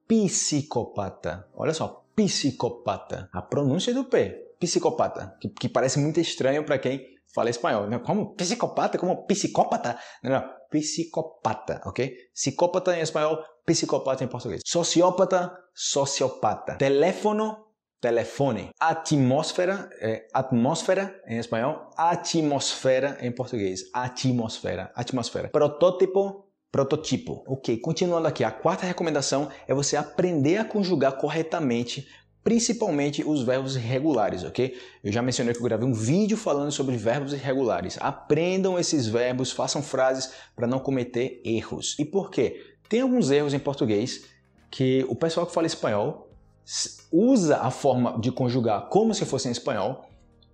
psicopata. 0.07 1.47
Olha 1.53 1.73
só, 1.73 2.05
psicopata. 2.15 3.29
A 3.31 3.41
pronúncia 3.41 3.93
do 3.93 4.05
P, 4.05 4.55
psicopata, 4.59 5.37
que, 5.39 5.49
que 5.49 5.69
parece 5.69 5.99
muito 5.99 6.19
estranho 6.19 6.65
para 6.65 6.79
quem 6.79 7.12
fala 7.33 7.49
espanhol. 7.49 7.87
Como 8.01 8.35
psicopata? 8.35 8.97
Como 8.97 9.25
psicópata? 9.25 9.97
Não, 10.23 10.31
não, 10.31 10.43
psicopata, 10.69 11.81
ok? 11.85 12.15
Psicópata 12.33 12.97
em 12.97 13.01
espanhol, 13.01 13.43
psicopata 13.65 14.23
em 14.23 14.27
português. 14.27 14.61
Sociópata, 14.65 15.51
sociopata. 15.73 16.75
Teléfono, 16.75 17.67
telefone. 17.99 18.69
Atmosfera, 18.79 19.89
é, 20.01 20.27
atmosfera 20.33 21.19
em 21.27 21.37
espanhol, 21.37 21.89
atmosfera 21.95 23.17
em 23.21 23.31
português. 23.31 23.89
Atmosfera, 23.93 24.91
atmosfera. 24.95 25.49
Protótipo, 25.49 26.49
prototipo. 26.71 27.43
Ok, 27.47 27.77
continuando 27.77 28.27
aqui, 28.27 28.43
a 28.43 28.51
quarta 28.51 28.85
recomendação 28.85 29.49
é 29.67 29.73
você 29.73 29.95
aprender 29.95 30.57
a 30.57 30.65
conjugar 30.65 31.17
corretamente 31.17 32.07
principalmente 32.43 33.23
os 33.23 33.43
verbos 33.43 33.75
irregulares, 33.75 34.43
ok? 34.43 34.77
Eu 35.03 35.11
já 35.11 35.21
mencionei 35.21 35.53
que 35.53 35.59
eu 35.59 35.63
gravei 35.63 35.87
um 35.87 35.93
vídeo 35.93 36.35
falando 36.35 36.71
sobre 36.71 36.97
verbos 36.97 37.33
irregulares. 37.33 37.97
Aprendam 38.01 38.77
esses 38.77 39.07
verbos, 39.07 39.51
façam 39.51 39.81
frases 39.81 40.31
para 40.55 40.67
não 40.67 40.79
cometer 40.79 41.41
erros. 41.45 41.95
E 41.97 42.05
por 42.05 42.29
quê? 42.29 42.61
Tem 42.89 43.01
alguns 43.01 43.31
erros 43.31 43.53
em 43.53 43.59
português 43.59 44.25
que 44.69 45.05
o 45.07 45.15
pessoal 45.15 45.45
que 45.45 45.53
fala 45.53 45.67
espanhol 45.67 46.29
usa 47.11 47.57
a 47.57 47.71
forma 47.71 48.19
de 48.19 48.31
conjugar 48.31 48.89
como 48.89 49.13
se 49.13 49.25
fosse 49.25 49.47
em 49.47 49.51
espanhol, 49.51 50.05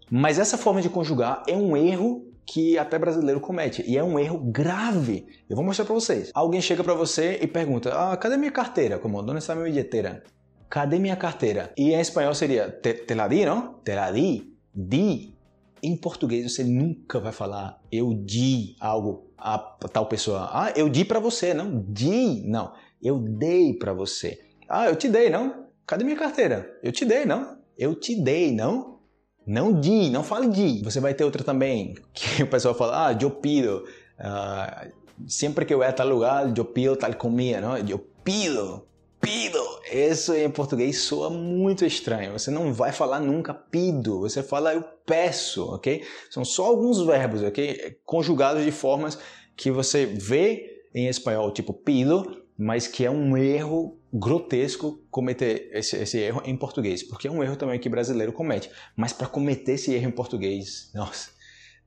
mas 0.09 0.39
essa 0.39 0.57
forma 0.57 0.81
de 0.81 0.89
conjugar 0.89 1.43
é 1.47 1.55
um 1.55 1.75
erro 1.75 2.25
que 2.45 2.79
até 2.79 2.97
brasileiro 2.97 3.39
comete 3.39 3.83
e 3.87 3.95
é 3.95 4.03
um 4.03 4.17
erro 4.17 4.39
grave. 4.39 5.27
Eu 5.47 5.55
vou 5.55 5.63
mostrar 5.63 5.85
para 5.85 5.93
vocês. 5.93 6.31
Alguém 6.33 6.59
chega 6.61 6.83
para 6.83 6.95
você 6.95 7.37
e 7.41 7.47
pergunta: 7.47 7.91
"Ah, 7.93 8.17
cadê 8.17 8.37
minha 8.37 8.51
carteira? 8.51 8.97
Como 8.97 9.19
onde 9.19 9.37
está 9.37 9.53
minha 9.53 9.67
bilheteira?" 9.67 10.23
Cadê 10.69 10.99
minha 10.99 11.15
carteira? 11.15 11.73
E 11.77 11.93
em 11.93 11.99
espanhol 11.99 12.35
seria 12.35 12.69
te, 12.69 12.93
te 12.93 13.15
la 13.15 13.27
di, 13.27 13.45
não? 13.45 13.79
Te 13.83 13.95
la 13.95 14.11
di, 14.11 14.53
di. 14.73 15.33
Em 15.81 15.95
português 15.95 16.51
você 16.51 16.63
nunca 16.63 17.19
vai 17.19 17.31
falar 17.31 17.81
eu 17.91 18.13
di 18.13 18.75
algo 18.79 19.31
a 19.37 19.57
tal 19.91 20.07
pessoa. 20.07 20.49
Ah, 20.51 20.73
eu 20.75 20.89
di 20.89 21.05
para 21.05 21.19
você, 21.19 21.53
não? 21.53 21.83
Di, 21.87 22.43
não. 22.45 22.73
Eu 23.01 23.17
dei 23.17 23.73
para 23.73 23.93
você. 23.93 24.39
Ah, 24.67 24.87
eu 24.89 24.95
te 24.95 25.07
dei, 25.07 25.29
não? 25.29 25.67
Cadê 25.87 26.03
minha 26.03 26.17
carteira? 26.17 26.77
Eu 26.83 26.91
te 26.91 27.05
dei, 27.05 27.25
não? 27.25 27.57
Eu 27.77 27.95
te 27.95 28.13
dei, 28.15 28.53
não? 28.53 28.99
Não 29.47 29.79
di, 29.79 30.09
não 30.09 30.23
fale 30.23 30.49
di. 30.49 30.83
Você 30.83 30.99
vai 30.99 31.13
ter 31.13 31.23
outra 31.23 31.43
também, 31.43 31.95
que 32.13 32.43
o 32.43 32.47
pessoal 32.47 32.75
fala, 32.75 33.07
ah, 33.07 33.17
eu 33.19 33.31
pido. 33.31 33.85
Uh, 34.19 34.91
sempre 35.27 35.65
que 35.65 35.73
eu 35.73 35.79
vou 35.79 35.87
a 35.87 35.91
tal 35.91 36.07
lugar, 36.07 36.53
eu 36.55 36.65
pido 36.65 36.95
tal 36.95 37.13
comida, 37.15 37.61
não? 37.61 37.77
Eu 37.77 37.99
pido, 38.23 38.85
pido. 39.19 39.59
Isso 39.91 40.33
em 40.33 40.49
português 40.49 40.99
soa 40.99 41.29
muito 41.29 41.85
estranho. 41.85 42.33
Você 42.33 42.51
não 42.51 42.73
vai 42.73 42.91
falar 42.91 43.19
nunca 43.19 43.53
pido, 43.53 44.21
você 44.21 44.43
fala 44.43 44.73
eu 44.73 44.83
peço, 45.05 45.65
ok? 45.65 46.03
São 46.29 46.45
só 46.45 46.65
alguns 46.65 47.01
verbos, 47.01 47.43
ok? 47.43 47.97
Conjugados 48.05 48.63
de 48.63 48.71
formas 48.71 49.17
que 49.55 49.71
você 49.71 50.05
vê 50.05 50.83
em 50.93 51.07
espanhol, 51.07 51.51
tipo 51.51 51.73
pido, 51.73 52.43
mas 52.57 52.87
que 52.87 53.05
é 53.05 53.11
um 53.11 53.37
erro 53.37 53.97
grotesco 54.11 54.99
cometer 55.11 55.69
esse, 55.73 55.95
esse 55.95 56.17
erro 56.17 56.41
em 56.45 56.57
português, 56.57 57.03
porque 57.03 57.27
é 57.27 57.31
um 57.31 57.43
erro 57.43 57.55
também 57.55 57.79
que 57.79 57.89
brasileiro 57.89 58.33
comete. 58.33 58.69
Mas 58.95 59.13
para 59.13 59.27
cometer 59.27 59.73
esse 59.73 59.93
erro 59.93 60.07
em 60.07 60.11
português, 60.11 60.91
nossa, 60.93 61.29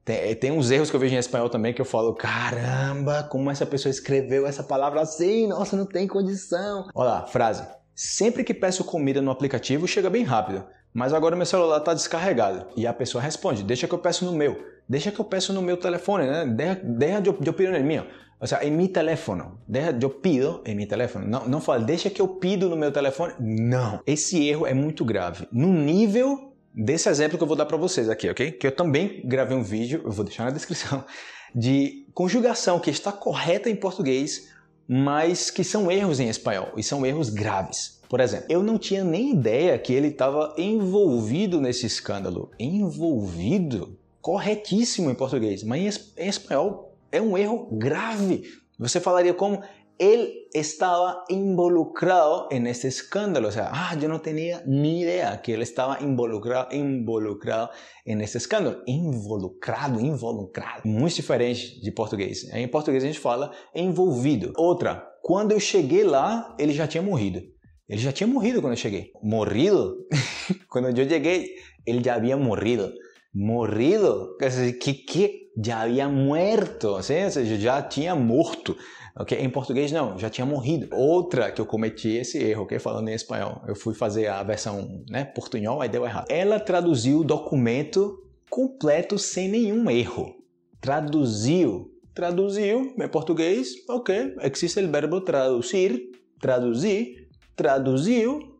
tem, 0.04 0.34
tem, 0.34 0.50
uns 0.50 0.70
erros 0.70 0.90
que 0.90 0.96
eu 0.96 1.00
vejo 1.00 1.14
em 1.14 1.18
espanhol 1.18 1.48
também 1.48 1.72
que 1.72 1.80
eu 1.80 1.84
falo, 1.84 2.14
caramba, 2.14 3.22
como 3.22 3.50
essa 3.50 3.64
pessoa 3.64 3.90
escreveu 3.90 4.46
essa 4.46 4.62
palavra 4.62 5.00
assim? 5.00 5.46
Nossa, 5.46 5.76
não 5.76 5.86
tem 5.86 6.08
condição. 6.08 6.88
Olha 6.94 7.10
lá, 7.10 7.26
frase. 7.26 7.64
Sempre 7.94 8.42
que 8.42 8.52
peço 8.52 8.84
comida 8.84 9.22
no 9.22 9.30
aplicativo, 9.30 9.86
chega 9.86 10.10
bem 10.10 10.24
rápido. 10.24 10.64
Mas 10.92 11.12
agora 11.12 11.36
meu 11.36 11.46
celular 11.46 11.78
está 11.78 11.94
descarregado. 11.94 12.66
E 12.76 12.86
a 12.86 12.92
pessoa 12.92 13.22
responde, 13.22 13.62
deixa 13.62 13.86
que 13.86 13.94
eu 13.94 13.98
peço 13.98 14.24
no 14.24 14.32
meu. 14.32 14.60
Deixa 14.88 15.10
que 15.10 15.20
eu 15.20 15.24
peço 15.24 15.52
no 15.52 15.62
meu 15.62 15.76
telefone, 15.76 16.26
né? 16.26 16.46
Deja, 16.46 16.80
deja 16.82 17.22
eu, 17.24 17.52
pido 17.52 17.72
no 17.72 17.84
meu. 17.84 18.04
O 18.40 18.46
sea, 18.46 18.64
em 18.64 18.70
meu 18.72 18.88
telefone. 18.88 19.44
Deja, 19.68 19.96
eu 20.02 20.10
pido 20.10 20.60
em 20.66 20.74
meu 20.74 20.88
telefone. 20.88 21.26
Não, 21.26 21.48
não 21.48 21.60
fala, 21.60 21.80
deixa 21.80 22.10
que 22.10 22.20
eu 22.20 22.26
pido 22.26 22.68
no 22.68 22.76
meu 22.76 22.90
telefone. 22.90 23.34
Não. 23.38 24.00
Esse 24.04 24.46
erro 24.48 24.66
é 24.66 24.74
muito 24.74 25.04
grave. 25.04 25.46
No 25.52 25.68
nível 25.68 26.51
desse 26.74 27.08
exemplo 27.08 27.36
que 27.36 27.42
eu 27.42 27.48
vou 27.48 27.56
dar 27.56 27.66
para 27.66 27.76
vocês 27.76 28.08
aqui, 28.08 28.28
ok? 28.28 28.52
Que 28.52 28.66
eu 28.66 28.72
também 28.72 29.22
gravei 29.24 29.56
um 29.56 29.62
vídeo, 29.62 30.02
eu 30.04 30.10
vou 30.10 30.24
deixar 30.24 30.44
na 30.44 30.50
descrição, 30.50 31.04
de 31.54 32.06
conjugação 32.14 32.80
que 32.80 32.90
está 32.90 33.12
correta 33.12 33.68
em 33.68 33.76
português, 33.76 34.48
mas 34.88 35.50
que 35.50 35.62
são 35.62 35.90
erros 35.90 36.20
em 36.20 36.28
espanhol 36.28 36.72
e 36.76 36.82
são 36.82 37.04
erros 37.04 37.30
graves. 37.30 38.00
Por 38.08 38.20
exemplo, 38.20 38.46
eu 38.50 38.62
não 38.62 38.78
tinha 38.78 39.04
nem 39.04 39.32
ideia 39.32 39.78
que 39.78 39.92
ele 39.92 40.08
estava 40.08 40.54
envolvido 40.58 41.60
nesse 41.60 41.86
escândalo. 41.86 42.50
Envolvido? 42.58 43.98
Corretíssimo 44.20 45.10
em 45.10 45.14
português, 45.14 45.62
mas 45.64 46.12
em 46.16 46.28
espanhol 46.28 46.94
é 47.10 47.20
um 47.20 47.36
erro 47.36 47.68
grave. 47.72 48.42
Você 48.78 49.00
falaria 49.00 49.32
como 49.32 49.62
él 49.98 50.48
estaba 50.52 51.24
involucrado 51.28 52.48
en 52.50 52.66
este 52.66 52.88
escándalo. 52.88 53.48
O 53.48 53.52
sea, 53.52 53.70
ah, 53.72 53.96
yo 53.98 54.08
no 54.08 54.20
tenía 54.20 54.62
ni 54.66 55.00
idea 55.02 55.40
que 55.42 55.54
él 55.54 55.62
estaba 55.62 56.00
involucrado, 56.00 56.74
involucrado 56.74 57.70
en 58.04 58.20
este 58.20 58.38
escândalo. 58.38 58.82
Involucrado, 58.86 60.00
involucrado. 60.00 60.82
Muito 60.84 61.16
diferente 61.16 61.80
de 61.80 61.92
português. 61.92 62.52
Em 62.52 62.68
português 62.68 63.04
a 63.04 63.06
gente 63.06 63.20
fala 63.20 63.52
envolvido. 63.74 64.52
Outra, 64.56 65.06
quando 65.22 65.52
eu 65.52 65.60
cheguei 65.60 66.04
lá, 66.04 66.54
ele 66.58 66.72
já 66.72 66.86
tinha 66.86 67.02
morrido. 67.02 67.40
Ele 67.88 68.00
já 68.00 68.12
tinha 68.12 68.26
morrido 68.26 68.60
quando 68.60 68.72
eu 68.72 68.78
cheguei. 68.78 69.10
Morrido? 69.22 69.96
quando 70.68 70.88
eu 70.88 71.08
cheguei, 71.08 71.50
ele 71.86 72.02
já 72.02 72.14
havia 72.14 72.36
morrido. 72.36 72.92
Morrido? 73.34 74.36
Que 74.80 74.94
que? 74.94 75.42
Já 75.62 75.82
havia 75.82 76.08
muerto. 76.08 76.96
Assim, 76.96 77.24
ou 77.24 77.30
seja, 77.30 77.58
já 77.58 77.82
tinha 77.82 78.14
morto. 78.14 78.76
Okay? 79.18 79.38
Em 79.40 79.50
português, 79.50 79.92
não, 79.92 80.18
já 80.18 80.30
tinha 80.30 80.46
morrido. 80.46 80.88
Outra 80.94 81.50
que 81.50 81.60
eu 81.60 81.66
cometi 81.66 82.10
esse 82.10 82.38
erro, 82.38 82.62
okay? 82.62 82.78
falando 82.78 83.08
em 83.08 83.14
espanhol, 83.14 83.62
eu 83.66 83.74
fui 83.74 83.94
fazer 83.94 84.26
a 84.28 84.42
versão 84.42 85.02
né, 85.08 85.24
portunhol, 85.24 85.80
aí 85.80 85.88
deu 85.88 86.04
errado. 86.04 86.26
Ela 86.30 86.58
traduziu 86.58 87.20
o 87.20 87.24
documento 87.24 88.18
completo 88.48 89.18
sem 89.18 89.48
nenhum 89.48 89.90
erro. 89.90 90.34
Traduziu. 90.80 91.90
Traduziu 92.14 92.94
em 92.98 93.08
português, 93.08 93.72
ok, 93.88 94.34
existe 94.42 94.78
o 94.80 94.90
verbo 94.90 95.22
traduzir, 95.22 96.10
traduzir, 96.38 97.26
traduziu, 97.56 98.51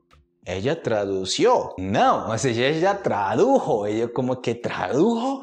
ella 0.44 0.76
traduziu. 0.76 1.74
Não, 1.78 2.30
ou 2.30 2.38
seja, 2.38 2.62
ella 2.62 2.94
tradujo, 2.94 3.86
ella 3.86 4.08
como 4.08 4.36
que 4.36 4.54
tradujo. 4.54 5.42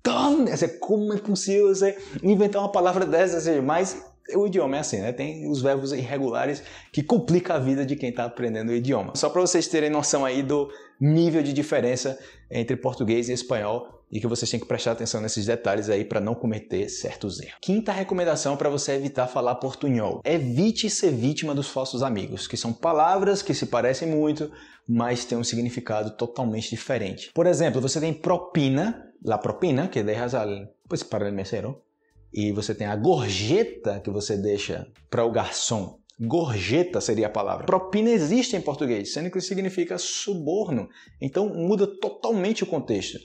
Então, 0.00 0.44
como 0.80 1.12
é 1.12 1.18
possível 1.18 1.68
você 1.68 1.96
inventar 2.22 2.60
uma 2.60 2.72
palavra 2.72 3.06
dessa? 3.06 3.62
Mais 3.62 4.04
o 4.34 4.46
idioma 4.46 4.76
é 4.76 4.80
assim, 4.80 4.98
né? 4.98 5.12
Tem 5.12 5.48
os 5.48 5.62
verbos 5.62 5.92
irregulares 5.92 6.62
que 6.92 7.02
complica 7.02 7.54
a 7.54 7.58
vida 7.58 7.84
de 7.84 7.96
quem 7.96 8.10
está 8.10 8.24
aprendendo 8.24 8.70
o 8.70 8.74
idioma. 8.74 9.14
Só 9.14 9.28
para 9.28 9.40
vocês 9.40 9.68
terem 9.68 9.90
noção 9.90 10.24
aí 10.24 10.42
do 10.42 10.68
nível 11.00 11.42
de 11.42 11.52
diferença 11.52 12.18
entre 12.50 12.76
português 12.76 13.28
e 13.28 13.32
espanhol 13.32 14.01
e 14.12 14.20
que 14.20 14.26
vocês 14.26 14.50
têm 14.50 14.60
que 14.60 14.66
prestar 14.66 14.92
atenção 14.92 15.22
nesses 15.22 15.46
detalhes 15.46 15.88
aí 15.88 16.04
para 16.04 16.20
não 16.20 16.34
cometer 16.34 16.86
certos 16.90 17.40
erros. 17.40 17.56
Quinta 17.62 17.90
recomendação 17.90 18.58
para 18.58 18.68
você 18.68 18.92
evitar 18.92 19.26
falar 19.26 19.54
portunhol. 19.54 20.20
Evite 20.22 20.90
ser 20.90 21.10
vítima 21.10 21.54
dos 21.54 21.68
falsos 21.68 22.02
amigos, 22.02 22.46
que 22.46 22.56
são 22.56 22.74
palavras 22.74 23.40
que 23.40 23.54
se 23.54 23.64
parecem 23.64 24.08
muito, 24.08 24.52
mas 24.86 25.24
têm 25.24 25.38
um 25.38 25.44
significado 25.44 26.10
totalmente 26.10 26.68
diferente. 26.68 27.30
Por 27.32 27.46
exemplo, 27.46 27.80
você 27.80 27.98
tem 27.98 28.12
propina, 28.12 29.02
la 29.24 29.38
propina 29.38 29.88
que 29.88 30.02
dejas 30.02 30.34
al, 30.34 30.68
pues, 30.86 31.02
para 31.02 31.26
el 31.26 31.32
mesero, 31.32 31.80
e 32.34 32.52
você 32.52 32.74
tem 32.74 32.86
a 32.86 32.96
gorjeta 32.96 34.00
que 34.00 34.10
você 34.10 34.36
deixa 34.36 34.86
para 35.10 35.24
o 35.24 35.32
garçom. 35.32 35.98
Gorjeta 36.20 37.00
seria 37.00 37.26
a 37.26 37.30
palavra. 37.30 37.64
Propina 37.64 38.10
existe 38.10 38.54
em 38.56 38.60
português, 38.60 39.12
sendo 39.12 39.30
que 39.30 39.40
significa 39.40 39.96
suborno. 39.98 40.88
Então 41.20 41.48
muda 41.48 41.86
totalmente 41.86 42.62
o 42.62 42.66
contexto. 42.66 43.18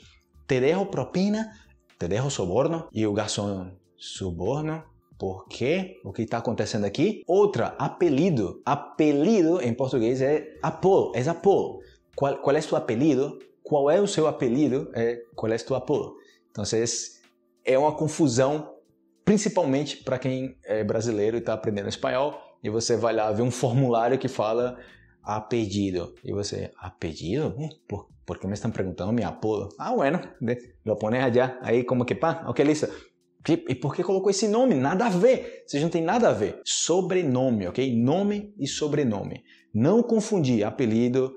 Te 0.48 0.60
dejo 0.62 0.86
propina, 0.86 1.52
te 2.00 2.08
dejo 2.08 2.30
soborno. 2.30 2.88
E 2.92 3.06
o 3.06 3.14
garçom, 3.14 3.72
suborno? 3.98 4.84
Por 5.20 5.48
quê? 5.48 6.00
O 6.04 6.14
que 6.14 6.22
está 6.22 6.38
acontecendo 6.38 6.86
aqui? 6.86 7.24
Outra, 7.28 7.76
apelido. 7.78 8.62
Apelido 8.66 9.62
em 9.62 9.74
português 9.74 10.22
é 10.22 10.58
apodo, 10.62 11.12
é 11.16 11.28
apodo. 11.28 11.80
Qual, 12.16 12.38
qual 12.38 12.56
é 12.56 12.60
o 12.60 12.76
apelido? 12.76 13.40
Qual 13.62 13.92
é 13.92 14.00
o 14.00 14.08
seu 14.08 14.28
apelido? 14.28 14.90
É, 14.94 15.22
qual 15.36 15.52
é 15.52 15.58
o 15.70 15.76
apodo? 15.76 16.16
Então, 16.50 16.64
é 17.66 17.78
uma 17.78 17.92
confusão 17.92 18.74
principalmente 19.26 19.98
para 19.98 20.18
quem 20.18 20.58
é 20.64 20.86
brasileiro 20.86 21.36
e 21.36 21.40
está 21.40 21.52
aprendendo 21.52 21.90
espanhol, 21.90 22.42
e 22.64 22.70
você 22.70 22.96
vai 22.96 23.14
lá 23.14 23.30
ver 23.34 23.42
um 23.42 23.52
formulário 23.52 24.18
que 24.18 24.30
fala 24.30 24.80
a 25.28 25.42
pedido. 25.42 26.16
E 26.24 26.32
você, 26.32 26.72
a 26.80 26.90
pedido? 26.98 27.54
¿Por, 27.86 28.08
¿Por 28.26 28.40
qué 28.40 28.48
me 28.48 28.54
están 28.54 28.72
preguntando 28.72 29.12
mi 29.12 29.24
apodo? 29.24 29.70
Ah, 29.78 29.94
bueno, 29.94 30.22
lo 30.86 30.98
pones 30.98 31.22
allá, 31.22 31.60
aí 31.62 31.84
como 31.84 32.06
que 32.06 32.16
pá, 32.16 32.46
ok, 32.48 32.66
listo. 32.66 32.88
E 33.50 33.76
por 33.76 33.94
que 33.94 34.04
colocou 34.04 34.30
esse 34.30 34.48
nome? 34.48 34.76
Nada 34.76 35.06
a 35.06 35.10
ver. 35.10 35.64
Vocês 35.66 35.82
não 35.82 35.90
tem 35.90 36.02
nada 36.02 36.30
a 36.30 36.34
ver. 36.34 36.62
Sobrenome, 36.66 37.68
ok? 37.68 37.96
Nome 37.96 38.54
e 38.58 38.68
sobrenome. 38.68 39.44
Não 39.74 40.04
confundir 40.04 40.66
apelido 40.66 41.36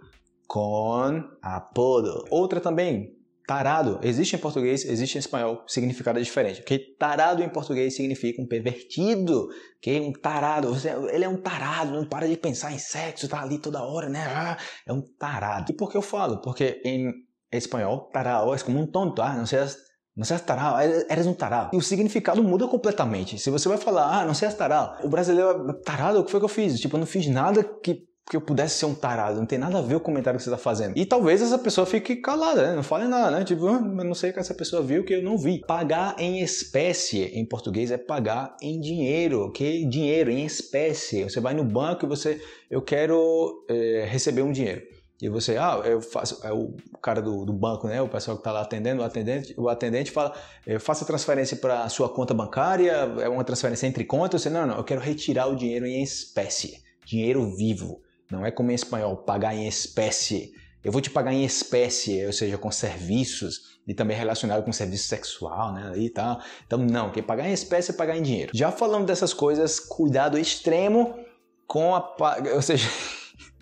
com 0.49 1.23
apodo. 1.41 2.25
Outra 2.31 2.61
também, 2.61 3.17
Tarado 3.51 3.99
existe 4.05 4.37
em 4.37 4.39
português, 4.39 4.85
existe 4.85 5.17
em 5.17 5.19
espanhol, 5.19 5.65
significado 5.67 6.21
é 6.21 6.23
diferente. 6.23 6.61
Ok? 6.61 6.95
Tarado 6.97 7.43
em 7.43 7.49
português 7.49 7.97
significa 7.97 8.41
um 8.41 8.47
pervertido, 8.47 9.49
ok? 9.79 10.01
Um 10.03 10.13
tarado. 10.13 10.73
Ele 11.11 11.25
é 11.25 11.29
um 11.29 11.37
tarado, 11.37 11.91
não 11.91 12.05
para 12.05 12.29
de 12.29 12.37
pensar 12.37 12.73
em 12.73 12.79
sexo, 12.79 13.27
tá 13.27 13.43
ali 13.43 13.59
toda 13.59 13.83
hora, 13.83 14.09
né? 14.09 14.25
Ah, 14.25 14.57
é 14.87 14.93
um 14.93 15.03
tarado. 15.19 15.73
E 15.73 15.75
por 15.75 15.91
que 15.91 15.97
eu 15.97 16.03
falo? 16.03 16.41
Porque 16.41 16.81
em 16.85 17.13
espanhol, 17.51 18.09
tarado 18.13 18.55
é 18.55 18.59
como 18.61 18.79
um 18.79 18.87
tonto, 18.87 19.21
ah, 19.21 19.35
não 19.35 19.47
seas 19.47 19.77
não 20.17 20.25
seas 20.25 20.43
tarado, 20.43 20.79
eres 21.09 21.27
um 21.27 21.35
tarado. 21.35 21.75
E 21.75 21.77
o 21.77 21.83
significado 21.83 22.41
muda 22.45 22.69
completamente. 22.69 23.37
Se 23.37 23.51
você 23.51 23.69
vai 23.69 23.79
falar, 23.79 24.21
ah, 24.21 24.25
não 24.25 24.35
seas 24.35 24.55
tarado, 24.55 25.05
o 25.05 25.11
brasileiro 25.11 25.69
é 25.69 25.73
tarado, 25.83 26.21
o 26.21 26.25
que 26.25 26.31
foi 26.31 26.39
que 26.39 26.45
eu 26.45 26.49
fiz? 26.49 26.79
Tipo, 26.79 26.95
eu 26.95 27.01
não 27.01 27.07
fiz 27.07 27.27
nada 27.27 27.65
que 27.65 28.10
que 28.31 28.37
eu 28.37 28.41
pudesse 28.41 28.79
ser 28.79 28.87
um 28.87 28.95
tarado, 28.95 29.41
não 29.41 29.45
tem 29.45 29.59
nada 29.59 29.79
a 29.79 29.83
ver 29.83 29.97
o 29.97 30.01
comentário 30.01 30.39
que 30.39 30.45
você 30.45 30.51
está 30.51 30.57
fazendo. 30.57 30.97
E 30.97 31.05
talvez 31.05 31.43
essa 31.43 31.59
pessoa 31.59 31.85
fique 31.85 32.15
calada, 32.15 32.69
né? 32.69 32.77
não 32.77 32.83
fale 32.85 33.09
nada, 33.09 33.37
né? 33.37 33.45
Tipo, 33.45 33.67
ah, 33.67 33.81
não 33.81 34.15
sei 34.15 34.31
o 34.31 34.33
que 34.33 34.39
essa 34.39 34.55
pessoa 34.55 34.81
viu 34.81 35.03
que 35.03 35.15
eu 35.15 35.21
não 35.21 35.37
vi. 35.37 35.59
Pagar 35.67 36.15
em 36.17 36.41
espécie 36.41 37.25
em 37.25 37.45
português 37.45 37.91
é 37.91 37.99
pagar 37.99 38.57
em 38.63 38.81
dinheiro, 38.81 39.47
ok? 39.47 39.85
Dinheiro 39.85 40.31
em 40.31 40.47
espécie. 40.47 41.25
Você 41.25 41.41
vai 41.41 41.55
no 41.55 41.65
banco 41.65 42.07
e 42.07 42.09
você, 42.09 42.41
eu 42.71 42.81
quero 42.81 43.67
é, 43.69 44.07
receber 44.09 44.43
um 44.43 44.53
dinheiro. 44.53 44.81
E 45.21 45.29
você, 45.29 45.57
ah, 45.57 45.83
eu 45.85 46.01
faço, 46.01 46.41
é 46.47 46.53
o 46.53 46.77
cara 47.03 47.21
do, 47.21 47.45
do 47.45 47.53
banco, 47.53 47.89
né? 47.89 48.01
O 48.01 48.09
pessoal 48.09 48.37
que 48.37 48.43
está 48.43 48.53
lá 48.53 48.61
atendendo, 48.61 49.03
o 49.03 49.05
atendente, 49.05 49.55
o 49.57 49.69
atendente 49.69 50.13
fala, 50.13 50.37
eu 50.65 50.79
faço 50.79 51.03
a 51.03 51.07
transferência 51.07 51.57
para 51.57 51.89
sua 51.89 52.09
conta 52.09 52.33
bancária, 52.33 52.93
é 52.93 53.29
uma 53.29 53.43
transferência 53.43 53.89
entre 53.89 54.05
contas. 54.05 54.41
Você, 54.41 54.51
não, 54.51 54.69
não, 54.69 54.77
eu 54.77 54.85
quero 54.85 55.01
retirar 55.01 55.49
o 55.49 55.57
dinheiro 55.57 55.85
em 55.85 56.01
espécie, 56.01 56.81
dinheiro 57.05 57.57
vivo. 57.57 58.01
Não 58.31 58.45
é 58.45 58.51
como 58.51 58.71
em 58.71 58.75
espanhol, 58.75 59.17
pagar 59.17 59.55
em 59.55 59.67
espécie. 59.67 60.53
Eu 60.83 60.93
vou 60.93 61.01
te 61.01 61.11
pagar 61.11 61.33
em 61.33 61.45
espécie, 61.45 62.25
ou 62.25 62.33
seja, 62.33 62.57
com 62.57 62.71
serviços 62.71 63.81
e 63.87 63.93
também 63.93 64.17
relacionado 64.17 64.65
com 64.65 64.73
serviço 64.73 65.09
sexual, 65.09 65.73
né? 65.73 65.93
E 65.97 66.09
tal. 66.09 66.41
Então, 66.67 66.79
não, 66.79 67.11
quem 67.11 67.23
pagar 67.23 67.49
em 67.49 67.53
espécie 67.53 67.91
é 67.91 67.95
pagar 67.95 68.17
em 68.17 68.23
dinheiro. 68.23 68.53
Já 68.55 68.71
falando 68.71 69.07
dessas 69.07 69.35
coisas, 69.35 69.81
cuidado 69.81 70.39
extremo 70.39 71.19
com 71.67 71.95
a. 71.95 72.15
Ou 72.55 72.63
seja, 72.63 72.89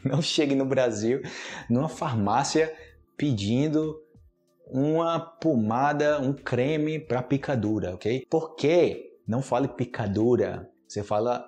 não 0.04 0.22
chegue 0.22 0.54
no 0.54 0.64
Brasil 0.64 1.22
numa 1.68 1.88
farmácia 1.88 2.72
pedindo 3.16 4.00
uma 4.70 5.18
pomada, 5.18 6.20
um 6.20 6.32
creme 6.32 6.98
para 6.98 7.22
picadura, 7.22 7.94
ok? 7.94 8.26
Por 8.30 8.54
quê? 8.54 9.16
Não 9.26 9.42
fale 9.42 9.66
picadura, 9.68 10.70
você 10.86 11.02
fala 11.02 11.44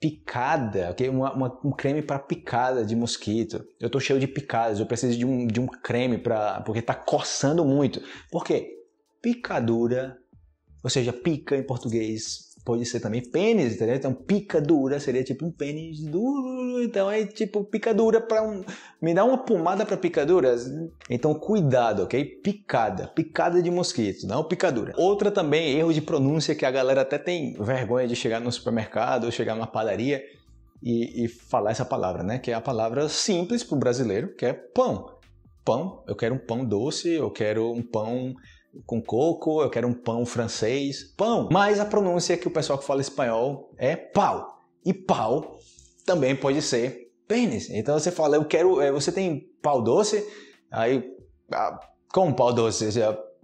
picada, 0.00 0.90
okay? 0.90 1.08
Uma, 1.08 1.32
uma, 1.32 1.60
um 1.64 1.72
creme 1.72 2.02
para 2.02 2.18
picada 2.18 2.84
de 2.84 2.94
mosquito. 2.94 3.64
Eu 3.80 3.86
estou 3.86 4.00
cheio 4.00 4.20
de 4.20 4.28
picadas, 4.28 4.78
eu 4.78 4.86
preciso 4.86 5.18
de 5.18 5.26
um, 5.26 5.46
de 5.46 5.60
um 5.60 5.66
creme 5.66 6.18
para 6.18 6.60
porque 6.60 6.80
está 6.80 6.94
coçando 6.94 7.64
muito. 7.64 8.02
Por 8.30 8.44
quê? 8.44 8.76
Picadura, 9.20 10.16
ou 10.82 10.90
seja, 10.90 11.12
pica 11.12 11.56
em 11.56 11.62
português 11.62 12.47
pode 12.64 12.84
ser 12.84 13.00
também 13.00 13.22
pênis, 13.22 13.74
entendeu? 13.74 13.96
Então, 13.96 14.12
picadura 14.12 15.00
seria 15.00 15.24
tipo 15.24 15.46
um 15.46 15.50
pênis 15.50 16.00
duro. 16.00 16.82
Então, 16.82 17.10
é 17.10 17.24
tipo 17.24 17.64
picadura 17.64 18.20
para 18.20 18.42
um. 18.42 18.62
Me 19.00 19.14
dá 19.14 19.24
uma 19.24 19.38
pomada 19.38 19.86
para 19.86 19.96
picaduras. 19.96 20.70
Então, 21.08 21.34
cuidado, 21.34 22.02
ok? 22.02 22.24
Picada. 22.24 23.08
Picada 23.08 23.62
de 23.62 23.70
mosquito, 23.70 24.26
não 24.26 24.44
picadura. 24.44 24.92
Outra 24.96 25.30
também, 25.30 25.78
erro 25.78 25.92
de 25.92 26.00
pronúncia 26.00 26.54
que 26.54 26.66
a 26.66 26.70
galera 26.70 27.02
até 27.02 27.18
tem 27.18 27.54
vergonha 27.54 28.06
de 28.06 28.14
chegar 28.14 28.40
no 28.40 28.52
supermercado 28.52 29.24
ou 29.24 29.30
chegar 29.30 29.54
numa 29.54 29.66
padaria 29.66 30.22
e, 30.82 31.24
e 31.24 31.28
falar 31.28 31.70
essa 31.70 31.84
palavra, 31.84 32.22
né? 32.22 32.38
Que 32.38 32.50
é 32.50 32.54
a 32.54 32.60
palavra 32.60 33.08
simples 33.08 33.64
para 33.64 33.76
o 33.76 33.78
brasileiro, 33.78 34.34
que 34.34 34.44
é 34.44 34.52
pão. 34.52 35.16
Pão, 35.64 36.02
eu 36.06 36.16
quero 36.16 36.34
um 36.34 36.38
pão 36.38 36.64
doce, 36.64 37.10
eu 37.10 37.30
quero 37.30 37.72
um 37.72 37.82
pão 37.82 38.34
com 38.86 39.00
coco, 39.00 39.62
eu 39.62 39.70
quero 39.70 39.88
um 39.88 39.92
pão 39.92 40.24
francês, 40.24 41.02
pão. 41.16 41.48
Mas 41.50 41.80
a 41.80 41.84
pronúncia 41.84 42.36
que 42.36 42.48
o 42.48 42.50
pessoal 42.50 42.78
que 42.78 42.84
fala 42.84 43.00
espanhol 43.00 43.70
é 43.76 43.96
pau. 43.96 44.62
E 44.84 44.92
pau 44.92 45.58
também 46.04 46.34
pode 46.34 46.62
ser 46.62 47.10
pênis. 47.26 47.68
Então 47.70 47.98
você 47.98 48.10
fala, 48.10 48.36
eu 48.36 48.44
quero, 48.44 48.80
é, 48.80 48.90
você 48.90 49.12
tem 49.12 49.48
pau 49.62 49.82
doce? 49.82 50.26
Aí, 50.70 51.04
ah, 51.52 51.78
como 52.12 52.34
pau 52.34 52.52
doce? 52.52 52.88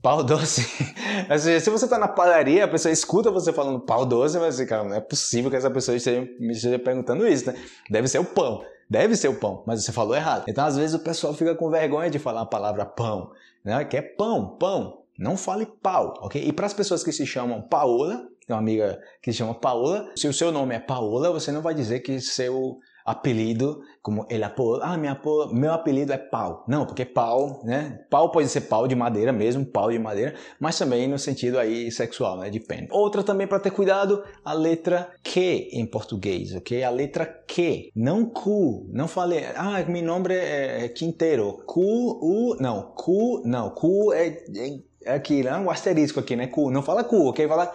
Pau 0.03 0.23
doce. 0.23 0.63
se 1.61 1.71
você 1.71 1.85
está 1.85 1.99
na 1.99 2.09
padaria, 2.09 2.65
a 2.65 2.69
pessoa 2.69 2.93
escuta 2.93 3.31
você 3.31 3.53
falando 3.53 3.81
pau 3.81 4.05
doce, 4.05 4.39
mas 4.39 4.61
cara, 4.65 4.85
não 4.85 4.97
é 4.97 5.01
possível 5.01 5.51
que 5.51 5.57
essa 5.57 5.71
pessoa 5.71 5.97
esteja 5.97 6.21
me 6.39 6.53
esteja 6.53 6.79
perguntando 6.79 7.27
isso, 7.27 7.47
né? 7.47 7.55
Deve 7.91 8.09
ser 8.09 8.19
o 8.19 8.25
pão. 8.25 8.65
Deve 8.89 9.17
ser 9.17 9.29
o 9.29 9.35
pão, 9.35 9.63
mas 9.67 9.85
você 9.85 9.93
falou 9.93 10.15
errado. 10.15 10.45
Então, 10.47 10.65
às 10.65 10.77
vezes, 10.77 10.95
o 10.95 10.99
pessoal 10.99 11.33
fica 11.33 11.55
com 11.55 11.71
vergonha 11.71 12.11
de 12.11 12.19
falar 12.19 12.43
a 12.43 12.47
palavra 12.47 12.85
pão, 12.85 13.31
né? 13.65 13.83
Que 13.85 13.97
é 13.97 14.03
pão, 14.03 14.57
pão. 14.59 15.04
Não 15.19 15.37
fale 15.37 15.67
pau, 15.67 16.15
ok? 16.21 16.43
E 16.43 16.53
para 16.53 16.67
as 16.67 16.75
pessoas 16.75 17.05
que 17.05 17.13
se 17.13 17.27
chamam 17.27 17.63
Paola, 17.63 18.17
tem 18.47 18.55
uma 18.55 18.59
amiga 18.59 19.01
que 19.23 19.33
se 19.33 19.39
chama 19.39 19.55
Paola, 19.55 20.11
se 20.17 20.29
o 20.29 20.33
seu 20.33 20.51
nome 20.53 20.75
é 20.75 20.81
Paola, 20.81 21.33
você 21.33 21.51
não 21.51 21.63
vai 21.63 21.75
dizer 21.75 22.01
que 22.01 22.21
seu 22.21 22.79
apelido, 23.05 23.83
como 24.01 24.27
ele 24.31 24.45
apodo, 24.45 24.83
ah, 24.83 24.97
minha, 24.97 25.21
meu 25.53 25.73
apelido 25.73 26.13
é 26.13 26.17
pau. 26.17 26.65
Não, 26.67 26.87
porque 26.87 27.05
pau, 27.05 27.61
né? 27.63 28.01
Pau 28.09 28.31
pode 28.31 28.49
ser 28.49 28.63
pau 28.63 28.89
de 28.89 28.95
madeira 28.95 29.31
mesmo, 29.31 29.65
pau 29.65 29.91
de 29.91 29.99
madeira, 29.99 30.35
mas 30.59 30.79
também 30.79 31.07
no 31.07 31.19
sentido 31.19 31.59
aí 31.59 31.91
sexual, 31.91 32.39
né? 32.39 32.49
De 32.49 32.61
pênis. 32.61 32.89
Outra 32.91 33.23
também 33.23 33.47
para 33.47 33.61
ter 33.61 33.71
cuidado, 33.71 34.25
a 34.43 34.55
letra 34.55 35.13
Q 35.23 35.69
em 35.73 35.85
português, 35.85 36.55
ok? 36.55 36.83
A 36.83 36.91
letra 36.91 37.27
Q, 37.27 37.91
não 37.95 38.25
Q. 38.25 38.89
Não 38.91 39.07
falei, 39.07 39.45
ah, 39.55 39.85
meu 39.87 40.03
nome 40.03 40.35
é, 40.35 40.85
é 40.85 40.89
Quinteiro. 40.89 41.63
Q, 41.67 41.81
U, 41.81 42.57
não, 42.59 42.95
Q, 42.95 43.43
não, 43.45 43.75
é, 44.15 44.29
é 44.29 44.94
é 44.94 44.94
aqui, 45.07 45.43
né? 45.43 45.57
Um 45.57 45.71
asterisco 45.71 46.21
aqui, 46.21 46.37
né? 46.37 46.47
Q. 46.47 46.71
Não 46.71 46.83
fala 46.83 47.05
Q, 47.05 47.17
ok? 47.17 47.49
Fala 47.49 47.73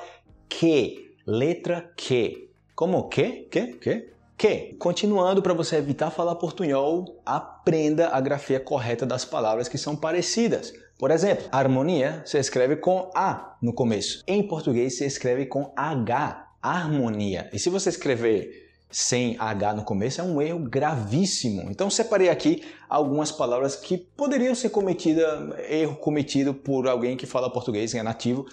que. 0.48 1.16
Letra 1.26 1.92
Q. 1.96 2.50
Como 2.76 3.08
que? 3.08 3.48
Que? 3.52 3.68
Que? 3.74 4.10
Que. 4.38 4.76
Continuando, 4.80 5.42
para 5.42 5.54
você 5.54 5.76
evitar 5.76 6.10
falar 6.10 6.36
portunhol, 6.36 7.22
aprenda 7.26 8.10
a 8.10 8.20
grafia 8.20 8.60
correta 8.60 9.06
das 9.06 9.26
palavras 9.26 9.68
que 9.68 9.78
são 9.78 9.96
parecidas. 9.96 10.74
Por 10.98 11.12
exemplo, 11.12 11.46
harmonia 11.52 12.22
se 12.26 12.38
escreve 12.38 12.76
com 12.76 13.10
A 13.16 13.58
no 13.62 13.74
começo. 13.74 14.24
Em 14.28 14.46
português 14.48 14.98
se 14.98 15.06
escreve 15.06 15.46
com 15.46 15.72
H. 15.76 16.48
Harmonia. 16.62 17.50
E 17.54 17.60
se 17.60 17.70
você 17.70 17.90
escrever 17.90 18.69
sem 18.90 19.36
H 19.38 19.74
no 19.74 19.84
começo 19.84 20.20
é 20.20 20.24
um 20.24 20.42
erro 20.42 20.60
gravíssimo. 20.60 21.70
Então 21.70 21.90
separei 21.90 22.30
aqui 22.30 22.64
algumas 22.90 23.32
palavras 23.32 23.76
que 23.76 23.98
poderiam 23.98 24.56
ser 24.56 24.70
cometida, 24.70 25.56
erro 25.70 25.96
cometido 25.96 26.54
por 26.54 26.88
alguém 26.88 27.16
que 27.16 27.26
fala 27.26 27.52
português, 27.52 27.92
que 27.92 28.00
é 28.00 28.04
nativo, 28.04 28.46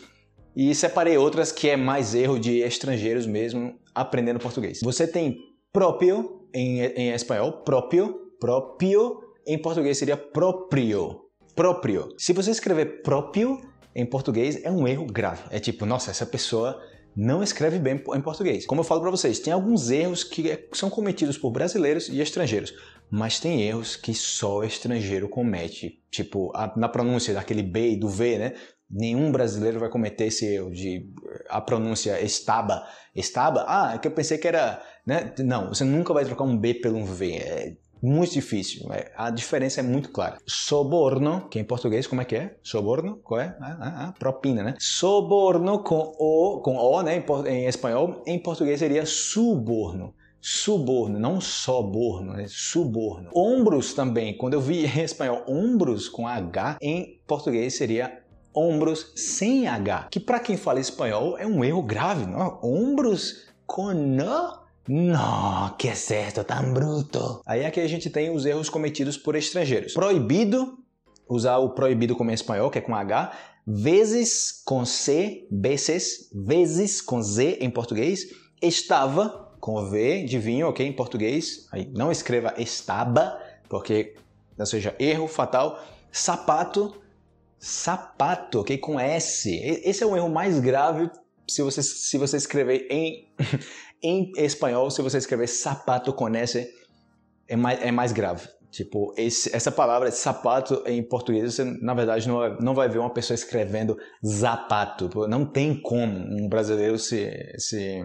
e 0.55 0.75
separei 0.75 1.17
outras 1.17 1.53
que 1.53 1.69
é 1.69 1.77
mais 1.77 2.15
erro 2.15 2.39
de 2.39 2.61
estrangeiros 2.61 3.27
mesmo 3.27 3.79
aprendendo 3.95 4.39
português. 4.39 4.81
Você 4.83 5.07
tem 5.07 5.39
próprio 5.73 6.47
em, 6.55 6.81
em 6.81 7.11
espanhol, 7.11 7.53
próprio, 7.63 8.33
próprio, 8.39 9.21
em 9.47 9.59
português 9.59 9.99
seria 9.99 10.17
próprio, 10.17 11.21
próprio. 11.55 12.09
Se 12.19 12.33
você 12.33 12.51
escrever 12.51 13.03
próprio 13.03 13.61
em 13.95 14.05
português 14.05 14.63
é 14.63 14.71
um 14.71 14.87
erro 14.87 15.07
grave. 15.07 15.43
É 15.51 15.59
tipo, 15.59 15.87
nossa, 15.87 16.11
essa 16.11 16.27
pessoa 16.27 16.79
não 17.17 17.43
escreve 17.43 17.79
bem 17.79 17.95
em 17.95 18.21
português. 18.21 18.67
Como 18.67 18.81
eu 18.81 18.85
falo 18.85 19.01
para 19.01 19.11
vocês, 19.11 19.39
tem 19.39 19.53
alguns 19.53 19.91
erros 19.91 20.23
que 20.23 20.51
é, 20.51 20.69
são 20.73 20.91
cometidos 20.91 21.39
por 21.39 21.51
brasileiros 21.51 22.09
e 22.09 22.21
estrangeiros, 22.21 22.75
mas 23.11 23.41
tem 23.41 23.63
erros 23.63 23.97
que 23.97 24.13
só 24.13 24.63
estrangeiro 24.65 25.29
comete, 25.29 26.03
tipo 26.11 26.53
a, 26.55 26.73
na 26.77 26.89
pronúncia 26.89 27.33
daquele 27.33 27.63
B 27.63 27.93
e 27.93 27.97
do 27.97 28.09
V, 28.09 28.39
né? 28.39 28.55
Nenhum 28.89 29.33
brasileiro 29.33 29.81
vai 29.81 29.89
cometer 29.89 30.27
esse 30.27 30.47
erro 30.47 30.71
de 30.71 31.11
a 31.49 31.61
pronúncia 31.61 32.21
estaba. 32.21 32.87
Estaba? 33.15 33.65
Ah, 33.67 33.95
é 33.95 33.99
que 33.99 34.07
eu 34.07 34.13
pensei 34.13 34.39
que 34.39 34.47
era. 34.47 34.81
Né? 35.05 35.35
Não, 35.39 35.71
você 35.71 35.83
nunca 35.83 36.13
vai 36.13 36.25
trocar 36.25 36.45
um 36.45 36.57
B 36.57 36.75
pelo 36.75 36.97
um 36.97 37.05
V. 37.05 37.33
É, 37.33 37.77
muito 38.07 38.33
difícil. 38.33 38.91
É, 38.93 39.11
a 39.17 39.31
diferença 39.31 39.81
é 39.81 39.83
muito 39.83 40.11
clara. 40.11 40.39
Soborno, 40.47 41.49
que 41.49 41.59
em 41.59 41.65
português 41.65 42.07
como 42.07 42.21
é 42.21 42.25
que 42.25 42.37
é? 42.37 42.57
Soborno, 42.63 43.17
qual 43.17 43.41
é? 43.41 43.57
Ah, 43.61 43.77
ah, 43.81 44.07
ah, 44.09 44.15
propina, 44.19 44.63
né? 44.63 44.75
Soborno 44.79 45.81
com 45.83 46.15
o, 46.19 46.61
com 46.61 46.77
o, 46.77 47.03
né? 47.03 47.25
Em, 47.49 47.67
espanhol, 47.67 48.23
em 48.27 48.39
português 48.39 48.79
seria 48.79 49.05
suborno. 49.05 50.15
Suborno, 50.41 51.19
não 51.19 51.41
soborno, 51.41 52.39
é 52.39 52.47
suborno. 52.49 53.31
Ombros 53.35 53.95
também, 53.95 54.37
quando 54.37 54.55
eu 54.55 54.61
vi 54.61 54.87
em 54.87 55.03
espanhol 55.03 55.43
ombros 55.49 56.09
com 56.09 56.29
H, 56.29 56.79
em 56.81 57.21
português 57.27 57.77
seria 57.77 58.23
ombros 58.55 59.13
sem 59.17 59.67
H, 59.67 60.09
que 60.11 60.21
para 60.21 60.39
quem 60.39 60.57
fala 60.57 60.81
espanhol 60.81 61.37
é 61.37 61.47
um 61.47 61.65
erro 61.65 61.83
grave, 61.83 62.27
não? 62.27 62.61
Ombros 62.63 63.49
com 63.67 63.91
N 63.91 64.23
não, 64.89 65.75
que 65.77 65.89
é 65.89 65.95
certo, 65.95 66.45
tão 66.45 66.73
bruto. 66.73 67.43
Aí 67.47 67.65
aqui 67.65 67.81
a 67.81 67.89
gente 67.89 68.09
tem 68.09 68.31
os 68.31 68.47
erros 68.47 68.69
cometidos 68.69 69.17
por 69.17 69.35
estrangeiros. 69.35 69.93
Proibido, 69.93 70.79
usar 71.29 71.59
o 71.59 71.71
proibido 71.71 72.15
como 72.15 72.31
em 72.31 72.35
espanhol, 72.35 72.71
que 72.71 72.79
é 72.79 72.81
com 72.81 72.95
H, 72.95 73.33
vezes 73.67 74.63
com 74.65 74.85
C, 74.85 75.47
vezes, 75.51 76.31
vezes 76.33 77.01
com 77.01 77.21
Z 77.21 77.59
em 77.61 77.71
português, 77.71 78.27
estava 78.63 79.55
com 79.61 79.91
V 79.91 80.25
de 80.25 80.39
vinho, 80.39 80.69
ok, 80.69 80.87
em 80.87 80.93
português. 80.93 81.67
Aí 81.73 81.91
não 81.93 82.13
escreva 82.13 82.55
estaba, 82.57 83.41
porque, 83.69 84.15
ou 84.57 84.67
seja, 84.67 84.95
erro 84.99 85.27
fatal. 85.27 85.83
Sapato, 86.13 86.95
sapato, 87.59 88.61
ok? 88.61 88.79
Com 88.79 88.99
S. 89.01 89.51
Esse 89.85 90.05
é 90.05 90.07
o 90.07 90.17
erro 90.17 90.29
mais 90.29 90.61
grave 90.61 91.11
se 91.49 91.63
você, 91.63 91.83
se 91.83 92.19
você 92.19 92.37
escrever 92.37 92.87
em, 92.91 93.29
em 94.07 94.33
espanhol, 94.37 94.91
se 94.91 95.03
você 95.03 95.19
escrever 95.19 95.49
sapato 95.49 96.13
com 96.13 96.29
S, 96.29 96.69
é 97.49 97.57
mais, 97.57 97.83
é 97.83 97.91
mais 97.91 98.13
grave. 98.13 98.49
Tipo, 98.71 99.15
esse, 99.17 99.55
essa 99.55 99.73
palavra 99.73 100.11
sapato 100.11 100.83
em 100.87 101.03
português, 101.03 101.55
você 101.55 101.65
na 101.65 101.95
verdade 101.95 102.29
não, 102.29 102.57
não 102.59 102.75
vai 102.75 102.89
ver 102.89 102.99
uma 102.99 103.13
pessoa 103.13 103.35
escrevendo 103.35 103.97
zapato. 104.25 105.09
Não 105.27 105.47
tem 105.47 105.81
como 105.81 106.13
um 106.13 106.49
brasileiro 106.49 106.99
se, 106.99 107.33
se, 107.59 108.03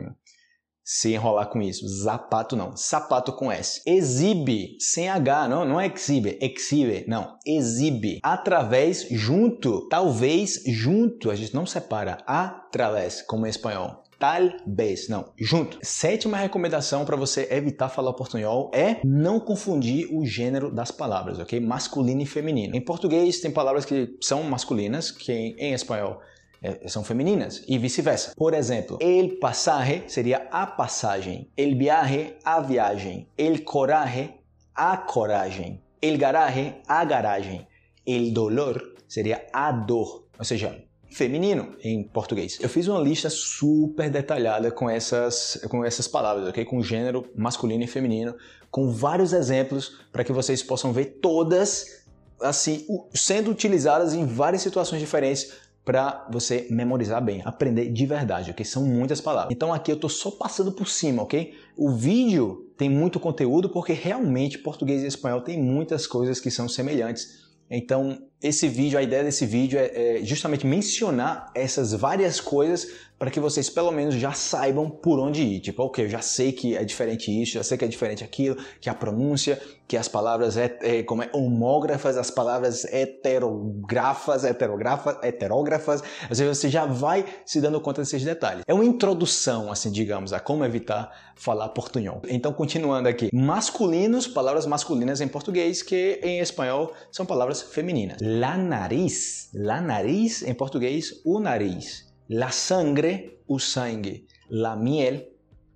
se 0.81 1.13
enrolar 1.13 1.49
com 1.49 1.61
isso. 1.61 1.85
Zapato 1.87 2.55
não. 2.55 2.75
Sapato 2.77 3.33
com 3.33 3.51
S. 3.51 3.81
Exibe, 3.85 4.77
sem 4.79 5.09
H, 5.09 5.49
não, 5.49 5.65
não 5.65 5.81
é 5.81 5.87
exibe, 5.87 6.39
exhibe, 6.41 7.05
não. 7.07 7.37
Exibe. 7.45 8.19
Através, 8.23 9.07
junto. 9.11 9.89
Talvez, 9.89 10.63
junto. 10.65 11.29
A 11.29 11.35
gente 11.35 11.53
não 11.53 11.65
separa. 11.65 12.23
Através, 12.25 13.21
como 13.21 13.45
em 13.45 13.49
espanhol 13.49 14.00
talvez, 14.21 15.09
não, 15.09 15.33
junto. 15.35 15.79
Sétima 15.81 16.37
recomendação 16.37 17.03
para 17.05 17.15
você 17.15 17.47
evitar 17.49 17.89
falar 17.89 18.13
portunhol 18.13 18.69
é 18.71 18.97
não 19.03 19.39
confundir 19.39 20.07
o 20.13 20.23
gênero 20.23 20.71
das 20.71 20.91
palavras, 20.91 21.39
ok? 21.39 21.59
Masculino 21.59 22.21
e 22.21 22.25
feminino. 22.27 22.75
Em 22.75 22.81
português 22.81 23.39
tem 23.39 23.49
palavras 23.49 23.83
que 23.83 24.15
são 24.21 24.43
masculinas, 24.43 25.09
que 25.09 25.31
em 25.57 25.73
espanhol 25.73 26.21
é, 26.61 26.87
são 26.87 27.03
femininas 27.03 27.63
e 27.67 27.79
vice-versa. 27.79 28.33
Por 28.37 28.53
exemplo, 28.53 28.99
el 29.01 29.39
pasaje 29.39 30.03
seria 30.05 30.47
a 30.51 30.67
passagem, 30.67 31.49
el 31.57 31.75
viaje, 31.75 32.37
a 32.43 32.59
viagem, 32.59 33.27
el 33.35 33.63
coraje, 33.63 34.35
a 34.75 34.97
coragem, 34.97 35.81
el 35.99 36.19
garaje, 36.19 36.79
a 36.87 37.03
garagem, 37.05 37.65
el 38.05 38.31
dolor 38.31 38.93
seria 39.07 39.47
a 39.51 39.71
dor. 39.71 40.27
Ou 40.37 40.45
seja, 40.45 40.85
feminino 41.11 41.75
em 41.83 42.03
português. 42.03 42.57
Eu 42.61 42.69
fiz 42.69 42.87
uma 42.87 42.99
lista 42.99 43.29
super 43.29 44.09
detalhada 44.09 44.71
com 44.71 44.89
essas, 44.89 45.59
com 45.69 45.83
essas 45.83 46.07
palavras, 46.07 46.47
ok? 46.47 46.63
Com 46.65 46.81
gênero 46.81 47.29
masculino 47.35 47.83
e 47.83 47.87
feminino, 47.87 48.35
com 48.69 48.89
vários 48.91 49.33
exemplos 49.33 49.99
para 50.11 50.23
que 50.23 50.31
vocês 50.31 50.63
possam 50.63 50.93
ver 50.93 51.17
todas 51.21 52.01
assim 52.41 52.87
sendo 53.13 53.51
utilizadas 53.51 54.15
em 54.15 54.25
várias 54.25 54.63
situações 54.63 54.99
diferentes 54.99 55.51
para 55.85 56.27
você 56.31 56.67
memorizar 56.69 57.23
bem, 57.23 57.41
aprender 57.43 57.91
de 57.91 58.05
verdade, 58.05 58.51
ok? 58.51 58.63
São 58.63 58.83
muitas 58.83 59.19
palavras. 59.19 59.53
Então 59.53 59.73
aqui 59.73 59.91
eu 59.91 59.95
estou 59.95 60.09
só 60.09 60.31
passando 60.31 60.71
por 60.71 60.87
cima, 60.87 61.23
ok? 61.23 61.53
O 61.75 61.91
vídeo 61.91 62.71
tem 62.77 62.89
muito 62.89 63.19
conteúdo 63.19 63.69
porque 63.69 63.93
realmente 63.93 64.57
português 64.59 65.03
e 65.03 65.07
espanhol 65.07 65.41
tem 65.41 65.61
muitas 65.61 66.07
coisas 66.07 66.39
que 66.39 66.49
são 66.49 66.69
semelhantes 66.69 67.41
então, 67.71 68.27
esse 68.41 68.67
vídeo, 68.67 68.97
a 68.97 69.03
ideia 69.03 69.23
desse 69.23 69.45
vídeo 69.45 69.79
é, 69.79 70.19
é 70.19 70.23
justamente 70.23 70.65
mencionar 70.65 71.51
essas 71.53 71.93
várias 71.93 72.39
coisas 72.39 72.87
para 73.21 73.29
que 73.29 73.39
vocês 73.39 73.69
pelo 73.69 73.91
menos 73.91 74.15
já 74.15 74.31
saibam 74.31 74.89
por 74.89 75.19
onde 75.19 75.43
ir. 75.43 75.59
Tipo, 75.59 75.83
ok, 75.83 76.05
eu 76.05 76.09
já 76.09 76.23
sei 76.23 76.51
que 76.51 76.75
é 76.75 76.83
diferente 76.83 77.29
isso, 77.29 77.53
já 77.53 77.61
sei 77.63 77.77
que 77.77 77.85
é 77.85 77.87
diferente 77.87 78.23
aquilo, 78.23 78.57
que 78.79 78.89
a 78.89 78.95
pronúncia, 78.95 79.61
que 79.87 79.95
as 79.95 80.07
palavras 80.07 80.57
é, 80.57 80.75
é 80.81 81.03
como 81.03 81.21
é 81.21 81.29
homógrafas, 81.31 82.17
as 82.17 82.31
palavras 82.31 82.83
heterografas, 82.85 84.43
heterografas, 84.43 85.17
heterógrafas. 85.21 86.01
Ou 86.31 86.35
seja, 86.35 86.55
você 86.55 86.67
já 86.67 86.87
vai 86.87 87.23
se 87.45 87.61
dando 87.61 87.79
conta 87.79 88.01
desses 88.01 88.23
detalhes. 88.23 88.63
É 88.67 88.73
uma 88.73 88.85
introdução, 88.85 89.71
assim, 89.71 89.91
digamos, 89.91 90.33
a 90.33 90.39
como 90.39 90.65
evitar 90.65 91.11
falar 91.35 91.69
portunhol. 91.69 92.23
Então, 92.27 92.51
continuando 92.51 93.07
aqui, 93.07 93.29
masculinos, 93.31 94.27
palavras 94.27 94.65
masculinas 94.65 95.21
em 95.21 95.27
português, 95.27 95.83
que 95.83 96.19
em 96.23 96.39
espanhol 96.39 96.91
são 97.11 97.23
palavras 97.23 97.61
femininas. 97.61 98.17
La 98.33 98.55
nariz, 98.55 99.49
la 99.53 99.81
nariz 99.81 100.41
em 100.43 100.53
português, 100.53 101.21
o 101.25 101.39
nariz 101.39 102.11
la 102.31 102.49
sangre, 102.49 103.41
o 103.45 103.59
sangue, 103.59 104.25
la 104.49 104.73
miel, 104.77 105.27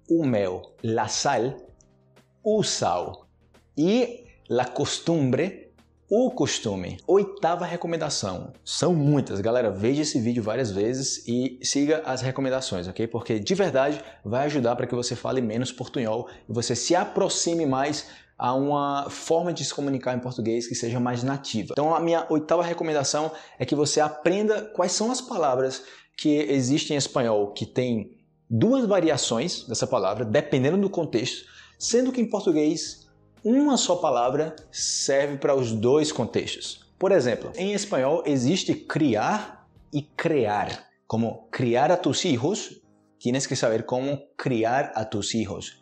o 0.09 0.25
mel, 0.25 0.61
la 0.81 1.09
sal, 1.09 1.57
o 2.41 2.63
sal 2.63 3.27
e 3.77 4.25
la 4.47 4.63
costumbre, 4.63 5.73
o 6.09 6.31
costume. 6.31 6.97
Oitava 7.07 7.65
recomendação. 7.65 8.53
São 8.63 8.93
muitas, 8.93 9.41
galera. 9.41 9.69
Veja 9.69 10.03
esse 10.03 10.17
vídeo 10.21 10.41
várias 10.41 10.71
vezes 10.71 11.27
e 11.27 11.59
siga 11.61 12.03
as 12.05 12.21
recomendações, 12.21 12.87
ok? 12.87 13.05
Porque 13.07 13.37
de 13.37 13.53
verdade 13.53 14.01
vai 14.23 14.45
ajudar 14.45 14.77
para 14.77 14.87
que 14.87 14.95
você 14.95 15.13
fale 15.13 15.41
menos 15.41 15.73
portunhol 15.73 16.29
e 16.47 16.53
você 16.53 16.73
se 16.73 16.95
aproxime 16.95 17.65
mais 17.65 18.07
a 18.37 18.53
uma 18.53 19.09
forma 19.09 19.53
de 19.53 19.63
se 19.63 19.73
comunicar 19.73 20.15
em 20.15 20.19
português 20.19 20.67
que 20.67 20.75
seja 20.75 20.99
mais 20.99 21.23
nativa. 21.23 21.69
Então, 21.71 21.95
a 21.95 21.99
minha 21.99 22.25
oitava 22.29 22.63
recomendação 22.63 23.31
é 23.57 23.65
que 23.65 23.75
você 23.75 23.99
aprenda 24.01 24.61
quais 24.61 24.91
são 24.91 25.11
as 25.11 25.21
palavras 25.21 25.83
que 26.17 26.37
existe 26.37 26.93
em 26.93 26.97
espanhol 26.97 27.51
que 27.53 27.65
tem 27.65 28.17
duas 28.49 28.85
variações 28.85 29.63
dessa 29.67 29.87
palavra, 29.87 30.25
dependendo 30.25 30.77
do 30.77 30.89
contexto, 30.89 31.45
sendo 31.79 32.11
que 32.11 32.21
em 32.21 32.29
português 32.29 33.07
uma 33.43 33.77
só 33.77 33.95
palavra 33.95 34.55
serve 34.71 35.37
para 35.37 35.55
os 35.55 35.71
dois 35.71 36.11
contextos. 36.11 36.85
Por 36.97 37.11
exemplo, 37.11 37.51
em 37.55 37.73
espanhol 37.73 38.23
existe 38.25 38.73
criar 38.73 39.67
e 39.93 40.01
crear. 40.01 40.87
Como 41.07 41.47
criar 41.51 41.91
a 41.91 41.97
tus 41.97 42.25
hijos, 42.25 42.81
tienes 43.19 43.45
que 43.45 43.55
saber 43.55 43.85
como 43.85 44.19
criar 44.35 44.91
a 44.95 45.05
tus 45.05 45.33
hijos. 45.35 45.79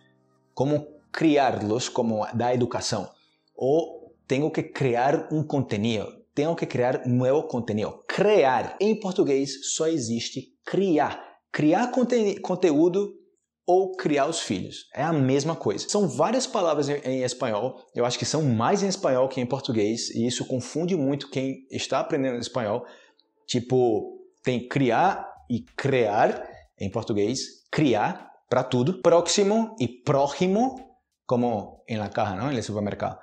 Como 0.54 0.88
criarlos 1.14 1.88
como 1.88 2.26
da 2.34 2.54
educação. 2.54 3.10
Ou 3.56 4.14
tenho 4.28 4.52
que 4.52 4.64
criar 4.64 5.30
um 5.32 5.44
contenido 5.44 6.24
tenho 6.34 6.56
que 6.56 6.66
criar 6.66 7.06
novo 7.08 7.48
conteúdo. 7.48 8.04
Criar. 8.08 8.76
Em 8.80 9.00
português 9.00 9.74
só 9.76 9.88
existe 9.88 10.54
criar. 10.66 11.24
Criar 11.52 11.92
conte 11.92 12.40
conteúdo 12.40 13.14
ou 13.66 13.96
criar 13.96 14.28
os 14.28 14.42
filhos. 14.42 14.88
É 14.94 15.04
a 15.04 15.14
mesma 15.14 15.56
coisa. 15.56 15.88
São 15.88 16.08
várias 16.08 16.48
palavras 16.48 16.90
em, 16.90 16.96
em, 17.06 17.24
espanhol, 17.24 17.78
eu 17.96 18.04
acho 18.04 18.20
que 18.20 18.26
são 18.26 18.42
mais 18.42 18.84
em 18.84 18.88
espanhol 18.88 19.30
que 19.30 19.40
em 19.40 19.46
português, 19.46 20.10
e 20.10 20.26
isso 20.28 20.46
confunde 20.46 20.96
muito 20.96 21.30
quem 21.30 21.66
está 21.72 22.00
aprendendo 22.00 22.40
espanhol. 22.40 22.86
Tipo, 23.48 24.20
tem 24.44 24.68
criar 24.68 25.26
e 25.50 25.62
criar 25.78 26.44
em 26.78 26.90
português, 26.90 27.40
criar 27.72 28.30
para 28.50 28.64
tudo. 28.64 29.02
Próximo 29.02 29.76
e 29.80 29.88
próximo, 29.88 30.76
como 31.26 31.84
em 31.88 32.00
la 32.00 32.10
caja, 32.10 32.36
¿no? 32.36 32.50
En 32.50 32.56
el 32.56 32.64
supermercado 32.64 33.20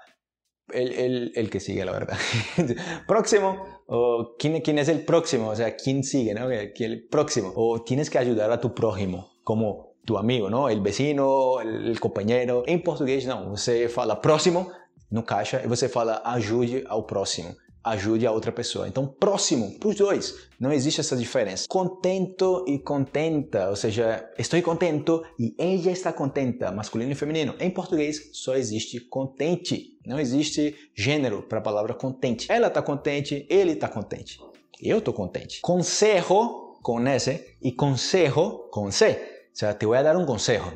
el, 0.72 0.92
el, 0.92 1.32
el, 1.34 1.51
que 1.51 1.61
sigue, 1.61 1.84
la 1.84 1.92
verdad. 1.92 2.16
próximo, 3.07 3.82
o 3.86 4.36
¿quién, 4.38 4.61
¿quién, 4.61 4.78
es 4.78 4.88
el 4.88 5.05
próximo? 5.05 5.48
O 5.48 5.57
sea, 5.57 5.76
¿quién 5.76 6.05
sigue? 6.05 6.34
¿no? 6.34 6.51
El 6.51 7.09
próximo. 7.11 7.53
O 7.55 7.82
tienes 7.82 8.11
que 8.11 8.18
ayudar 8.18 8.51
a 8.51 8.61
tu 8.61 8.74
prójimo, 8.74 9.32
como 9.44 9.96
tu 10.05 10.18
amigo, 10.18 10.51
¿no? 10.51 10.68
El 10.68 10.80
vecino, 10.80 11.61
el, 11.61 11.88
el 11.88 12.01
compañero. 12.01 12.62
En 12.66 12.82
portugués, 12.82 13.26
não. 13.26 13.51
Você 13.51 13.88
fala 13.88 14.20
próximo 14.20 14.70
no 15.11 15.24
caixa 15.24 15.62
e 15.62 15.66
você 15.66 15.88
fala 15.88 16.22
ajude 16.24 16.84
ao 16.88 17.05
próximo 17.05 17.55
ajude 17.83 18.26
a 18.26 18.33
outra 18.33 18.53
pessoa. 18.53 18.87
Então, 18.87 19.07
próximo 19.07 19.78
para 19.78 19.89
os 19.89 19.97
dois. 19.97 20.49
Não 20.59 20.72
existe 20.72 21.01
essa 21.01 21.16
diferença. 21.16 21.66
Contento 21.68 22.64
e 22.68 22.78
contenta, 22.78 23.70
ou 23.70 23.76
seja, 23.76 24.28
estou 24.39 24.61
contento 24.62 25.24
e 25.39 25.55
ela 25.59 25.91
está 25.91 26.12
contenta, 26.12 26.70
masculino 26.70 27.12
e 27.12 27.14
feminino. 27.14 27.55
Em 27.59 27.70
português, 27.70 28.31
só 28.33 28.55
existe 28.55 29.01
contente. 29.01 29.99
Não 30.07 30.18
existe 30.18 30.74
gênero 30.95 31.43
para 31.43 31.59
a 31.59 31.62
palavra 31.62 31.95
contente. 31.95 32.51
Ela 32.51 32.68
está 32.68 32.83
contente, 32.83 33.47
ele 33.49 33.72
está 33.72 33.89
contente. 33.89 34.39
Eu 34.83 34.99
estou 34.99 35.14
contente. 35.14 35.61
Consejo, 35.61 36.76
com 36.83 37.07
S, 37.07 37.57
e 37.62 37.72
consejo, 37.72 38.68
com 38.70 38.91
C. 38.91 39.47
O 39.53 39.59
sea, 39.59 39.74
te 39.74 39.87
voy 39.87 39.99
a 39.99 40.03
dar 40.03 40.16
um 40.16 40.24
consejo. 40.24 40.72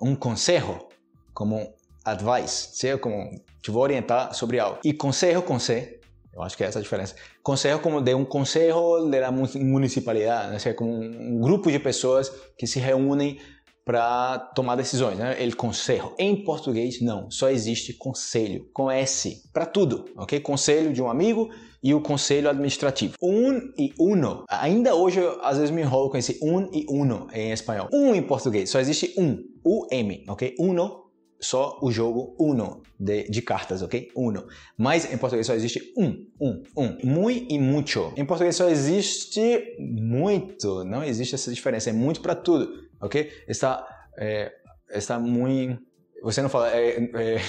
Um 0.00 0.14
consejo, 0.14 0.86
como 1.34 1.74
advice, 2.04 2.70
seja 2.72 2.98
como 2.98 3.40
te 3.62 3.70
vou 3.70 3.82
orientar 3.82 4.34
sobre 4.34 4.58
algo. 4.58 4.78
E 4.84 4.92
consejo 4.92 5.42
com 5.42 5.58
C 5.58 5.99
eu 6.32 6.42
acho 6.42 6.56
que 6.56 6.64
é 6.64 6.66
essa 6.66 6.78
a 6.78 6.82
diferença. 6.82 7.14
Conselho 7.42 7.80
como 7.80 8.00
de 8.00 8.14
um 8.14 8.24
conselho 8.24 9.08
da 9.10 9.30
municipalidade, 9.32 10.52
né? 10.52 10.58
Seja 10.58 10.74
como 10.74 10.92
um 10.92 11.40
grupo 11.40 11.70
de 11.70 11.78
pessoas 11.78 12.32
que 12.56 12.66
se 12.66 12.78
reúnem 12.78 13.38
para 13.84 14.38
tomar 14.54 14.76
decisões, 14.76 15.18
né? 15.18 15.42
El 15.42 15.56
conselho. 15.56 16.14
Em 16.18 16.44
português, 16.44 17.00
não. 17.00 17.30
Só 17.30 17.50
existe 17.50 17.94
conselho, 17.94 18.68
com 18.72 18.90
S, 18.90 19.42
para 19.52 19.66
tudo, 19.66 20.04
ok? 20.16 20.38
Conselho 20.40 20.92
de 20.92 21.02
um 21.02 21.10
amigo 21.10 21.50
e 21.82 21.92
o 21.92 22.00
conselho 22.00 22.48
administrativo. 22.48 23.14
Um 23.20 23.58
e 23.76 23.92
uno. 23.98 24.44
Ainda 24.48 24.94
hoje, 24.94 25.18
eu, 25.18 25.42
às 25.42 25.56
vezes, 25.56 25.70
me 25.70 25.82
enrolo 25.82 26.10
com 26.10 26.16
esse 26.16 26.38
um 26.42 26.68
e 26.72 26.86
uno 26.88 27.26
em 27.32 27.50
espanhol. 27.50 27.88
Um 27.92 28.14
em 28.14 28.22
português, 28.22 28.70
só 28.70 28.78
existe 28.78 29.14
um. 29.18 29.38
U-M, 29.64 30.24
ok? 30.28 30.54
Uno 30.58 31.09
só 31.40 31.78
o 31.80 31.90
jogo 31.90 32.36
Uno 32.38 32.82
de, 32.98 33.24
de, 33.24 33.40
cartas, 33.42 33.82
ok? 33.82 34.10
Uno. 34.14 34.46
Mas 34.76 35.10
em 35.10 35.16
português 35.16 35.46
só 35.46 35.54
existe 35.54 35.92
um, 35.96 36.26
um, 36.40 36.62
um. 36.76 36.98
Muy 37.02 37.46
e 37.48 37.58
mucho. 37.58 38.12
Em 38.16 38.24
português 38.24 38.56
só 38.56 38.68
existe 38.68 39.76
muito. 39.78 40.84
Não 40.84 41.02
existe 41.02 41.34
essa 41.34 41.52
diferença. 41.52 41.90
É 41.90 41.92
muito 41.92 42.20
para 42.20 42.34
tudo, 42.34 42.88
ok? 43.00 43.30
Está, 43.48 43.86
é, 44.18 44.52
está 44.90 45.18
muito. 45.18 45.80
Você 46.22 46.42
não 46.42 46.50
fala. 46.50 46.70
É, 46.70 46.98
é... 46.98 47.40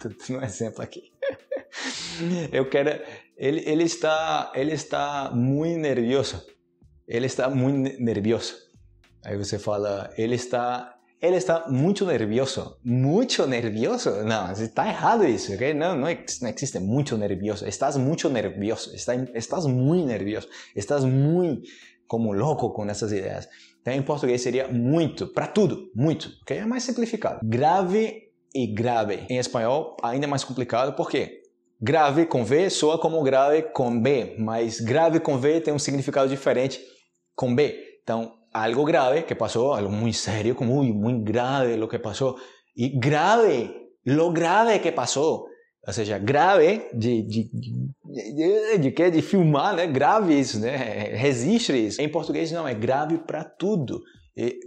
um 0.30 0.42
exemplo 0.42 0.82
aqui. 0.82 1.12
Eu 2.52 2.68
quero, 2.68 2.90
ele, 3.36 3.62
ele, 3.66 3.84
está, 3.84 4.50
ele 4.54 4.72
está 4.72 5.30
muito 5.34 5.78
nervioso. 5.78 6.42
Ele 7.06 7.26
está 7.26 7.48
muito 7.48 8.02
nervioso. 8.02 8.54
Aí 9.24 9.36
você 9.36 9.58
fala, 9.58 10.10
ele 10.16 10.34
está 10.36 10.95
ele 11.20 11.36
está 11.36 11.66
muito 11.68 12.04
nervioso. 12.04 12.76
Muito 12.84 13.46
nervioso? 13.46 14.10
Não, 14.24 14.52
está 14.52 14.86
errado 14.86 15.26
isso, 15.26 15.52
ok? 15.54 15.72
Não, 15.72 15.96
não, 15.96 16.08
existe 16.08 16.78
muito 16.78 17.16
nervioso. 17.16 17.66
Estás 17.66 17.96
muito 17.96 18.28
nervioso. 18.28 18.94
Estás 18.94 19.66
muito 19.66 20.06
nervioso. 20.06 20.48
Estás 20.74 21.04
muito 21.04 21.66
como 22.06 22.32
louco 22.32 22.70
com 22.70 22.84
essas 22.86 23.12
ideias. 23.12 23.48
Então, 23.80 23.94
em 23.94 24.02
português 24.02 24.42
seria 24.42 24.68
muito, 24.68 25.28
para 25.28 25.46
tudo, 25.46 25.90
muito, 25.94 26.30
ok? 26.42 26.58
É 26.58 26.66
mais 26.66 26.82
simplificado. 26.82 27.40
Grave 27.44 28.30
e 28.54 28.66
grave. 28.66 29.24
Em 29.28 29.38
espanhol, 29.38 29.96
ainda 30.02 30.26
mais 30.26 30.44
complicado, 30.44 30.94
por 30.94 31.10
quê? 31.10 31.42
Grave 31.80 32.26
com 32.26 32.44
V 32.44 32.70
soa 32.70 32.98
como 32.98 33.22
grave 33.22 33.62
com 33.62 34.00
B, 34.00 34.34
mas 34.38 34.80
grave 34.80 35.20
com 35.20 35.38
V 35.38 35.60
tem 35.60 35.74
um 35.74 35.78
significado 35.78 36.28
diferente 36.28 36.80
com 37.34 37.54
B. 37.54 38.00
Então, 38.02 38.32
algo 38.62 38.84
grave 38.84 39.24
que 39.24 39.34
pasó, 39.34 39.74
algo 39.74 39.90
muy 39.90 40.12
serio, 40.12 40.54
como 40.56 40.74
muy, 40.74 40.92
muy 40.92 41.22
grave 41.22 41.76
lo 41.76 41.88
que 41.88 41.98
pasó. 41.98 42.36
Y 42.74 42.98
grave, 42.98 43.92
lo 44.04 44.32
grave 44.32 44.80
que 44.80 44.92
pasó. 44.92 45.46
Ou 45.86 45.92
seja, 45.92 46.18
grave 46.18 46.88
de, 46.92 47.22
de, 47.22 47.48
de, 47.52 48.78
de, 48.78 48.90
de, 48.90 49.10
de 49.10 49.22
filmar, 49.22 49.76
né? 49.76 49.86
Grave 49.86 50.38
isso, 50.38 50.58
né? 50.58 50.76
Registre 51.14 51.86
isso. 51.86 52.02
Em 52.02 52.08
português 52.08 52.50
não, 52.50 52.66
é 52.66 52.74
grave 52.74 53.18
para 53.18 53.44
tudo 53.44 54.02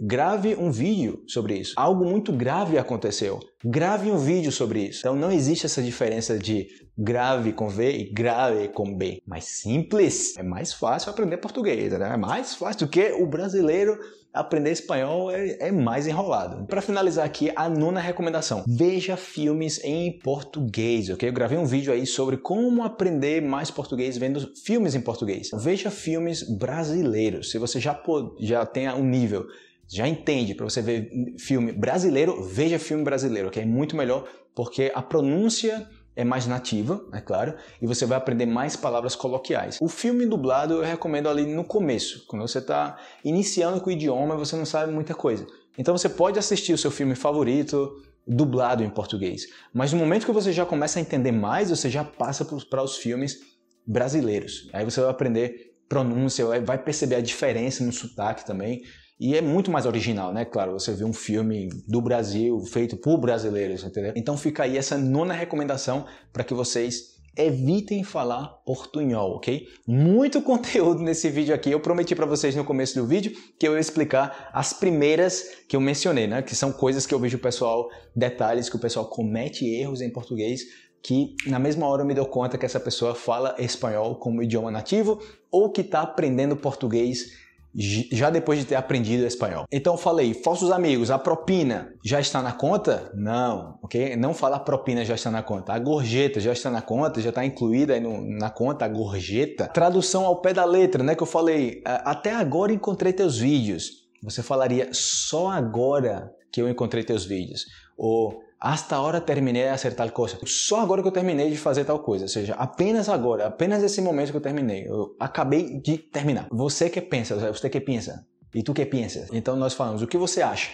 grave 0.00 0.56
um 0.56 0.70
vídeo 0.70 1.22
sobre 1.28 1.54
isso. 1.54 1.74
Algo 1.76 2.04
muito 2.04 2.32
grave 2.32 2.76
aconteceu. 2.76 3.38
Grave 3.64 4.10
um 4.10 4.18
vídeo 4.18 4.50
sobre 4.50 4.88
isso. 4.88 5.00
Então 5.00 5.14
não 5.14 5.30
existe 5.30 5.66
essa 5.66 5.82
diferença 5.82 6.38
de 6.38 6.66
grave 6.98 7.52
com 7.52 7.68
V 7.68 7.98
e 7.98 8.12
grave 8.12 8.68
com 8.68 8.96
B. 8.96 9.22
Mais 9.26 9.44
simples. 9.44 10.36
É 10.36 10.42
mais 10.42 10.72
fácil 10.72 11.10
aprender 11.10 11.36
português, 11.36 11.92
né? 11.92 12.14
É 12.14 12.16
mais 12.16 12.54
fácil 12.54 12.86
do 12.86 12.90
que 12.90 13.12
o 13.12 13.26
brasileiro 13.26 13.98
aprender 14.32 14.70
espanhol 14.70 15.30
é, 15.30 15.56
é 15.60 15.72
mais 15.72 16.06
enrolado. 16.06 16.66
Para 16.66 16.80
finalizar 16.80 17.24
aqui, 17.24 17.52
a 17.54 17.68
nona 17.68 18.00
recomendação: 18.00 18.64
veja 18.66 19.16
filmes 19.16 19.82
em 19.84 20.18
português, 20.18 21.10
ok? 21.10 21.28
Eu 21.28 21.32
gravei 21.32 21.58
um 21.58 21.66
vídeo 21.66 21.92
aí 21.92 22.06
sobre 22.06 22.36
como 22.36 22.82
aprender 22.82 23.40
mais 23.42 23.70
português 23.70 24.16
vendo 24.16 24.52
filmes 24.64 24.94
em 24.94 25.00
português. 25.00 25.50
Veja 25.54 25.90
filmes 25.90 26.42
brasileiros. 26.42 27.50
Se 27.50 27.58
você 27.58 27.80
já, 27.80 28.00
já 28.38 28.64
tem 28.66 28.88
um 28.90 29.04
nível 29.04 29.46
já 29.92 30.06
entende 30.06 30.54
para 30.54 30.64
você 30.64 30.80
ver 30.80 31.10
filme 31.36 31.72
brasileiro, 31.72 32.44
veja 32.44 32.78
filme 32.78 33.02
brasileiro, 33.02 33.50
que 33.50 33.58
é 33.58 33.64
muito 33.64 33.96
melhor 33.96 34.24
porque 34.54 34.92
a 34.94 35.02
pronúncia 35.02 35.88
é 36.20 36.24
mais 36.24 36.46
nativa, 36.46 37.02
é 37.12 37.20
claro, 37.20 37.54
e 37.80 37.86
você 37.86 38.04
vai 38.04 38.18
aprender 38.18 38.44
mais 38.44 38.76
palavras 38.76 39.16
coloquiais. 39.16 39.78
O 39.80 39.88
filme 39.88 40.26
dublado 40.26 40.74
eu 40.74 40.82
recomendo 40.82 41.28
ali 41.28 41.46
no 41.46 41.64
começo, 41.64 42.26
quando 42.26 42.42
você 42.42 42.58
está 42.58 42.98
iniciando 43.24 43.80
com 43.80 43.88
o 43.88 43.92
idioma 43.92 44.34
e 44.34 44.38
você 44.38 44.54
não 44.54 44.66
sabe 44.66 44.92
muita 44.92 45.14
coisa. 45.14 45.46
Então 45.78 45.96
você 45.96 46.10
pode 46.10 46.38
assistir 46.38 46.74
o 46.74 46.78
seu 46.78 46.90
filme 46.90 47.14
favorito 47.14 48.02
dublado 48.26 48.84
em 48.84 48.90
português, 48.90 49.46
mas 49.72 49.94
no 49.94 49.98
momento 49.98 50.26
que 50.26 50.32
você 50.32 50.52
já 50.52 50.66
começa 50.66 50.98
a 50.98 51.02
entender 51.02 51.32
mais, 51.32 51.70
você 51.70 51.88
já 51.88 52.04
passa 52.04 52.44
para 52.44 52.82
os 52.84 52.98
filmes 52.98 53.38
brasileiros. 53.86 54.68
Aí 54.74 54.84
você 54.84 55.00
vai 55.00 55.10
aprender 55.10 55.70
pronúncia, 55.88 56.44
vai 56.60 56.76
perceber 56.76 57.16
a 57.16 57.20
diferença 57.20 57.82
no 57.82 57.92
sotaque 57.92 58.44
também. 58.44 58.82
E 59.20 59.36
é 59.36 59.42
muito 59.42 59.70
mais 59.70 59.84
original, 59.84 60.32
né? 60.32 60.46
Claro, 60.46 60.72
você 60.72 60.94
vê 60.94 61.04
um 61.04 61.12
filme 61.12 61.68
do 61.86 62.00
Brasil 62.00 62.58
feito 62.60 62.96
por 62.96 63.18
brasileiros, 63.18 63.84
entendeu? 63.84 64.14
Então 64.16 64.34
fica 64.34 64.62
aí 64.62 64.78
essa 64.78 64.96
nona 64.96 65.34
recomendação 65.34 66.06
para 66.32 66.42
que 66.42 66.54
vocês 66.54 67.20
evitem 67.36 68.02
falar 68.02 68.46
portunhol, 68.64 69.36
ok? 69.36 69.68
Muito 69.86 70.40
conteúdo 70.42 71.02
nesse 71.02 71.28
vídeo 71.28 71.54
aqui. 71.54 71.70
Eu 71.70 71.80
prometi 71.80 72.14
para 72.14 72.24
vocês 72.24 72.56
no 72.56 72.64
começo 72.64 72.94
do 72.94 73.06
vídeo 73.06 73.32
que 73.58 73.68
eu 73.68 73.74
ia 73.74 73.80
explicar 73.80 74.48
as 74.54 74.72
primeiras 74.72 75.50
que 75.68 75.76
eu 75.76 75.82
mencionei, 75.82 76.26
né? 76.26 76.40
Que 76.40 76.56
são 76.56 76.72
coisas 76.72 77.04
que 77.04 77.12
eu 77.12 77.20
vejo 77.20 77.36
o 77.36 77.40
pessoal, 77.40 77.90
detalhes 78.16 78.70
que 78.70 78.76
o 78.76 78.80
pessoal 78.80 79.04
comete 79.04 79.66
erros 79.66 80.00
em 80.00 80.10
português 80.10 80.62
que 81.02 81.34
na 81.46 81.58
mesma 81.58 81.86
hora 81.86 82.02
eu 82.02 82.06
me 82.06 82.12
dou 82.12 82.26
conta 82.26 82.58
que 82.58 82.66
essa 82.66 82.78
pessoa 82.78 83.14
fala 83.14 83.54
espanhol 83.58 84.16
como 84.16 84.42
idioma 84.42 84.70
nativo 84.70 85.18
ou 85.50 85.70
que 85.70 85.80
está 85.80 86.02
aprendendo 86.02 86.54
português 86.56 87.32
já 87.74 88.30
depois 88.30 88.58
de 88.58 88.64
ter 88.64 88.74
aprendido 88.74 89.26
espanhol. 89.26 89.66
Então 89.70 89.96
falei, 89.96 90.34
falsos 90.34 90.70
amigos, 90.70 91.10
a 91.10 91.18
propina 91.18 91.92
já 92.04 92.20
está 92.20 92.42
na 92.42 92.52
conta? 92.52 93.10
Não, 93.14 93.78
ok? 93.82 94.16
Não 94.16 94.34
fala 94.34 94.56
a 94.56 94.60
propina 94.60 95.04
já 95.04 95.14
está 95.14 95.30
na 95.30 95.42
conta. 95.42 95.72
A 95.72 95.78
gorjeta 95.78 96.40
já 96.40 96.52
está 96.52 96.70
na 96.70 96.82
conta, 96.82 97.20
já 97.20 97.28
está 97.28 97.44
incluída 97.44 97.98
no, 98.00 98.20
na 98.22 98.50
conta 98.50 98.84
a 98.84 98.88
gorjeta. 98.88 99.68
Tradução 99.68 100.24
ao 100.24 100.40
pé 100.40 100.52
da 100.52 100.64
letra, 100.64 101.02
né? 101.02 101.14
Que 101.14 101.22
eu 101.22 101.26
falei, 101.26 101.82
até 101.84 102.34
agora 102.34 102.72
encontrei 102.72 103.12
teus 103.12 103.38
vídeos. 103.38 104.08
Você 104.22 104.42
falaria 104.42 104.88
só 104.92 105.48
agora 105.50 106.34
que 106.52 106.60
eu 106.60 106.68
encontrei 106.68 107.04
teus 107.04 107.24
vídeos. 107.24 107.66
Ou 107.96 108.42
hasta 108.60 108.96
agora 108.96 109.20
terminei 109.20 109.62
de 109.62 109.70
fazer 109.70 109.94
tal 109.94 110.10
coisa. 110.10 110.38
Só 110.44 110.80
agora 110.80 111.00
que 111.00 111.08
eu 111.08 111.12
terminei 111.12 111.50
de 111.50 111.56
fazer 111.56 111.84
tal 111.84 112.00
coisa. 112.00 112.26
Ou 112.26 112.28
seja, 112.28 112.54
apenas 112.54 113.08
agora, 113.08 113.46
apenas 113.46 113.82
esse 113.82 114.02
momento 114.02 114.30
que 114.30 114.36
eu 114.36 114.42
terminei. 114.42 114.86
Eu 114.86 115.16
acabei 115.18 115.80
de 115.80 115.96
terminar. 115.96 116.46
Você 116.50 116.90
que 116.90 117.00
pensa, 117.00 117.36
você 117.50 117.70
que 117.70 117.80
pensa. 117.80 118.26
E 118.54 118.62
tu 118.62 118.74
que 118.74 118.84
pensa. 118.84 119.26
Então 119.32 119.56
nós 119.56 119.72
falamos, 119.72 120.02
o 120.02 120.06
que 120.06 120.18
você 120.18 120.42
acha? 120.42 120.70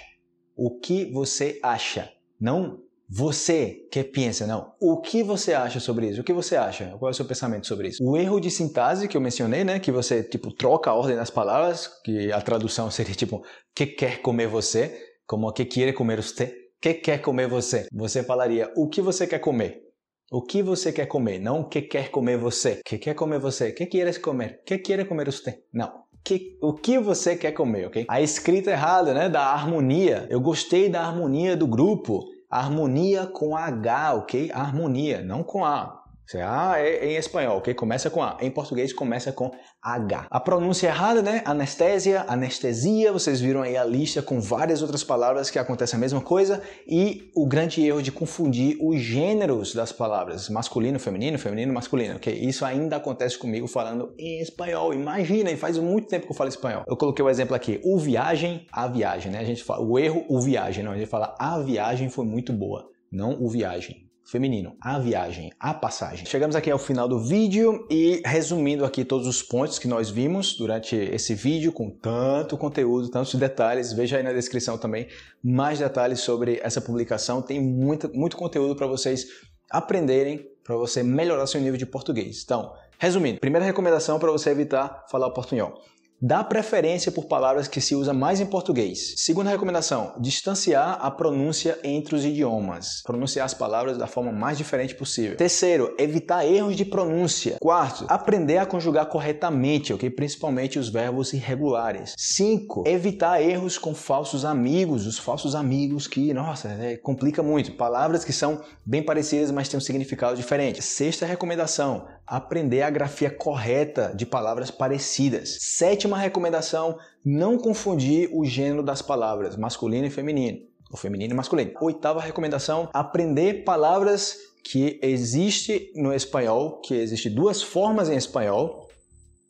O 0.56 0.78
que 0.80 1.12
você 1.12 1.60
acha? 1.62 2.10
Não 2.40 2.80
você 3.08 3.86
que 3.92 4.02
pensa, 4.02 4.48
não. 4.48 4.72
O 4.80 5.00
que 5.00 5.22
você 5.22 5.54
acha 5.54 5.78
sobre 5.78 6.08
isso? 6.08 6.22
O 6.22 6.24
que 6.24 6.32
você 6.32 6.56
acha? 6.56 6.96
Qual 6.98 7.08
é 7.08 7.12
o 7.12 7.14
seu 7.14 7.24
pensamento 7.24 7.66
sobre 7.66 7.88
isso? 7.88 8.02
O 8.02 8.16
erro 8.16 8.40
de 8.40 8.50
sintaxe 8.50 9.06
que 9.06 9.16
eu 9.16 9.20
mencionei, 9.20 9.62
né? 9.62 9.78
Que 9.78 9.92
você, 9.92 10.24
tipo, 10.24 10.50
troca 10.52 10.90
a 10.90 10.94
ordem 10.94 11.14
das 11.14 11.30
palavras, 11.30 11.88
que 12.04 12.32
a 12.32 12.40
tradução 12.40 12.90
seria, 12.90 13.14
tipo, 13.14 13.44
que 13.72 13.86
quer 13.86 14.20
comer 14.22 14.48
você, 14.48 14.92
como 15.24 15.52
que 15.52 15.64
quer 15.64 15.92
comer 15.92 16.20
você 16.20 16.65
que 16.80 16.94
quer 16.94 17.18
comer 17.18 17.48
você? 17.48 17.86
Você 17.92 18.22
falaria 18.22 18.72
o 18.76 18.88
que 18.88 19.00
você 19.00 19.26
quer 19.26 19.38
comer? 19.38 19.82
O 20.30 20.42
que 20.42 20.62
você 20.62 20.92
quer 20.92 21.06
comer? 21.06 21.38
Não 21.38 21.60
o 21.60 21.68
que 21.68 21.82
quer 21.82 22.10
comer 22.10 22.36
você. 22.36 22.80
Que 22.84 22.98
quer 22.98 23.14
comer 23.14 23.38
você? 23.38 23.72
Que 23.72 23.86
queres 23.86 24.18
comer? 24.18 24.60
Que 24.66 24.78
quer 24.78 25.06
comer 25.06 25.26
você? 25.26 25.62
Não. 25.72 26.04
Que, 26.24 26.58
o 26.60 26.74
que 26.74 26.98
você 26.98 27.36
quer 27.36 27.52
comer, 27.52 27.86
ok? 27.86 28.04
A 28.08 28.20
escrita 28.20 28.72
errada, 28.72 29.14
né? 29.14 29.28
Da 29.28 29.42
harmonia. 29.42 30.26
Eu 30.28 30.40
gostei 30.40 30.88
da 30.88 31.02
harmonia 31.02 31.56
do 31.56 31.68
grupo. 31.68 32.24
Harmonia 32.50 33.26
com 33.26 33.56
H, 33.56 34.14
ok? 34.14 34.50
Harmonia, 34.52 35.22
não 35.22 35.44
com 35.44 35.64
A. 35.64 36.02
A 36.34 36.80
é 36.80 37.12
em 37.12 37.16
espanhol, 37.16 37.58
ok? 37.58 37.72
Começa 37.74 38.10
com 38.10 38.22
A. 38.22 38.36
Em 38.40 38.50
português 38.50 38.92
começa 38.92 39.32
com 39.32 39.50
H. 39.80 40.26
A 40.28 40.40
pronúncia 40.40 40.88
errada, 40.88 41.22
né? 41.22 41.42
Anestésia, 41.44 42.24
anestesia. 42.26 43.12
Vocês 43.12 43.40
viram 43.40 43.62
aí 43.62 43.76
a 43.76 43.84
lista 43.84 44.20
com 44.20 44.40
várias 44.40 44.82
outras 44.82 45.04
palavras 45.04 45.50
que 45.50 45.58
acontece 45.58 45.94
a 45.94 45.98
mesma 45.98 46.20
coisa. 46.20 46.60
E 46.88 47.30
o 47.34 47.46
grande 47.46 47.86
erro 47.86 48.02
de 48.02 48.10
confundir 48.10 48.76
os 48.80 49.00
gêneros 49.00 49.72
das 49.72 49.92
palavras. 49.92 50.48
Masculino, 50.48 50.98
feminino, 50.98 51.38
feminino, 51.38 51.72
masculino, 51.72 52.16
ok? 52.16 52.34
Isso 52.34 52.64
ainda 52.64 52.96
acontece 52.96 53.38
comigo 53.38 53.68
falando 53.68 54.12
em 54.18 54.40
espanhol. 54.40 54.92
Imagina, 54.92 55.50
e 55.50 55.56
faz 55.56 55.78
muito 55.78 56.08
tempo 56.08 56.26
que 56.26 56.32
eu 56.32 56.36
falo 56.36 56.48
espanhol. 56.48 56.82
Eu 56.88 56.96
coloquei 56.96 57.24
o 57.24 57.30
exemplo 57.30 57.54
aqui. 57.54 57.80
O 57.84 57.98
viagem, 57.98 58.66
a 58.72 58.88
viagem, 58.88 59.30
né? 59.30 59.38
A 59.38 59.44
gente 59.44 59.62
fala 59.62 59.84
o 59.84 59.96
erro, 59.98 60.24
o 60.28 60.40
viagem. 60.40 60.82
Não, 60.82 60.92
a 60.92 60.98
gente 60.98 61.08
fala 61.08 61.34
a 61.38 61.58
viagem 61.60 62.08
foi 62.08 62.24
muito 62.24 62.52
boa. 62.52 62.88
Não 63.12 63.40
o 63.40 63.48
viagem 63.48 64.05
feminino, 64.26 64.76
a 64.80 64.98
viagem, 64.98 65.52
a 65.58 65.72
passagem. 65.72 66.26
Chegamos 66.26 66.56
aqui 66.56 66.70
ao 66.70 66.78
final 66.78 67.06
do 67.06 67.20
vídeo 67.20 67.86
e 67.88 68.20
resumindo 68.24 68.84
aqui 68.84 69.04
todos 69.04 69.26
os 69.26 69.42
pontos 69.42 69.78
que 69.78 69.86
nós 69.86 70.10
vimos 70.10 70.54
durante 70.54 70.96
esse 70.96 71.34
vídeo 71.34 71.72
com 71.72 71.88
tanto 71.90 72.58
conteúdo, 72.58 73.08
tantos 73.08 73.34
detalhes, 73.36 73.92
veja 73.92 74.16
aí 74.16 74.22
na 74.24 74.32
descrição 74.32 74.76
também 74.76 75.06
mais 75.42 75.78
detalhes 75.78 76.20
sobre 76.20 76.58
essa 76.62 76.80
publicação, 76.80 77.40
tem 77.40 77.60
muito, 77.60 78.10
muito 78.12 78.36
conteúdo 78.36 78.74
para 78.74 78.86
vocês 78.86 79.26
aprenderem, 79.70 80.44
para 80.64 80.76
você 80.76 81.02
melhorar 81.02 81.46
seu 81.46 81.60
nível 81.60 81.78
de 81.78 81.86
português. 81.86 82.42
Então, 82.44 82.72
resumindo, 82.98 83.38
primeira 83.38 83.64
recomendação 83.64 84.18
para 84.18 84.32
você 84.32 84.50
evitar 84.50 85.06
falar 85.08 85.30
portunhol. 85.30 85.80
Dá 86.20 86.42
preferência 86.42 87.12
por 87.12 87.26
palavras 87.26 87.68
que 87.68 87.78
se 87.78 87.94
usa 87.94 88.14
mais 88.14 88.40
em 88.40 88.46
português. 88.46 89.14
Segunda 89.18 89.50
recomendação: 89.50 90.14
distanciar 90.18 90.98
a 91.00 91.10
pronúncia 91.10 91.78
entre 91.84 92.14
os 92.14 92.24
idiomas. 92.24 93.02
Pronunciar 93.04 93.44
as 93.44 93.52
palavras 93.52 93.98
da 93.98 94.06
forma 94.06 94.32
mais 94.32 94.56
diferente 94.56 94.94
possível. 94.94 95.36
Terceiro, 95.36 95.94
evitar 95.98 96.46
erros 96.46 96.74
de 96.74 96.86
pronúncia. 96.86 97.58
Quarto, 97.60 98.06
aprender 98.08 98.56
a 98.56 98.64
conjugar 98.64 99.06
corretamente, 99.06 99.92
ok? 99.92 100.08
Principalmente 100.08 100.78
os 100.78 100.88
verbos 100.88 101.34
irregulares. 101.34 102.14
Cinco, 102.16 102.84
evitar 102.86 103.42
erros 103.42 103.76
com 103.76 103.94
falsos 103.94 104.46
amigos. 104.46 105.06
Os 105.06 105.18
falsos 105.18 105.54
amigos 105.54 106.06
que, 106.06 106.32
nossa, 106.32 106.68
é, 106.68 106.96
complica 106.96 107.42
muito. 107.42 107.72
Palavras 107.72 108.24
que 108.24 108.32
são 108.32 108.62
bem 108.86 109.02
parecidas, 109.02 109.50
mas 109.50 109.68
têm 109.68 109.76
um 109.76 109.82
significado 109.82 110.34
diferente. 110.34 110.80
Sexta 110.80 111.26
recomendação: 111.26 112.06
aprender 112.26 112.82
a 112.82 112.90
grafia 112.90 113.30
correta 113.30 114.12
de 114.14 114.26
palavras 114.26 114.70
parecidas. 114.70 115.58
Sétima 115.60 116.18
recomendação: 116.18 116.98
não 117.24 117.56
confundir 117.56 118.28
o 118.32 118.44
gênero 118.44 118.82
das 118.82 119.00
palavras, 119.00 119.56
masculino 119.56 120.06
e 120.06 120.10
feminino. 120.10 120.58
o 120.90 120.96
feminino 120.96 121.32
e 121.32 121.36
masculino. 121.36 121.72
Oitava 121.80 122.20
recomendação: 122.20 122.88
aprender 122.92 123.64
palavras 123.64 124.36
que 124.64 124.98
existe 125.02 125.92
no 125.94 126.12
espanhol, 126.12 126.80
que 126.80 126.94
existe 126.94 127.30
duas 127.30 127.62
formas 127.62 128.08
em 128.08 128.16
espanhol, 128.16 128.88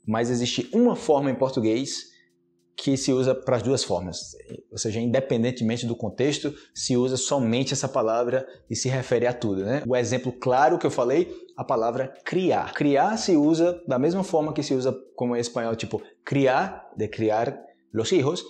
mas 0.07 0.31
existe 0.31 0.69
uma 0.75 0.95
forma 0.95 1.31
em 1.31 1.35
português 1.35 2.16
que 2.77 2.97
se 2.97 3.11
usa 3.13 3.35
para 3.35 3.57
as 3.57 3.63
duas 3.63 3.83
formas. 3.83 4.37
Ou 4.71 4.77
seja, 4.77 5.01
independentemente 5.01 5.87
do 5.87 5.97
contexto, 5.97 6.55
se 6.75 6.97
usa 6.97 7.17
somente 7.17 7.73
essa 7.73 7.89
palavra 7.89 8.47
e 8.69 8.77
se 8.77 8.89
refere 8.89 9.27
a 9.27 9.33
tudo. 9.33 9.65
Né? 9.65 9.83
O 9.87 9.97
exemplo 9.97 10.31
claro 10.31 10.79
que 10.79 10.87
eu 10.87 10.91
falei, 10.91 11.33
a 11.57 11.65
palavra 11.65 12.13
criar. 12.23 12.75
Criar 12.75 13.17
se 13.17 13.35
usa 13.35 13.83
da 13.89 13.99
mesma 13.99 14.23
forma 14.23 14.53
que 14.53 14.63
se 14.63 14.75
usa 14.75 14.95
como 15.15 15.35
em 15.35 15.41
espanhol, 15.41 15.75
tipo 15.75 16.03
criar, 16.23 16.93
de 16.95 17.09
criar 17.09 17.59
los 17.93 18.13
hijos, 18.13 18.45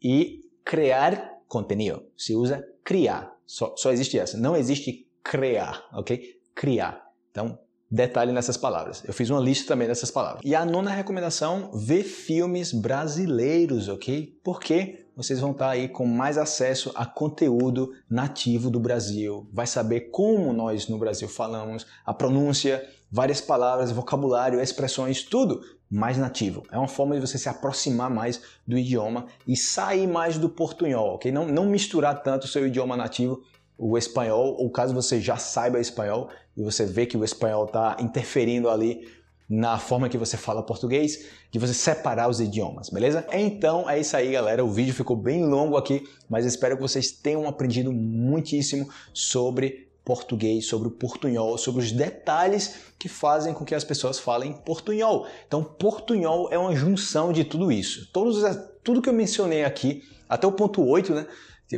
e 0.00 0.40
criar 0.64 1.40
contenido. 1.48 2.04
Se 2.16 2.36
usa 2.36 2.64
criar. 2.84 3.36
Só, 3.44 3.74
só 3.76 3.90
existe 3.90 4.16
essa. 4.16 4.38
Não 4.38 4.56
existe 4.56 5.08
criar, 5.24 5.84
ok? 5.92 6.40
Criar. 6.54 7.04
Então, 7.30 7.58
detalhe 7.92 8.32
nessas 8.32 8.56
palavras. 8.56 9.04
Eu 9.04 9.12
fiz 9.12 9.28
uma 9.28 9.38
lista 9.38 9.68
também 9.68 9.86
dessas 9.86 10.10
palavras. 10.10 10.40
E 10.42 10.54
a 10.54 10.64
nona 10.64 10.90
recomendação, 10.90 11.70
ver 11.74 12.02
filmes 12.02 12.72
brasileiros, 12.72 13.86
ok? 13.86 14.40
Porque 14.42 15.04
vocês 15.14 15.38
vão 15.38 15.50
estar 15.50 15.68
aí 15.68 15.90
com 15.90 16.06
mais 16.06 16.38
acesso 16.38 16.90
a 16.94 17.04
conteúdo 17.04 17.92
nativo 18.08 18.70
do 18.70 18.80
Brasil. 18.80 19.46
Vai 19.52 19.66
saber 19.66 20.10
como 20.10 20.54
nós 20.54 20.88
no 20.88 20.98
Brasil 20.98 21.28
falamos, 21.28 21.86
a 22.06 22.14
pronúncia, 22.14 22.82
várias 23.10 23.42
palavras, 23.42 23.92
vocabulário, 23.92 24.58
expressões, 24.58 25.22
tudo 25.22 25.60
mais 25.90 26.16
nativo. 26.16 26.62
É 26.72 26.78
uma 26.78 26.88
forma 26.88 27.14
de 27.14 27.20
você 27.20 27.36
se 27.36 27.50
aproximar 27.50 28.08
mais 28.08 28.40
do 28.66 28.78
idioma 28.78 29.26
e 29.46 29.54
sair 29.54 30.06
mais 30.06 30.38
do 30.38 30.48
portunhol, 30.48 31.16
ok? 31.16 31.30
Não, 31.30 31.46
não 31.46 31.66
misturar 31.66 32.22
tanto 32.22 32.44
o 32.44 32.48
seu 32.48 32.66
idioma 32.66 32.96
nativo 32.96 33.42
o 33.76 33.98
espanhol, 33.98 34.56
ou 34.58 34.70
caso 34.70 34.94
você 34.94 35.20
já 35.20 35.36
saiba 35.36 35.80
espanhol 35.80 36.28
e 36.56 36.62
você 36.62 36.84
vê 36.84 37.06
que 37.06 37.16
o 37.16 37.24
espanhol 37.24 37.64
está 37.64 37.96
interferindo 38.00 38.68
ali 38.68 39.06
na 39.48 39.78
forma 39.78 40.08
que 40.08 40.16
você 40.16 40.36
fala 40.36 40.62
português, 40.62 41.26
de 41.50 41.58
você 41.58 41.74
separar 41.74 42.28
os 42.30 42.40
idiomas, 42.40 42.88
beleza? 42.88 43.26
Então 43.32 43.88
é 43.88 44.00
isso 44.00 44.16
aí, 44.16 44.32
galera. 44.32 44.64
O 44.64 44.70
vídeo 44.70 44.94
ficou 44.94 45.14
bem 45.14 45.44
longo 45.44 45.76
aqui, 45.76 46.02
mas 46.28 46.46
espero 46.46 46.76
que 46.76 46.82
vocês 46.82 47.10
tenham 47.10 47.46
aprendido 47.46 47.92
muitíssimo 47.92 48.88
sobre 49.12 49.90
português, 50.04 50.66
sobre 50.66 50.88
o 50.88 50.90
portunhol, 50.90 51.58
sobre 51.58 51.82
os 51.82 51.92
detalhes 51.92 52.76
que 52.98 53.08
fazem 53.08 53.52
com 53.52 53.64
que 53.64 53.74
as 53.74 53.84
pessoas 53.84 54.18
falem 54.18 54.52
portunhol. 54.52 55.26
Então, 55.46 55.62
portunhol 55.62 56.48
é 56.50 56.58
uma 56.58 56.74
junção 56.74 57.32
de 57.32 57.44
tudo 57.44 57.70
isso. 57.70 58.10
Todos, 58.10 58.42
tudo 58.82 59.02
que 59.02 59.08
eu 59.08 59.12
mencionei 59.12 59.64
aqui, 59.64 60.02
até 60.28 60.46
o 60.46 60.52
ponto 60.52 60.82
8, 60.82 61.14
né? 61.14 61.26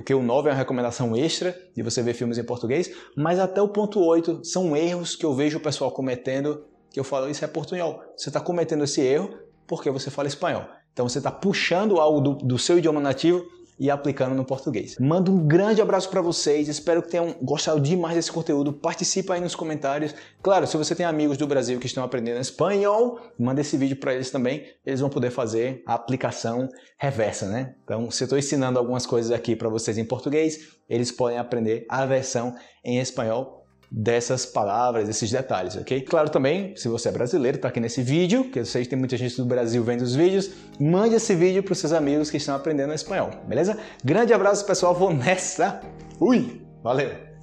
Porque 0.01 0.15
o 0.15 0.23
9 0.23 0.49
é 0.49 0.53
uma 0.53 0.59
recomendação 0.59 1.17
extra 1.17 1.57
de 1.75 1.83
você 1.83 2.03
ver 2.03 2.15
filmes 2.15 2.39
em 2.39 2.45
português, 2.45 2.91
mas 3.17 3.39
até 3.39 3.61
o 3.61 3.69
ponto 3.69 4.01
8 4.01 4.45
são 4.45 4.77
erros 4.77 5.17
que 5.17 5.25
eu 5.25 5.35
vejo 5.35 5.59
o 5.59 5.61
pessoal 5.61 5.91
cometendo, 5.91 6.65
que 6.91 6.99
eu 6.99 7.05
falo, 7.05 7.29
isso 7.29 7.45
é 7.45 7.49
portunhol. 7.49 8.03
Você 8.17 8.29
está 8.29 8.41
cometendo 8.41 8.85
esse 8.85 9.01
erro 9.01 9.37
porque 9.67 9.91
você 9.91 10.11
fala 10.11 10.29
espanhol. 10.29 10.65
Então 10.93 11.09
você 11.09 11.19
está 11.19 11.31
puxando 11.31 12.01
algo 12.01 12.21
do, 12.21 12.35
do 12.35 12.59
seu 12.59 12.79
idioma 12.79 13.01
nativo 13.01 13.45
e 13.79 13.91
aplicando 13.91 14.35
no 14.35 14.45
português. 14.45 14.97
Mando 14.99 15.33
um 15.33 15.47
grande 15.47 15.81
abraço 15.81 16.09
para 16.09 16.21
vocês, 16.21 16.69
espero 16.69 17.03
que 17.03 17.11
tenham 17.11 17.35
gostado 17.43 17.81
demais 17.81 18.15
desse 18.15 18.31
conteúdo. 18.31 18.73
Participa 18.73 19.35
aí 19.35 19.41
nos 19.41 19.55
comentários. 19.55 20.15
Claro, 20.43 20.67
se 20.67 20.77
você 20.77 20.95
tem 20.95 21.05
amigos 21.05 21.37
do 21.37 21.47
Brasil 21.47 21.79
que 21.81 21.87
estão 21.87 22.05
aprendendo 22.05 22.41
espanhol, 22.41 23.21
manda 23.39 23.61
esse 23.61 23.77
vídeo 23.77 23.97
para 23.97 24.15
eles 24.15 24.31
também. 24.31 24.65
Eles 24.85 25.01
vão 25.01 25.11
poder 25.11 25.31
fazer 25.31 25.83
a 25.87 25.95
aplicação 25.95 26.69
reversa, 26.97 27.47
né? 27.49 27.75
Então, 27.85 28.11
se 28.11 28.23
eu 28.23 28.27
estou 28.27 28.39
ensinando 28.39 28.79
algumas 28.79 29.07
coisas 29.07 29.33
aqui 29.33 29.57
para 29.57 29.69
vocês 29.69 29.99
em 29.99 30.05
português, 30.05 30.75
eles 30.89 31.11
podem 31.11 31.39
aprender 31.39 31.87
a 31.89 32.07
versão 32.07 32.55
em 32.85 32.99
espanhol 32.99 33.64
dessas 33.97 34.45
palavras, 34.45 35.07
desses 35.07 35.31
detalhes, 35.31 35.77
ok? 35.77 36.01
Claro 36.01 36.29
também, 36.29 36.75
se 36.77 36.89
você 36.89 37.09
é 37.09 37.13
brasileiro, 37.13 37.57
está 37.57 37.69
aqui 37.69 37.79
nesse 37.79 38.03
vídeo, 38.03 38.51
que 38.51 38.59
eu 38.59 38.67
sei 38.67 38.83
que 38.83 38.89
tem 38.89 38.99
muita 38.99 39.17
gente 39.17 39.37
do 39.37 39.45
Brasil 39.45 39.85
vendo 39.85 40.03
os 40.03 40.17
vídeos, 40.17 40.51
mande 40.81 41.15
esse 41.15 41.33
vídeo 41.35 41.63
para 41.63 41.73
os 41.73 41.79
seus 41.79 41.93
amigos 41.93 42.29
que 42.29 42.37
estão 42.37 42.57
aprendendo 42.57 42.93
espanhol, 42.93 43.31
beleza? 43.47 43.79
Grande 44.05 44.33
abraço, 44.33 44.67
pessoal, 44.67 44.95
vou 44.95 45.15
nessa. 45.15 45.81
Fui! 46.19 46.61
Valeu! 46.83 47.34